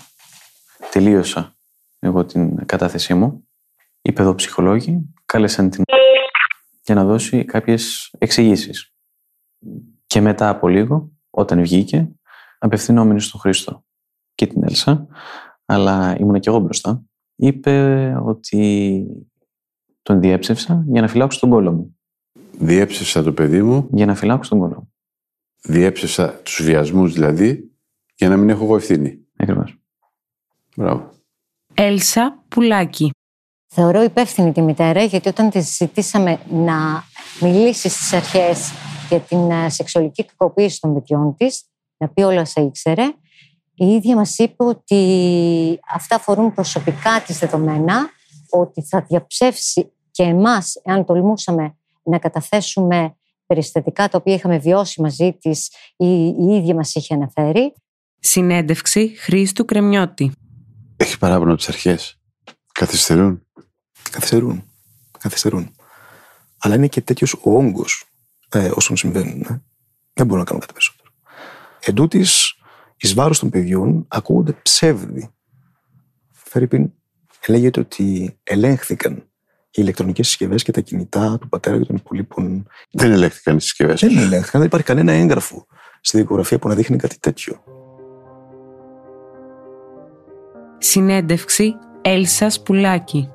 τελείωσα 0.91 1.57
εγώ 1.99 2.25
την 2.25 2.67
κατάθεσή 2.67 3.15
μου, 3.15 3.49
οι 4.03 4.13
παιδοψυχολόγοι 4.13 5.15
κάλεσαν 5.25 5.71
την 5.71 5.85
για 6.89 6.95
να 6.95 7.05
δώσει 7.05 7.45
κάποιες 7.45 8.15
εξηγήσεις. 8.19 8.93
Και 10.07 10.21
μετά 10.21 10.49
από 10.49 10.69
λίγο, 10.69 11.13
όταν 11.31 11.61
βγήκε, 11.61 12.09
απευθυνόμενοι 12.59 13.21
στον 13.21 13.41
Χρήστο 13.41 13.85
και 14.35 14.47
την 14.47 14.65
Έλσα, 14.65 15.07
αλλά 15.65 16.17
ήμουν 16.19 16.41
και 16.41 16.49
εγώ 16.49 16.59
μπροστά, 16.59 17.03
είπε 17.37 18.15
ότι 18.23 19.05
τον 20.03 20.21
διέψευσα 20.21 20.85
για 20.87 21.01
να 21.01 21.09
φυλάξω 21.09 21.41
τον 21.41 21.51
κόλλο 21.51 21.73
μου. 21.73 21.99
Διέψευσα 22.59 23.23
το 23.23 23.33
παιδί 23.33 23.63
μου. 23.63 23.89
Για 23.93 24.07
να 24.07 24.15
φυλάξω 24.15 24.51
τον 24.51 24.59
κόλλο 24.59 24.75
μου. 24.75 24.88
Διέψευσα 25.63 26.33
τους 26.33 26.63
βιασμούς 26.63 27.13
δηλαδή, 27.13 27.71
για 28.15 28.29
να 28.29 28.37
μην 28.37 28.49
έχω 28.49 28.65
εγώ 28.65 28.77
ευθύνη. 28.77 29.27
Ακριβώς. 29.37 29.79
Μπράβο. 30.77 31.11
Έλσα 31.75 32.45
Πουλάκη. 32.49 33.11
Θεωρώ 33.67 34.03
υπεύθυνη 34.03 34.53
τη 34.53 34.63
μητέρα 34.63 35.03
γιατί 35.03 35.29
όταν 35.29 35.51
τη 35.51 35.61
ζητήσαμε 35.61 36.41
να 36.51 37.05
μιλήσει 37.41 37.89
στις 37.89 38.13
αρχές 38.13 38.73
για 39.09 39.21
την 39.21 39.51
ε, 39.51 39.69
σεξουαλική 39.69 40.25
κακοποίηση 40.25 40.81
των 40.81 40.95
παιδιών 40.95 41.35
της, 41.37 41.65
να 41.97 42.09
πει 42.09 42.23
όλα 42.23 42.41
όσα 42.41 42.61
ήξερε, 42.63 43.13
η 43.75 43.87
ίδια 43.87 44.17
μας 44.17 44.39
είπε 44.39 44.65
ότι 44.65 45.81
αυτά 45.95 46.15
αφορούν 46.15 46.55
προσωπικά 46.55 47.23
της 47.27 47.39
δεδομένα, 47.39 48.11
ότι 48.51 48.83
θα 48.83 49.01
διαψεύσει 49.09 49.93
και 50.11 50.23
εμάς, 50.23 50.81
εάν 50.85 51.05
τολμούσαμε 51.05 51.77
να 52.03 52.19
καταθέσουμε 52.19 53.17
περιστατικά 53.49 54.09
τα 54.09 54.19
οποία 54.19 54.35
είχαμε 54.35 54.59
βιώσει 54.59 55.03
μαζί 55.03 55.33
της 55.33 55.69
ή 55.97 56.07
η 56.39 56.55
ίδια 56.55 56.75
μας 56.75 56.95
είχε 56.95 57.15
αναφέρει. 57.15 57.75
Συνέντευξη 58.19 59.09
Χρήστου 59.17 59.65
Κρεμιώτη. 59.65 60.33
Έχει 60.97 61.19
παράπονο 61.19 61.55
τις 61.55 61.69
αρχές. 61.69 62.21
Καθυστερούν. 62.73 63.47
Καθυστερούν. 64.11 64.65
Καθυστερούν. 65.19 65.75
Αλλά 66.59 66.75
είναι 66.75 66.89
και 66.89 67.01
τέτοιος 67.01 67.33
ο 67.33 67.57
όγκος 67.57 68.05
ε, 68.49 68.71
όσων 68.75 68.97
συμβαίνουν. 68.97 69.41
Ε. 69.41 69.63
Δεν 70.13 70.27
μπορώ 70.27 70.39
να 70.39 70.47
κάνω 70.47 70.59
κάτι 70.59 70.73
περισσότερο. 70.73 71.11
Εν 71.81 71.95
τούτης, 71.95 72.55
εις 72.97 73.15
βάρος 73.15 73.39
των 73.39 73.51
παιδιών 73.51 74.05
ακούγονται 74.09 74.53
ψεύδι. 74.53 75.31
Φέρυπιν 76.33 76.93
λέγεται 77.49 77.81
ότι 77.81 78.39
ελέγχθηκαν 78.43 79.31
οι 79.71 79.81
ηλεκτρονικές 79.83 80.27
συσκευές 80.27 80.63
και 80.63 80.73
τα 80.73 80.81
κινητά 80.81 81.39
του 81.41 81.49
πατέρα 81.49 81.79
και 81.79 81.85
των 81.85 81.97
υπολείπων. 81.97 82.67
Δεν 82.91 83.13
ελέγχθηκαν 83.13 83.57
οι 83.57 83.61
συσκευές. 83.61 84.01
Δεν 84.01 84.19
ελέγχθηκαν. 84.19 84.61
Δεν 84.61 84.63
υπάρχει 84.63 84.87
κανένα 84.87 85.13
έγγραφο 85.13 85.67
στη 86.01 86.17
δικογραφία 86.19 86.59
που 86.59 86.69
να 86.69 86.75
δείχνει 86.75 86.97
κάτι 86.97 87.19
τέτοιο. 87.19 87.63
Συνέντευξη 90.79 91.75
Έλσα 92.03 92.51
Πουλάκη. 92.65 93.31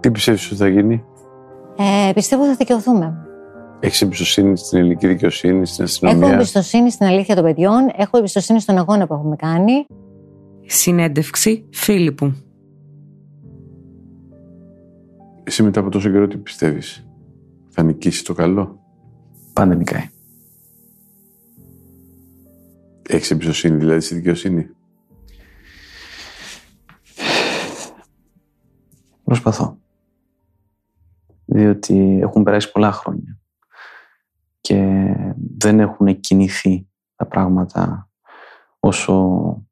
Τι 0.00 0.10
πιστεύει 0.10 0.46
ότι 0.46 0.56
θα 0.56 0.68
γίνει, 0.68 1.04
ε, 1.76 2.12
Πιστεύω 2.12 2.42
ότι 2.42 2.50
θα 2.50 2.56
δικαιωθούμε. 2.56 3.16
Έχεις 3.80 4.02
εμπιστοσύνη 4.02 4.56
στην 4.56 4.78
ελληνική 4.78 5.06
δικαιοσύνη, 5.06 5.66
στην 5.66 5.84
αστυνομία; 5.84 6.26
Έχω 6.26 6.34
εμπιστοσύνη 6.34 6.90
στην 6.90 7.06
αλήθεια 7.06 7.34
των 7.34 7.44
παιδιών. 7.44 7.90
Έχω 7.96 8.18
εμπιστοσύνη 8.18 8.60
στον 8.60 8.78
αγώνα 8.78 9.06
που 9.06 9.14
έχουμε 9.14 9.36
κάνει. 9.36 9.86
Συνέντευξη 10.66 11.68
Φίλιππου. 11.72 12.32
Εσύ 15.44 15.62
μετά 15.62 15.80
από 15.80 15.90
τόσο 15.90 16.10
καιρό 16.10 16.28
τι 16.28 16.36
πιστεύεις; 16.36 17.08
Θα 17.68 17.82
νικήσεις 17.82 18.22
το 18.22 18.34
καλό; 18.34 18.80
Πάντα 19.52 19.74
νικάει. 19.74 20.08
Έχεις 23.08 23.30
εμπιστοσύνη 23.30 23.76
δηλαδή 23.76 24.00
στη 24.00 24.14
δικαιοσύνη; 24.14 24.70
Προσπαθώ 29.24 29.76
διότι 31.44 32.18
έχουν 32.22 32.42
περάσει 32.42 32.72
πολλά 32.72 32.92
χρόνια 32.92 33.40
και 34.60 35.06
δεν 35.58 35.80
έχουν 35.80 36.20
κινηθεί 36.20 36.88
τα 37.16 37.26
πράγματα 37.26 38.10
όσο 38.78 39.66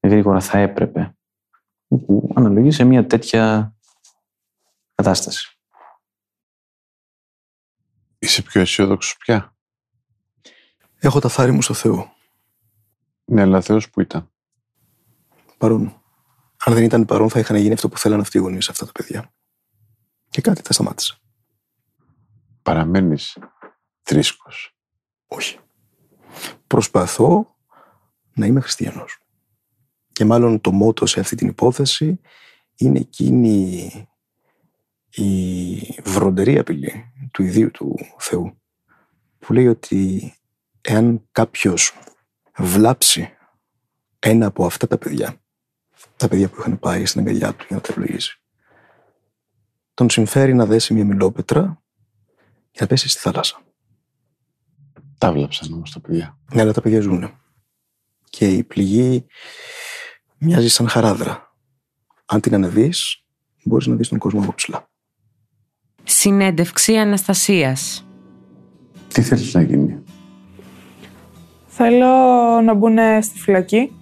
γρήγορα 0.00 0.40
θα 0.40 0.58
έπρεπε 0.58 1.16
που 1.88 2.32
αναλογεί 2.34 2.70
σε 2.70 2.84
μια 2.84 3.06
τέτοια 3.06 3.73
κατάσταση. 4.94 5.58
Είσαι 8.18 8.42
πιο 8.42 8.60
αισιόδοξος 8.60 9.16
πια; 9.16 9.56
Έχω 10.98 11.18
τα 11.20 11.28
θάρη 11.28 11.52
μου 11.52 11.62
στο 11.62 11.74
Θεό. 11.74 12.16
Ναι, 13.24 13.40
αλλά 13.40 13.60
Θεός 13.60 13.90
που 13.90 14.00
ήταν. 14.00 14.32
Παρόν. 15.58 16.02
Αν 16.64 16.74
δεν 16.74 16.82
ήταν 16.82 17.04
παρόν 17.04 17.28
θα 17.28 17.38
είχαν 17.38 17.56
γίνει 17.56 17.72
αυτό 17.72 17.88
που 17.88 17.98
θέλανε 17.98 18.22
αυτοί 18.22 18.38
οι 18.38 18.40
γονείς 18.40 18.68
αυτά 18.68 18.86
τα 18.86 18.92
παιδιά 18.92 19.32
και 20.28 20.40
κάτι 20.40 20.62
θα 20.64 20.72
σταμάτησε. 20.72 21.18
Παραμένεις 22.62 23.38
θρήσκος. 24.02 24.76
Όχι. 25.26 25.58
Προσπαθώ 26.66 27.56
να 28.34 28.46
είμαι 28.46 28.60
χριστιανός. 28.60 29.18
Και 30.12 30.24
μάλλον 30.24 30.60
το 30.60 30.72
μότο 30.72 31.06
σε 31.06 31.20
αυτή 31.20 31.36
την 31.36 31.48
υπόθεση 31.48 32.20
είναι 32.74 32.98
εκείνη 32.98 33.90
η 35.14 36.00
βροντερή 36.04 36.58
απειλή 36.58 37.12
του 37.32 37.42
ιδίου 37.42 37.70
του 37.70 37.96
Θεού 38.18 38.62
που 39.38 39.52
λέει 39.52 39.66
ότι 39.66 40.32
εάν 40.80 41.28
κάποιος 41.32 41.92
βλάψει 42.58 43.30
ένα 44.18 44.46
από 44.46 44.66
αυτά 44.66 44.86
τα 44.86 44.98
παιδιά 44.98 45.42
τα 46.16 46.28
παιδιά 46.28 46.48
που 46.48 46.56
είχαν 46.58 46.78
πάει 46.78 47.06
στην 47.06 47.20
αγκαλιά 47.20 47.54
του 47.54 47.64
για 47.68 47.76
να 47.76 47.82
τα 47.82 47.88
ευλογήσει 47.90 48.38
τον 49.94 50.10
συμφέρει 50.10 50.54
να 50.54 50.66
δέσει 50.66 50.94
μια 50.94 51.04
μιλόπετρα 51.04 51.82
και 52.70 52.80
να 52.80 52.86
πέσει 52.86 53.08
στη 53.08 53.20
θάλασσα. 53.20 53.62
Τα 55.18 55.32
βλάψαν 55.32 55.72
όμως 55.72 55.90
τα 55.90 56.00
παιδιά. 56.00 56.38
Ναι, 56.52 56.60
αλλά 56.60 56.72
τα 56.72 56.80
παιδιά 56.80 57.00
ζουν. 57.00 57.40
Και 58.30 58.48
η 58.48 58.64
πληγή 58.64 59.26
μοιάζει 60.38 60.68
σαν 60.68 60.88
χαράδρα. 60.88 61.56
Αν 62.24 62.40
την 62.40 62.54
ανεβείς, 62.54 63.24
μπορείς 63.64 63.86
να 63.86 63.94
δεις 63.94 64.08
τον 64.08 64.18
κόσμο 64.18 64.42
από 64.42 64.54
ψηλά. 64.54 64.88
Συνέντευξη 66.04 66.96
Αναστασίας. 66.96 68.06
Τι 69.08 69.22
θέλεις 69.22 69.54
να 69.54 69.62
γίνει; 69.62 69.98
Θέλω 71.66 72.06
να 72.64 72.74
μπουν 72.74 72.98
στη 73.20 73.38
φυλακή, 73.38 73.92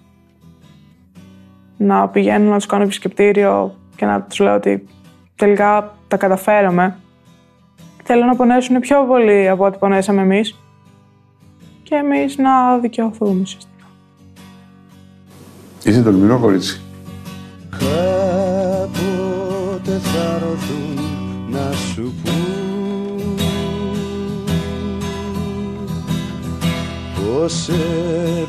να 1.77 2.09
πηγαίνω 2.09 2.51
να 2.51 2.57
τους 2.57 2.67
κάνω 2.67 2.83
επισκεπτήριο 2.83 3.77
και 3.97 4.07
να 4.07 4.23
τους 4.23 4.39
λέω 4.39 4.55
ότι 4.55 4.87
τελικά 5.37 5.97
τα 6.09 6.17
καταφέραμε. 6.17 6.97
Θέλω 8.05 8.25
να 8.25 8.37
πονέσουν 8.37 8.81
πιο 8.81 9.05
πολύ 9.05 9.49
από 9.49 9.65
ό,τι 9.65 9.79
πονέσαμε 9.79 10.23
εμείς 10.23 10.57
και 11.83 11.95
εμείς 11.95 12.37
να 12.37 12.79
δικαιωθούμε 12.79 13.41
ουσιαστικά. 13.41 13.87
Είσαι 15.85 16.03
τολμηρό 16.03 16.39
κορίτσι. 16.39 16.81
Κάποτε 17.71 18.99
θα 19.99 20.39
ρωθούν 20.39 20.92
να 21.53 21.73
σου 21.73 22.13
πούν 22.23 23.37
Πως 27.15 27.53
σε 27.53 27.73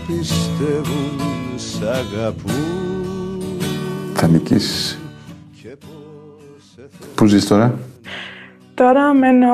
πιστεύουν 0.08 1.20
σ' 1.56 1.82
αγαπούν 1.82 3.60
Θα 4.14 4.28
νικήσεις. 4.28 4.98
Πού 7.16 7.26
ζεις 7.26 7.48
τώρα; 7.48 7.80
Τώρα 8.74 9.14
μένω 9.14 9.50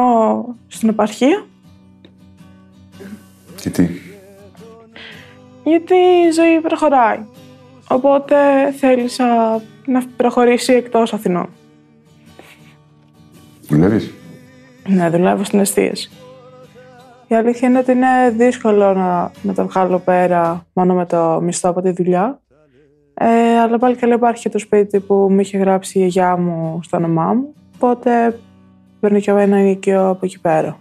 στην 0.68 0.90
επαρχία, 0.90 1.46
Και 3.62 3.70
τι; 3.70 3.88
γιατί 5.64 5.96
η 5.96 6.32
ζωή 6.32 6.60
προχωράει. 6.62 7.20
Οπότε 7.88 8.36
θέλησα 8.78 9.62
να 9.86 10.04
προχωρήσει 10.18 10.74
εκτός 10.74 11.14
Αθηνών. 11.14 11.50
Δουλεύεις; 13.70 14.14
Ναι, 14.88 15.10
δουλεύω 15.10 15.44
στην 15.44 15.60
εστίαση. 15.60 16.12
Η 17.28 17.36
αλήθεια 17.36 17.70
είναι 17.70 17.78
ότι 17.78 17.92
είναι 17.92 18.30
δύσκολο 18.38 18.94
να, 18.94 19.32
να 19.42 19.54
τα 19.54 19.64
βγάλω 19.64 20.00
πέρα 20.00 20.66
μόνο 20.74 20.94
με 20.94 21.06
το 21.06 21.40
μισθό 21.42 21.70
από 21.70 21.82
τη 21.82 21.92
δουλειά. 21.92 22.40
Ε, 23.14 23.60
αλλά 23.60 23.78
πάλι 23.78 23.96
καλά 23.96 24.14
υπάρχει 24.14 24.42
και 24.42 24.50
το 24.50 24.60
σπίτι 24.60 25.00
που 25.00 25.14
μου 25.14 25.40
είχε 25.40 25.58
γράψει 25.58 26.00
η 26.00 26.02
γιαγιά 26.02 26.38
μου 26.38 26.80
στο 26.84 26.98
όνομά 26.98 27.34
μου. 27.34 27.54
Οπότε 27.76 28.40
παίρνω 29.00 29.20
και 29.20 29.30
εγώ 29.30 29.40
ένα 29.40 29.58
ενοίκιο 29.58 30.10
από 30.10 30.26
εκεί 30.26 30.40
πέρα. 30.40 30.78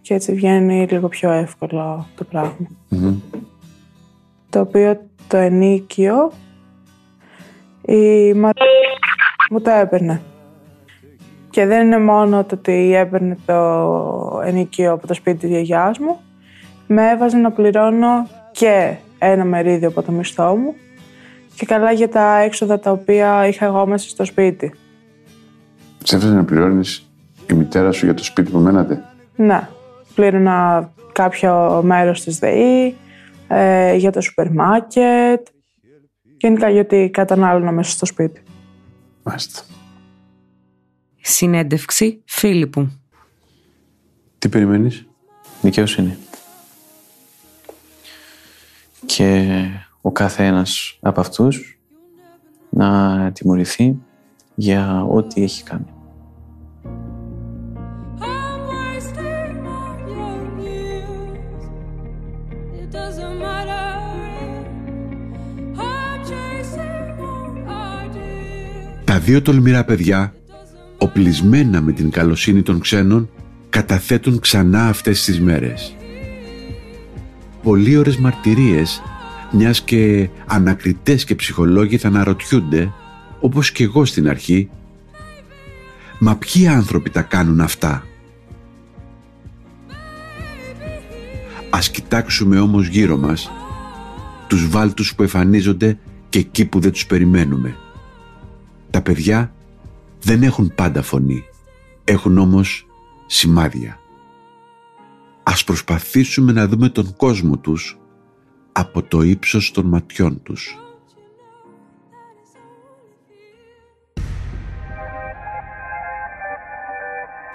Και 0.00 0.14
έτσι 0.14 0.32
βγαίνει 0.32 0.86
λίγο 0.90 1.08
πιο 1.08 1.30
εύκολο 1.30 2.06
το 2.16 2.24
πράγμα. 2.24 2.66
Μμμ. 2.88 3.14
Το 4.50 4.60
οποίο 4.60 5.00
το 5.28 5.36
ενίκιο 5.36 6.32
η 7.82 8.32
Μαρία 8.32 8.64
μου 9.50 9.60
το 9.60 9.70
έπαιρνε. 9.70 10.20
Και 11.54 11.66
δεν 11.66 11.86
είναι 11.86 11.98
μόνο 11.98 12.44
το 12.44 12.54
ότι 12.54 12.94
έπαιρνε 12.94 13.36
το 13.46 14.42
ενοικίο 14.44 14.92
από 14.92 15.06
το 15.06 15.14
σπίτι 15.14 15.38
της 15.38 15.48
γιαγιάς 15.48 15.98
μου, 15.98 16.20
με 16.86 17.10
έβαζε 17.10 17.36
να 17.36 17.50
πληρώνω 17.50 18.28
και 18.52 18.94
ένα 19.18 19.44
μερίδιο 19.44 19.88
από 19.88 20.02
το 20.02 20.12
μισθό 20.12 20.56
μου 20.56 20.74
και 21.54 21.66
καλά 21.66 21.92
για 21.92 22.08
τα 22.08 22.38
έξοδα 22.38 22.78
τα 22.78 22.90
οποία 22.90 23.46
είχα 23.46 23.64
εγώ 23.64 23.86
μέσα 23.86 24.08
στο 24.08 24.24
σπίτι. 24.24 24.74
Σε 26.02 26.16
έφερε 26.16 26.32
να 26.32 26.44
πληρώνεις 26.44 27.10
η 27.50 27.54
μητέρα 27.54 27.92
σου 27.92 28.04
για 28.04 28.14
το 28.14 28.24
σπίτι 28.24 28.50
που 28.50 28.58
μένατε; 28.58 29.04
Ναι, 29.36 29.68
πλήρωνα 30.14 30.90
κάποιο 31.12 31.82
μέρος 31.84 32.22
της 32.22 32.38
ΔΕΗ, 32.38 32.94
ε, 33.48 33.94
για 33.94 34.12
το 34.12 34.20
σούπερ 34.20 34.50
μάρκετ, 34.52 35.46
γενικά 36.36 36.68
γιατί 36.68 37.10
κατανάλωνα 37.12 37.72
μέσα 37.72 37.90
στο 37.90 38.06
σπίτι. 38.06 38.42
Μάλιστα. 39.22 39.73
Συνέντευξη 41.26 42.22
Φίλιππου. 42.24 42.90
Τι 44.38 44.48
περιμένεις; 44.48 45.06
Δικαιοσύνη. 45.62 46.16
Και 49.06 49.48
ο 50.00 50.12
κάθε 50.12 50.44
ένας 50.46 50.98
από 51.00 51.20
αυτούς 51.20 51.78
να 52.70 53.30
τιμωρηθεί 53.32 53.96
για 54.54 55.04
ό,τι 55.04 55.42
έχει 55.42 55.62
κάνει. 55.62 55.84
I'm 58.20 58.60
wasting 58.70 59.66
all 59.76 59.98
your 60.16 60.42
years. 60.64 61.62
It 62.80 62.88
doesn't 62.96 63.36
matter. 63.44 63.86
I'm 65.76 66.18
chasing 66.28 67.20
all 67.28 67.50
ideas. 68.04 69.04
Τα 69.04 69.18
δύο 69.18 69.42
τολμηρά 69.42 69.84
παιδιά, 69.84 70.34
οπλισμένα 71.04 71.80
με 71.80 71.92
την 71.92 72.10
καλοσύνη 72.10 72.62
των 72.62 72.80
ξένων, 72.80 73.30
καταθέτουν 73.70 74.38
ξανά 74.38 74.88
αυτές 74.88 75.24
τις 75.24 75.40
μέρες. 75.40 75.96
Πολλοί 77.62 77.96
ώρες 77.96 78.16
μαρτυρίες, 78.16 79.02
μιας 79.50 79.80
και 79.80 80.28
ανακριτές 80.46 81.24
και 81.24 81.34
ψυχολόγοι 81.34 81.96
θα 81.96 82.08
αναρωτιούνται, 82.08 82.92
όπως 83.40 83.72
και 83.72 83.84
εγώ 83.84 84.04
στην 84.04 84.28
αρχή, 84.28 84.70
«Μα 86.18 86.36
ποιοι 86.36 86.66
άνθρωποι 86.66 87.10
τα 87.10 87.22
κάνουν 87.22 87.60
αυτά» 87.60 88.04
Ας 91.70 91.90
κοιτάξουμε 91.90 92.58
όμως 92.58 92.86
γύρω 92.86 93.16
μας 93.16 93.50
τους 94.46 94.68
βάλτους 94.68 95.14
που 95.14 95.22
εμφανίζονται 95.22 95.98
και 96.28 96.38
εκεί 96.38 96.64
που 96.64 96.80
δεν 96.80 96.92
τους 96.92 97.06
περιμένουμε. 97.06 97.76
Τα 98.90 99.00
παιδιά 99.00 99.54
δεν 100.24 100.42
έχουν 100.42 100.74
πάντα 100.74 101.02
φωνή, 101.02 101.44
έχουν 102.04 102.38
όμως 102.38 102.86
σημάδια. 103.26 103.98
Ας 105.42 105.64
προσπαθήσουμε 105.64 106.52
να 106.52 106.66
δούμε 106.66 106.88
τον 106.88 107.16
κόσμο 107.16 107.56
τους 107.56 107.98
από 108.72 109.02
το 109.02 109.22
ύψος 109.22 109.70
των 109.70 109.86
ματιών 109.86 110.42
τους. 110.42 110.78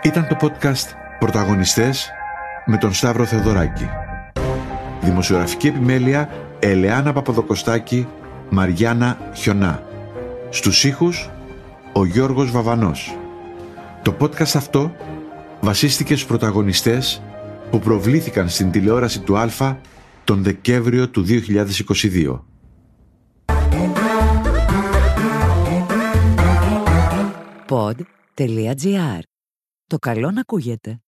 Ήταν 0.03 0.28
το 0.28 0.38
podcast 0.41 0.95
«Πρωταγωνιστές» 1.20 2.09
με 2.65 2.78
τον 2.78 2.93
Σταύρο 2.93 3.26
Θεοδωράκη. 3.26 3.89
Δημοσιογραφική 5.01 5.67
επιμέλεια 5.67 6.30
Ελεάνα 6.59 7.13
Παπαδοκοστάκη, 7.13 8.07
Μαριάννα 8.49 9.17
Χιονά. 9.34 9.84
Στους 10.49 10.84
ήχους 10.84 11.30
ο 11.94 12.06
Γιώργος 12.06 12.52
Βαβανός. 12.52 13.18
Το 14.04 14.16
podcast 14.20 14.56
αυτό 14.56 14.96
βασίστηκε 15.62 16.16
στους 16.16 16.28
πρωταγωνιστές 16.28 17.22
που 17.72 17.80
προβλήθηκαν 17.80 18.50
στην 18.50 18.72
τηλεόραση 18.72 19.22
του 19.22 19.38
Α 19.38 19.78
τον 20.24 20.44
Δεκέμβριο 20.44 21.10
του 21.10 21.26
2022. 21.28 22.40
Pod.gr. 27.68 29.20
Το 29.88 29.98
καλό 29.98 30.32
να 30.32 30.40
ακούγεται. 30.40 31.00